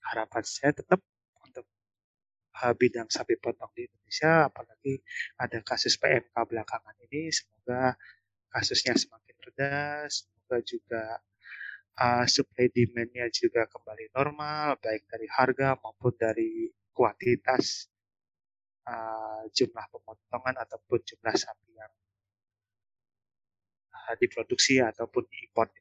harapan 0.09 0.43
saya 0.47 0.71
tetap 0.73 0.97
bidang 2.75 3.07
sapi 3.07 3.39
potong 3.39 3.71
di 3.75 3.87
Indonesia 3.87 4.51
apalagi 4.51 4.99
ada 5.39 5.59
kasus 5.63 5.95
PMK 5.95 6.35
belakangan 6.35 6.95
ini 7.09 7.31
semoga 7.31 7.95
kasusnya 8.51 8.97
semakin 8.97 9.35
reda 9.45 10.05
semoga 10.11 10.57
juga 10.65 11.03
uh, 11.99 12.25
supply 12.25 12.67
demand-nya 12.71 13.31
juga 13.31 13.67
kembali 13.67 14.11
normal 14.15 14.79
baik 14.79 15.07
dari 15.07 15.27
harga 15.29 15.79
maupun 15.79 16.13
dari 16.15 16.71
kuantitas 16.91 17.87
uh, 18.87 19.43
jumlah 19.55 19.85
pemotongan 19.93 20.55
ataupun 20.59 20.99
jumlah 21.03 21.35
sapi 21.35 21.69
yang 21.75 21.93
uh, 23.93 24.13
diproduksi 24.19 24.83
ataupun 24.83 25.23
diimpor 25.27 25.71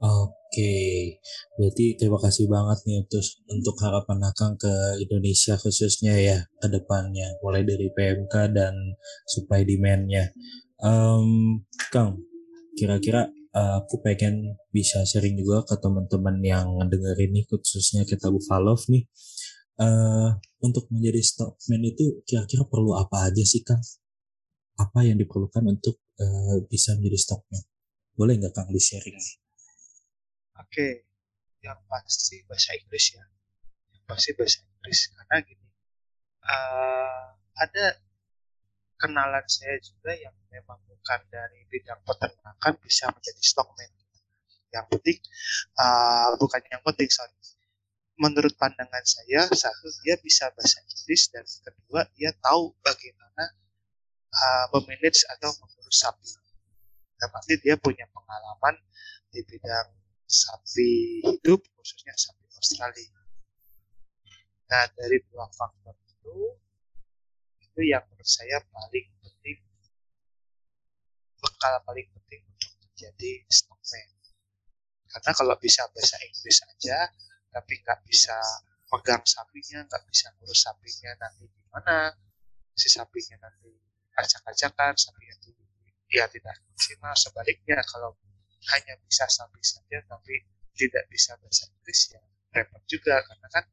Oke, 0.00 1.20
berarti 1.60 1.92
terima 2.00 2.16
kasih 2.16 2.48
banget 2.48 2.78
nih 2.88 3.04
untuk 3.04 3.20
untuk 3.52 3.76
harapan 3.84 4.18
Akang 4.24 4.56
ke 4.56 4.72
Indonesia 4.96 5.60
khususnya 5.60 6.16
ya 6.16 6.38
ke 6.56 6.72
depannya, 6.72 7.36
mulai 7.44 7.68
dari 7.68 7.92
PMK 7.92 8.34
dan 8.56 8.74
supply 9.28 9.60
demand-nya. 9.68 10.32
Kang, 11.92 12.16
kira-kira 12.80 13.28
uh, 13.52 13.84
aku 13.84 14.00
pengen 14.00 14.56
bisa 14.72 15.04
sharing 15.04 15.36
juga 15.36 15.68
ke 15.68 15.76
teman-teman 15.76 16.40
yang 16.40 16.68
dengerin 16.88 17.36
nih 17.36 17.44
khususnya 17.44 18.08
kita 18.08 18.32
Buffalo 18.32 18.80
nih 18.88 19.04
uh, 19.84 20.32
untuk 20.64 20.88
menjadi 20.88 21.20
stockman 21.20 21.82
itu 21.84 22.24
kira-kira 22.24 22.64
perlu 22.64 22.96
apa 22.96 23.28
aja 23.28 23.44
sih 23.44 23.60
Kang? 23.60 23.84
Apa 24.80 25.04
yang 25.04 25.20
diperlukan 25.20 25.60
untuk 25.68 26.00
uh, 26.16 26.56
bisa 26.72 26.96
menjadi 26.96 27.18
stockman? 27.20 27.62
Boleh 28.16 28.40
nggak 28.40 28.56
Kang 28.56 28.72
di 28.72 28.80
sharing 28.80 29.16
nih? 29.20 29.49
Oke, 30.70 31.02
yang 31.66 31.82
pasti 31.90 32.46
bahasa 32.46 32.78
Inggris 32.78 33.18
ya. 33.18 33.26
Yang 33.90 34.04
pasti 34.06 34.30
bahasa 34.38 34.62
Inggris 34.62 35.00
karena 35.10 35.36
gini, 35.42 35.66
uh, 36.46 37.26
ada 37.58 37.98
kenalan 39.02 39.42
saya 39.50 39.82
juga 39.82 40.14
yang 40.14 40.30
memang 40.46 40.78
bukan 40.86 41.20
dari 41.26 41.66
bidang 41.66 41.98
peternakan 42.06 42.78
bisa 42.86 43.10
menjadi 43.10 43.42
stockman. 43.42 43.90
yang 44.70 44.86
penting 44.86 45.18
uh, 45.82 46.38
bukan 46.38 46.62
yang 46.70 46.78
penting 46.86 47.10
sorry 47.10 47.34
menurut 48.22 48.54
pandangan 48.54 49.02
saya 49.02 49.50
satu 49.50 49.90
dia 50.06 50.14
bisa 50.22 50.46
bahasa 50.54 50.78
Inggris 50.86 51.26
dan 51.34 51.42
kedua 51.42 52.06
dia 52.14 52.30
tahu 52.38 52.70
bagaimana 52.78 53.50
uh, 54.30 54.64
memanage 54.78 55.26
atau 55.26 55.50
mengurus 55.58 55.98
sapi. 55.98 56.30
Pasti 57.18 57.58
dia 57.58 57.74
punya 57.74 58.06
pengalaman 58.14 58.78
di 59.34 59.42
bidang 59.42 59.99
sapi 60.30 61.20
hidup 61.26 61.60
khususnya 61.74 62.14
sapi 62.14 62.46
Australia. 62.54 63.18
Nah 64.70 64.86
dari 64.94 65.18
dua 65.26 65.50
faktor 65.50 65.98
itu 66.06 66.54
itu 67.58 67.80
yang 67.82 68.06
menurut 68.06 68.30
saya 68.30 68.62
paling 68.70 69.06
penting 69.18 69.58
bekal 71.40 71.74
paling 71.82 72.06
penting 72.14 72.46
untuk 72.46 72.72
menjadi 72.78 73.32
stockman. 73.50 74.08
Karena 75.10 75.30
kalau 75.34 75.54
bisa 75.58 75.90
bahasa 75.90 76.22
Inggris 76.22 76.62
aja, 76.62 77.10
tapi 77.50 77.82
nggak 77.82 78.06
bisa 78.06 78.38
pegang 78.86 79.24
sapinya, 79.26 79.82
nggak 79.82 80.02
bisa 80.06 80.30
ngurus 80.38 80.62
sapinya 80.62 81.10
nanti 81.18 81.50
gimana, 81.50 82.14
si 82.78 82.86
sapinya 82.86 83.42
nanti 83.42 83.74
acak-acakan, 84.14 84.94
sapinya 84.94 85.34
itu 85.34 85.50
ya 86.14 86.30
tidak 86.30 86.54
maksimal. 86.70 87.14
Sebaliknya 87.18 87.82
kalau 87.90 88.14
hanya 88.76 88.94
bisa 89.08 89.24
sapi 89.26 89.60
saja 89.64 90.04
tapi 90.04 90.44
tidak 90.76 91.04
bisa 91.08 91.36
bahasa 91.40 91.68
Inggris 91.72 92.00
ya 92.12 92.20
repot 92.52 92.82
juga 92.84 93.20
karena 93.24 93.48
kan 93.48 93.64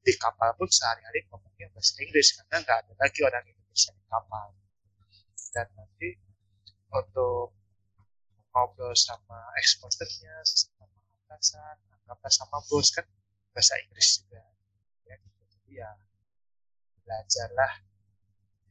di 0.00 0.12
kapal 0.16 0.50
pun 0.56 0.68
sehari-hari 0.68 1.24
ngomongnya 1.28 1.68
bahasa 1.72 2.00
Inggris 2.00 2.36
karena 2.36 2.56
nggak 2.64 2.78
ada 2.84 2.92
lagi 2.96 3.20
orang 3.24 3.44
Indonesia 3.44 3.92
di 3.92 4.04
kapal 4.08 4.46
dan 5.50 5.66
nanti 5.76 6.08
untuk 6.90 7.54
ngobrol 8.50 8.94
sama 8.96 9.38
eksporternya 9.60 10.42
sama 10.42 10.86
atasan 11.26 11.76
anggaplah 12.02 12.32
sama 12.32 12.58
bos 12.66 12.90
kan 12.90 13.06
bahasa 13.54 13.78
Inggris 13.86 14.24
juga 14.24 14.42
ya 15.06 15.14
gitu. 15.14 15.42
jadi 15.46 15.70
ya 15.86 15.90
belajarlah 17.06 17.72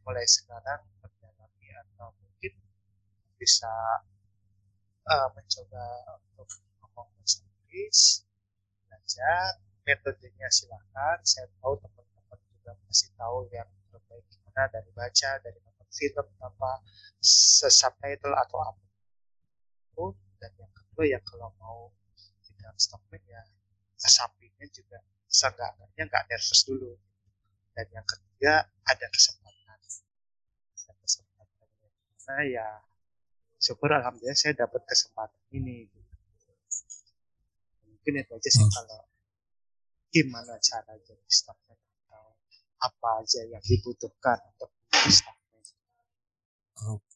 mulai 0.04 0.28
sekarang 0.28 0.82
mendalami 1.00 1.68
atau 1.76 2.12
mungkin 2.20 2.54
bisa 3.40 3.72
uh, 5.10 5.28
mencoba 5.34 5.86
untuk 6.38 6.50
ngomong 6.80 7.08
bahasa 7.18 7.42
Inggris 7.42 8.24
belajar 8.86 9.58
metodenya 9.84 10.48
silahkan 10.54 11.18
saya 11.26 11.50
tahu 11.60 11.82
teman-teman 11.82 12.40
juga 12.54 12.72
masih 12.86 13.10
tahu 13.18 13.50
yang 13.50 13.70
terbaik 13.90 14.26
gimana 14.30 14.70
dari 14.70 14.90
baca 14.94 15.30
dari 15.42 15.58
nonton 15.66 15.90
film 15.90 16.28
apa 16.46 16.72
subtitle 17.66 18.38
atau 18.38 18.58
apa 18.62 18.84
dan 20.40 20.52
yang 20.56 20.72
kedua 20.72 21.04
ya 21.04 21.20
kalau 21.28 21.52
mau 21.60 21.92
tidak 22.48 22.72
stockman 22.80 23.20
ya 23.28 23.44
sapinya 24.00 24.64
juga 24.72 25.04
seenggaknya 25.28 26.04
nggak 26.08 26.26
nervous 26.32 26.62
dulu. 26.64 26.96
Dan 27.76 27.88
yang 27.92 28.06
ketiga 28.08 28.66
ada 28.88 29.06
kesempatan. 29.12 29.80
Ada 30.80 30.94
kesempatan. 31.04 31.68
Karena 32.24 32.44
ya 32.48 32.68
syukur 33.60 33.92
alhamdulillah 33.92 34.40
saya 34.40 34.56
dapat 34.56 34.82
kesempatan 34.88 35.44
ini 35.52 35.86
gitu. 35.92 36.12
mungkin 37.92 38.14
itu 38.24 38.32
aja 38.32 38.50
sih 38.50 38.64
hmm. 38.64 38.74
kalau 38.74 39.00
gimana 40.10 40.56
cara 40.58 40.96
jadi 41.04 41.28
stockman 41.30 41.78
atau 41.78 42.26
apa 42.80 43.10
aja 43.22 43.44
yang 43.46 43.62
dibutuhkan 43.62 44.40
untuk 44.56 44.72
stockman 44.90 45.40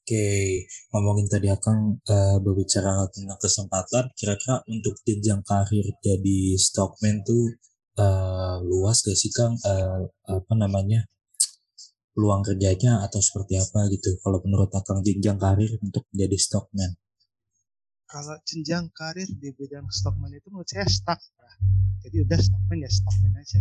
Oke, 0.03 0.67
ngomongin 0.91 1.31
tadi 1.31 1.47
akan 1.47 1.95
uh, 2.11 2.35
berbicara 2.43 3.07
tentang 3.07 3.39
kesempatan, 3.39 4.11
kira-kira 4.11 4.59
untuk 4.67 4.99
jenjang 5.07 5.39
karir 5.47 5.87
jadi 6.03 6.59
stockman 6.59 7.23
tuh 7.23 7.55
uh, 7.95 8.59
luas 8.67 8.99
gak 8.99 9.15
sih 9.15 9.31
Kang? 9.31 9.55
Uh, 9.63 10.03
apa 10.27 10.53
namanya? 10.59 11.07
Peluang 12.13 12.45
kerjanya 12.45 13.01
atau 13.01 13.19
seperti 13.19 13.57
apa 13.57 13.89
gitu 13.89 14.21
kalau 14.21 14.37
menurut 14.45 14.69
Akang 14.71 15.01
jenjang 15.01 15.41
karir 15.41 15.73
untuk 15.81 16.05
menjadi 16.13 16.37
stockman? 16.37 16.93
Kalau 18.05 18.37
jenjang 18.45 18.93
karir 18.93 19.25
di 19.25 19.49
bidang 19.49 19.89
stockman 19.89 20.29
itu 20.37 20.47
menurut 20.53 20.69
saya 20.69 20.85
stuck 20.85 21.17
lah. 21.17 21.55
Jadi 22.05 22.21
udah 22.21 22.37
stockman 22.37 22.85
ya 22.85 22.89
stockman 22.93 23.33
aja. 23.41 23.59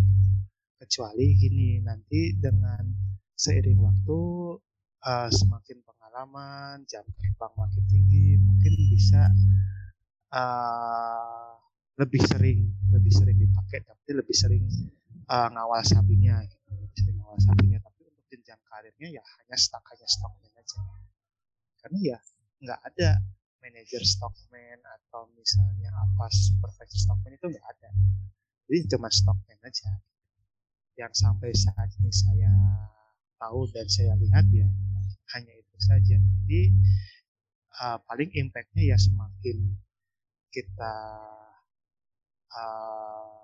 Kecuali 0.76 1.26
gini 1.40 1.80
nanti 1.80 2.36
dengan 2.36 2.84
seiring 3.32 3.80
waktu 3.80 4.20
uh, 5.08 5.28
semakin 5.32 5.80
pengalaman, 5.80 6.84
jam 6.84 7.08
terbang 7.16 7.54
makin 7.56 7.84
tinggi, 7.88 8.36
mungkin 8.36 8.72
bisa 8.92 9.32
uh, 10.36 11.56
lebih 11.96 12.20
sering 12.24 12.72
lebih 12.92 13.12
sering 13.12 13.36
dipakai 13.36 13.84
tapi 13.84 14.10
lebih 14.16 14.36
sering 14.36 14.64
uh, 15.28 15.48
ngawal 15.52 15.80
sapinya 15.84 16.40
gitu. 16.44 16.56
lebih 16.72 16.98
sering 16.98 17.16
ngawal 17.20 17.38
sapinya 17.40 17.78
jenjang 18.52 18.68
karirnya 18.68 19.08
ya 19.16 19.22
hanya 19.40 19.56
stuck 19.56 19.80
hanya 19.88 20.04
stockman 20.04 20.52
aja. 20.60 20.80
Karena 21.80 21.98
ya 22.04 22.18
nggak 22.60 22.80
ada 22.84 23.10
manajer 23.64 24.02
stockman 24.04 24.78
atau 25.00 25.24
misalnya 25.32 25.88
apa 25.96 26.28
supervisor 26.28 27.00
stockman 27.00 27.32
itu 27.32 27.48
nggak 27.48 27.64
ada. 27.64 27.88
Jadi 28.68 28.78
cuma 28.92 29.08
stockman 29.08 29.56
aja. 29.64 29.90
Yang 31.00 31.12
sampai 31.16 31.50
saat 31.56 31.88
ini 31.96 32.12
saya 32.12 32.52
tahu 33.40 33.64
dan 33.72 33.88
saya 33.88 34.12
lihat 34.20 34.44
ya 34.52 34.68
hanya 35.32 35.54
itu 35.56 35.76
saja. 35.80 36.20
Jadi 36.20 36.62
uh, 37.80 37.98
paling 38.04 38.28
impactnya 38.36 38.92
ya 38.92 38.98
semakin 39.00 39.80
kita 40.52 40.96
uh, 42.52 43.41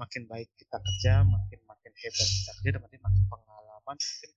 makin 0.00 0.24
baik 0.24 0.48
kita 0.56 0.80
kerja 0.80 1.20
makin 1.28 1.60
makin 1.68 1.92
hebat 1.92 2.28
kita 2.28 2.50
kerja 2.56 2.70
dan 2.72 2.82
makin 2.88 3.00
makin 3.04 3.24
pengalaman 3.28 3.96
mungkin 4.00 4.30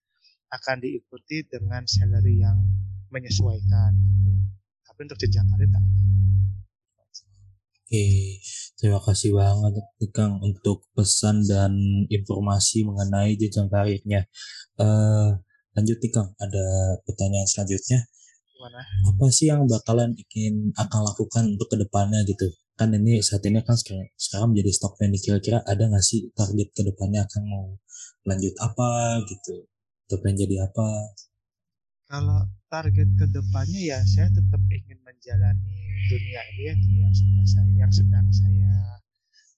akan 0.52 0.76
diikuti 0.84 1.38
dengan 1.48 1.88
salary 1.88 2.44
yang 2.44 2.60
menyesuaikan 3.08 3.96
tapi 4.84 5.00
untuk 5.08 5.18
jenjang 5.18 5.48
karir 5.48 5.72
tak 5.72 5.84
Oke, 7.84 8.42
terima 8.82 8.98
kasih 9.06 9.38
banget 9.38 9.86
Kang 10.18 10.42
untuk 10.42 10.90
pesan 10.98 11.46
dan 11.46 11.78
informasi 12.10 12.82
mengenai 12.90 13.38
jenjang 13.38 13.70
karirnya. 13.70 14.26
Uh, 14.82 15.38
lanjut 15.78 16.02
nih 16.02 16.10
Kang, 16.10 16.34
ada 16.42 16.98
pertanyaan 17.06 17.46
selanjutnya. 17.46 18.02
Gimana? 18.50 18.82
Apa 19.14 19.26
sih 19.30 19.46
yang 19.52 19.70
bakalan 19.70 20.18
ingin 20.18 20.74
akan 20.74 21.06
lakukan 21.06 21.54
untuk 21.54 21.70
ke 21.70 21.78
depannya 21.86 22.26
gitu? 22.26 22.50
Kan 22.74 22.90
ini 22.98 23.22
saat 23.22 23.46
ini 23.46 23.62
kan 23.62 23.78
sekarang, 23.78 24.10
sekarang 24.18 24.48
menjadi 24.58 24.72
stockman 24.74 25.14
kira-kira 25.14 25.62
ada 25.70 25.84
nggak 25.86 26.02
sih 26.02 26.34
target 26.34 26.74
ke 26.74 26.82
depannya 26.82 27.22
akan 27.22 27.44
mau 27.46 27.78
lanjut 28.26 28.54
apa 28.58 29.22
gitu? 29.30 29.70
Atau 30.10 30.18
pengen 30.26 30.50
jadi 30.50 30.66
apa? 30.66 30.88
Kalau 32.10 32.50
target 32.74 33.10
ke 33.14 33.26
depannya 33.30 33.82
ya 33.94 34.00
saya 34.10 34.30
tetap 34.34 34.62
ingin 34.74 34.98
menjalani 35.06 35.78
dunia 36.10 36.42
ini 36.58 36.64
ya 36.66 36.76
yang 37.06 37.14
sudah 37.14 37.46
saya 37.46 37.72
yang 37.78 37.94
sedang 37.94 38.28
saya 38.34 38.74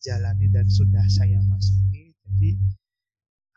jalani 0.03 0.45
dan 0.51 0.68
sudah 0.68 1.05
saya 1.07 1.39
masuki. 1.47 2.11
Jadi 2.20 2.59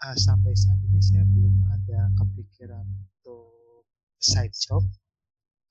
uh, 0.06 0.16
sampai 0.16 0.54
saat 0.54 0.78
ini 0.86 1.02
saya 1.02 1.26
belum 1.26 1.54
ada 1.66 2.14
kepikiran 2.14 2.86
untuk 2.86 3.84
side 4.22 4.54
job 4.54 4.86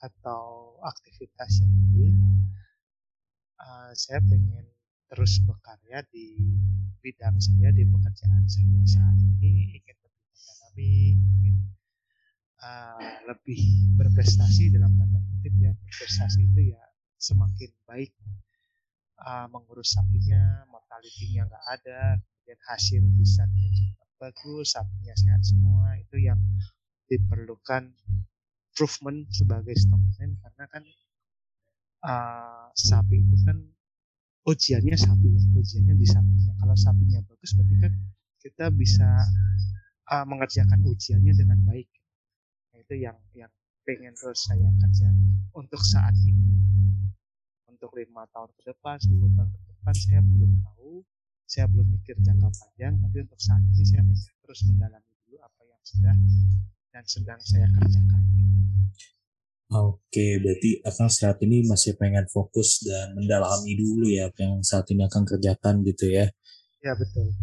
atau 0.03 0.75
aktivitas 0.83 1.63
yang 1.63 1.73
lain 1.95 2.15
uh, 3.61 3.91
saya 3.93 4.19
pengen 4.25 4.65
terus 5.07 5.39
berkarya 5.47 6.03
di 6.11 6.37
bidang 6.99 7.39
saya 7.39 7.71
di 7.71 7.87
pekerjaan 7.87 8.43
saya 8.49 8.83
saat 8.83 9.17
ini 9.39 9.79
ingin 9.79 9.97
lebih 10.03 10.23
mendalami 10.27 10.93
ingin 11.15 11.55
uh, 12.59 13.01
lebih 13.29 13.61
berprestasi 13.95 14.73
dalam 14.75 14.91
tanda 14.99 15.19
kutip 15.21 15.53
ya. 15.61 15.71
Berprestasi 15.73 16.41
itu 16.51 16.75
ya 16.75 16.81
semakin 17.17 17.71
baik 17.89 18.13
uh, 19.25 19.49
mengurus 19.49 19.97
sapinya 19.97 20.67
mortalitinya 20.69 21.49
nggak 21.49 21.65
ada 21.65 22.01
kemudian 22.21 22.59
hasil 22.69 23.03
desainnya 23.17 23.69
juga 23.73 24.05
bagus 24.21 24.77
sapinya 24.77 25.13
sehat 25.17 25.41
semua 25.41 25.97
itu 25.97 26.17
yang 26.21 26.39
diperlukan 27.09 27.89
improvement 28.69 29.25
sebagai 29.33 29.73
stockman 29.73 30.37
karena 30.37 30.65
kan 30.69 30.83
uh, 32.03 32.67
sapi 32.75 33.23
itu 33.23 33.37
kan 33.47 33.57
ujiannya 34.47 34.95
sapi 34.95 35.27
ya 35.33 35.41
ujiannya 35.57 35.93
di 35.97 36.07
sapinya 36.07 36.53
kalau 36.61 36.75
sapinya 36.77 37.19
bagus 37.25 37.51
berarti 37.57 37.75
kan 37.83 37.93
kita 38.37 38.65
bisa 38.71 39.07
uh, 40.07 40.25
mengerjakan 40.25 40.79
ujiannya 40.87 41.33
dengan 41.35 41.59
baik. 41.67 41.89
Nah, 42.71 42.77
itu 42.79 42.93
yang 42.95 43.17
yang 43.35 43.51
pengen 43.83 44.15
terus 44.15 44.47
saya 44.47 44.67
kerja 44.83 45.07
untuk 45.55 45.81
saat 45.83 46.15
ini. 46.23 46.55
Untuk 47.67 47.93
lima 47.93 48.25
tahun 48.33 48.49
ke 48.57 48.73
depan 48.73 48.97
10 48.97 49.37
tahun 49.37 49.49
ke 49.53 49.59
depan 49.69 49.93
saya 49.93 50.19
belum 50.25 50.49
tahu 50.65 51.05
saya 51.45 51.69
belum 51.69 51.85
mikir 51.93 52.17
jangka 52.25 52.49
panjang 52.49 52.97
tapi 52.97 53.17
untuk 53.21 53.37
saat 53.37 53.61
ini 53.61 53.85
saya 53.85 54.01
pengen 54.01 54.33
terus 54.41 54.59
mendalami 54.65 55.13
dulu 55.21 55.37
apa 55.45 55.61
yang 55.61 55.81
sudah 55.85 56.15
dan 56.89 57.03
sedang 57.05 57.37
saya 57.37 57.69
kerjakan 57.69 58.23
Oke, 59.67 60.39
berarti 60.39 60.79
Akang 60.87 61.11
saat 61.11 61.43
ini 61.43 61.67
masih 61.67 61.99
pengen 61.99 62.23
fokus 62.31 62.87
dan 62.87 63.11
mendalami 63.19 63.75
dulu 63.75 64.07
ya 64.07 64.31
apa 64.31 64.39
yang 64.47 64.63
saat 64.63 64.87
ini 64.95 65.03
Akang 65.03 65.27
kerjakan 65.27 65.83
gitu 65.83 66.07
ya. 66.07 66.31
Ya 66.79 66.95
betul. 66.95 67.35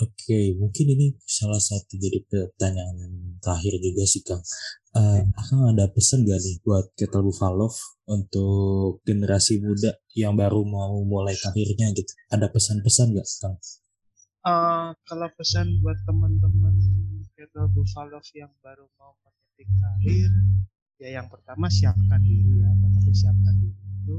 Oke, 0.00 0.56
mungkin 0.56 0.96
ini 0.96 1.16
salah 1.24 1.60
satu 1.60 1.96
jadi 1.96 2.24
pertanyaan 2.24 2.96
terakhir 3.40 3.76
juga 3.84 4.04
sih 4.08 4.24
Kang. 4.24 4.40
Uh, 4.96 5.24
Akang 5.36 5.64
ada 5.64 5.88
pesan 5.92 6.24
gak 6.24 6.40
nih 6.40 6.56
buat 6.64 6.88
Ketel 6.96 7.20
Buffalo 7.20 7.68
untuk 8.08 9.04
generasi 9.04 9.60
muda 9.60 9.96
yang 10.16 10.36
baru 10.36 10.64
mau 10.64 11.04
mulai 11.04 11.36
karirnya 11.36 11.92
gitu? 11.92 12.12
Ada 12.32 12.48
pesan-pesan 12.48 13.16
gak 13.16 13.28
Kang? 13.44 13.56
Uh, 14.40 14.96
kalau 15.04 15.28
pesan 15.36 15.80
buat 15.84 16.00
teman-teman 16.08 16.76
Ketel 17.36 17.68
Buffalo 17.68 18.24
yang 18.32 18.52
baru 18.64 18.88
mau 18.96 19.12
meniti 19.20 19.68
karir, 19.68 20.32
ya 21.00 21.16
yang 21.16 21.26
pertama 21.32 21.66
siapkan 21.72 22.20
diri 22.20 22.60
ya. 22.60 22.70
Dapat 22.76 23.02
disiapkan 23.08 23.54
diri 23.56 23.84
itu 24.04 24.16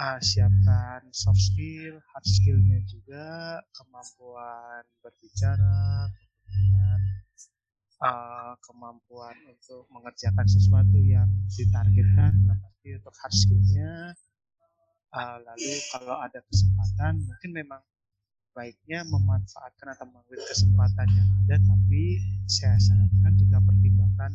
uh, 0.00 0.18
siapkan 0.24 1.00
soft 1.12 1.40
skill 1.52 2.00
hard 2.00 2.24
skillnya 2.24 2.80
juga 2.88 3.60
kemampuan 3.76 4.82
berbicara 5.04 6.08
kemudian 6.48 7.00
uh, 8.00 8.52
kemampuan 8.64 9.36
untuk 9.52 9.84
mengerjakan 9.92 10.48
sesuatu 10.48 10.96
yang 10.96 11.28
ditargetkan 11.52 12.32
arti 12.48 12.96
untuk 12.96 13.12
hard 13.12 13.34
skillnya. 13.36 14.16
Uh, 15.12 15.36
lalu 15.44 15.76
kalau 15.92 16.16
ada 16.24 16.40
kesempatan 16.48 17.20
mungkin 17.20 17.50
memang 17.52 17.82
baiknya 18.56 19.04
memanfaatkan 19.08 19.92
atau 19.92 20.08
mengambil 20.08 20.40
kesempatan 20.48 21.08
yang 21.12 21.28
ada 21.44 21.56
tapi 21.60 22.20
saya 22.48 22.80
sarankan 22.80 23.32
juga 23.36 23.60
pertimbangkan 23.60 24.32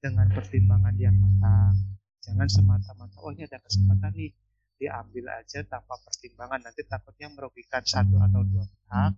dengan 0.00 0.26
pertimbangan 0.32 0.96
yang 0.96 1.14
matang. 1.16 1.76
Jangan 2.24 2.48
semata-mata, 2.48 3.16
oh 3.20 3.32
ini 3.32 3.44
ada 3.48 3.60
kesempatan 3.60 4.12
nih, 4.16 4.32
diambil 4.80 5.24
aja 5.40 5.60
tanpa 5.64 5.96
pertimbangan. 6.04 6.60
Nanti 6.64 6.84
takutnya 6.88 7.28
merugikan 7.32 7.84
satu 7.84 8.16
atau 8.16 8.40
dua 8.44 8.64
pihak, 8.64 9.12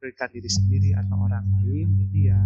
merugikan 0.00 0.28
diri 0.32 0.50
sendiri 0.52 0.90
atau 0.96 1.16
orang 1.20 1.44
lain. 1.56 1.88
Jadi 2.00 2.20
ya 2.32 2.40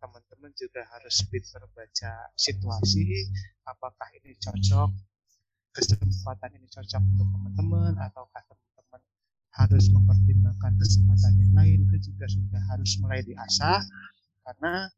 teman-teman 0.00 0.52
juga 0.56 0.82
harus 0.92 1.14
pintar 1.28 1.64
baca 1.72 2.12
situasi, 2.36 3.28
apakah 3.64 4.08
ini 4.20 4.34
cocok, 4.36 4.90
kesempatan 5.72 6.50
ini 6.58 6.68
cocok 6.68 7.02
untuk 7.16 7.28
teman-teman, 7.32 7.92
ataukah 7.96 8.42
teman-teman 8.44 9.00
harus 9.52 9.84
mempertimbangkan 9.92 10.72
kesempatan 10.80 11.32
yang 11.38 11.52
lain, 11.54 11.78
itu 11.86 12.12
juga 12.12 12.26
sudah 12.26 12.62
harus 12.72 12.98
mulai 12.98 13.22
diasah, 13.22 13.78
karena 14.42 14.90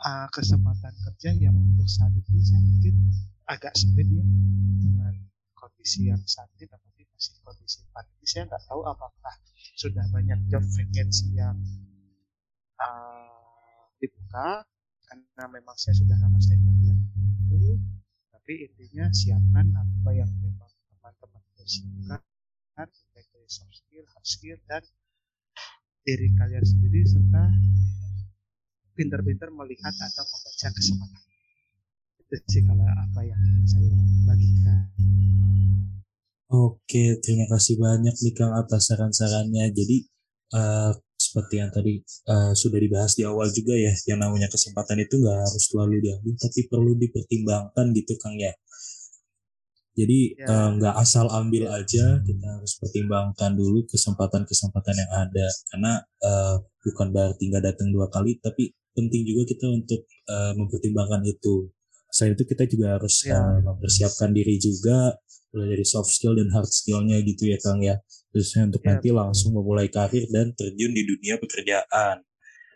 uh, 0.00 0.26
kesempatan 0.32 0.94
kerja 1.06 1.30
yang 1.36 1.56
untuk 1.56 1.88
saat 1.88 2.12
ini 2.16 2.40
saya 2.40 2.60
mungkin 2.64 2.94
agak 3.48 3.74
sempit 3.76 4.08
ya 4.08 4.24
dengan 4.80 5.14
kondisi 5.52 6.08
yang 6.08 6.20
saat 6.24 6.48
ini 6.56 6.68
tapi 6.70 6.90
masih 7.20 7.36
kondisi 7.44 7.84
pandemi. 7.92 8.24
Saya 8.24 8.48
nggak 8.48 8.64
tahu 8.64 8.80
apakah 8.88 9.34
sudah 9.76 10.04
banyak 10.08 10.40
job 10.48 10.64
vacancy 10.64 11.36
yang 11.36 11.56
uh, 12.80 13.84
dibuka 14.00 14.64
karena 15.04 15.44
memang 15.52 15.76
saya 15.76 15.92
sudah 16.00 16.16
lama 16.16 16.40
saya 16.40 16.56
nggak 16.64 16.76
lihat 16.80 16.98
itu 17.52 17.76
tapi 18.32 18.52
intinya 18.64 19.04
siapkan 19.12 19.68
apa 19.68 20.10
yang 20.16 20.30
memang 20.40 20.72
teman-teman 20.88 21.42
persiapkan 21.60 22.88
baik 23.12 23.26
dari 23.36 23.48
soft 23.52 23.76
skill, 23.76 24.04
hard 24.16 24.24
skill 24.24 24.58
dan 24.64 24.82
diri 26.08 26.32
kalian 26.40 26.64
sendiri 26.64 27.04
serta 27.04 27.44
pintar-pintar 28.94 29.48
melihat 29.54 29.94
atau 29.94 30.24
membaca 30.26 30.68
kesempatan. 30.74 31.22
Itu 32.20 32.36
sih 32.46 32.62
kalau 32.62 32.86
apa 32.86 33.20
yang 33.26 33.42
saya 33.66 33.90
bagikan. 34.26 34.86
Oke, 36.50 37.22
terima 37.22 37.46
kasih 37.46 37.78
banyak 37.78 38.10
nih 38.10 38.34
Kang 38.34 38.50
atas 38.58 38.90
saran-sarannya. 38.90 39.70
Jadi 39.70 40.02
uh, 40.54 40.90
seperti 41.14 41.62
yang 41.62 41.70
tadi 41.70 42.02
uh, 42.26 42.50
sudah 42.58 42.78
dibahas 42.82 43.14
di 43.14 43.22
awal 43.22 43.46
juga 43.54 43.78
ya, 43.78 43.94
yang 44.10 44.18
namanya 44.18 44.50
kesempatan 44.50 44.98
itu 44.98 45.22
nggak 45.22 45.46
harus 45.46 45.64
selalu 45.70 46.02
diambil, 46.02 46.34
tapi 46.42 46.60
perlu 46.66 46.92
dipertimbangkan 46.98 47.86
gitu 47.94 48.18
Kang 48.18 48.34
ya. 48.34 48.50
Jadi 49.90 50.38
ya. 50.38 50.46
Eh, 50.46 50.68
nggak 50.78 50.94
uh, 50.94 51.02
asal 51.02 51.26
ambil 51.28 51.66
aja, 51.70 52.22
kita 52.22 52.46
harus 52.46 52.78
pertimbangkan 52.78 53.52
dulu 53.58 53.82
kesempatan-kesempatan 53.90 54.94
yang 54.96 55.12
ada. 55.12 55.46
Karena 55.72 55.92
uh, 56.22 56.56
bukan 56.86 57.08
berarti 57.10 57.42
nggak 57.50 57.64
datang 57.74 57.90
dua 57.90 58.06
kali, 58.08 58.38
tapi 58.38 58.70
penting 58.94 59.26
juga 59.26 59.50
kita 59.50 59.66
untuk 59.66 60.06
uh, 60.30 60.52
mempertimbangkan 60.54 61.26
itu. 61.26 61.68
Selain 62.10 62.34
itu 62.34 62.42
kita 62.46 62.66
juga 62.66 62.98
harus 62.98 63.22
ya. 63.26 63.38
uh, 63.38 63.58
mempersiapkan 63.62 64.30
diri 64.34 64.58
juga 64.58 65.14
mulai 65.50 65.74
dari 65.74 65.86
soft 65.86 66.14
skill 66.14 66.38
dan 66.38 66.46
hard 66.54 66.70
skillnya 66.70 67.18
gitu 67.26 67.50
ya 67.50 67.58
Kang 67.58 67.82
ya. 67.82 67.98
Khususnya 68.30 68.70
untuk 68.70 68.82
ya, 68.86 68.94
nanti 68.94 69.08
langsung 69.10 69.58
memulai 69.58 69.90
karir 69.90 70.30
dan 70.30 70.54
terjun 70.54 70.94
di 70.94 71.02
dunia 71.02 71.34
pekerjaan. 71.42 72.22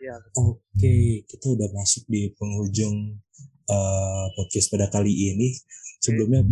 Ya, 0.03 0.19
Oke, 0.35 1.23
kita 1.23 1.55
udah 1.55 1.71
masuk 1.71 2.03
di 2.11 2.27
penghujung 2.35 3.15
uh, 3.71 4.25
podcast 4.35 4.67
pada 4.67 4.91
kali 4.91 5.31
ini. 5.31 5.55
Sebelumnya 6.05 6.45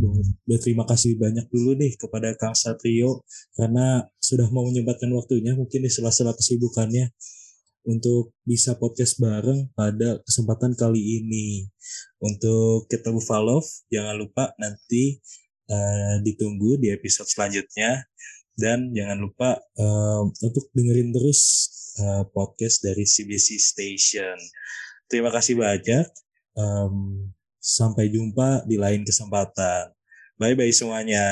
berterima 0.50 0.90
kasih 0.90 1.14
banyak 1.22 1.46
dulu 1.54 1.78
nih 1.78 1.94
kepada 1.94 2.34
Kang 2.34 2.58
Satrio 2.58 3.22
karena 3.54 4.02
sudah 4.18 4.50
mau 4.50 4.66
menyempatkan 4.66 5.14
waktunya 5.14 5.54
mungkin 5.54 5.86
di 5.86 5.92
sela-sela 5.94 6.34
kesibukannya 6.34 7.14
untuk 7.84 8.34
bisa 8.48 8.80
podcast 8.80 9.20
bareng 9.20 9.70
pada 9.76 10.20
kesempatan 10.24 10.74
kali 10.74 11.22
ini. 11.22 11.68
Untuk 12.24 12.88
kita 12.88 13.12
Buffalo, 13.12 13.60
jangan 13.92 14.16
lupa 14.16 14.56
nanti 14.56 15.20
uh, 15.68 16.18
ditunggu 16.24 16.80
di 16.80 16.90
episode 16.96 17.28
selanjutnya 17.28 18.08
dan 18.56 18.90
jangan 18.96 19.20
lupa 19.20 19.60
uh, 19.78 20.24
untuk 20.26 20.72
dengerin 20.72 21.12
terus 21.12 21.70
uh, 22.00 22.24
podcast 22.32 22.82
dari 22.82 23.04
CBC 23.04 23.60
Station. 23.60 24.40
Terima 25.12 25.30
kasih 25.30 25.60
banyak. 25.60 26.08
Um, 26.56 27.30
sampai 27.64 28.12
jumpa 28.12 28.68
di 28.68 28.76
lain 28.76 29.08
kesempatan. 29.08 29.96
Bye 30.36 30.54
bye 30.60 30.74
semuanya. 30.76 31.24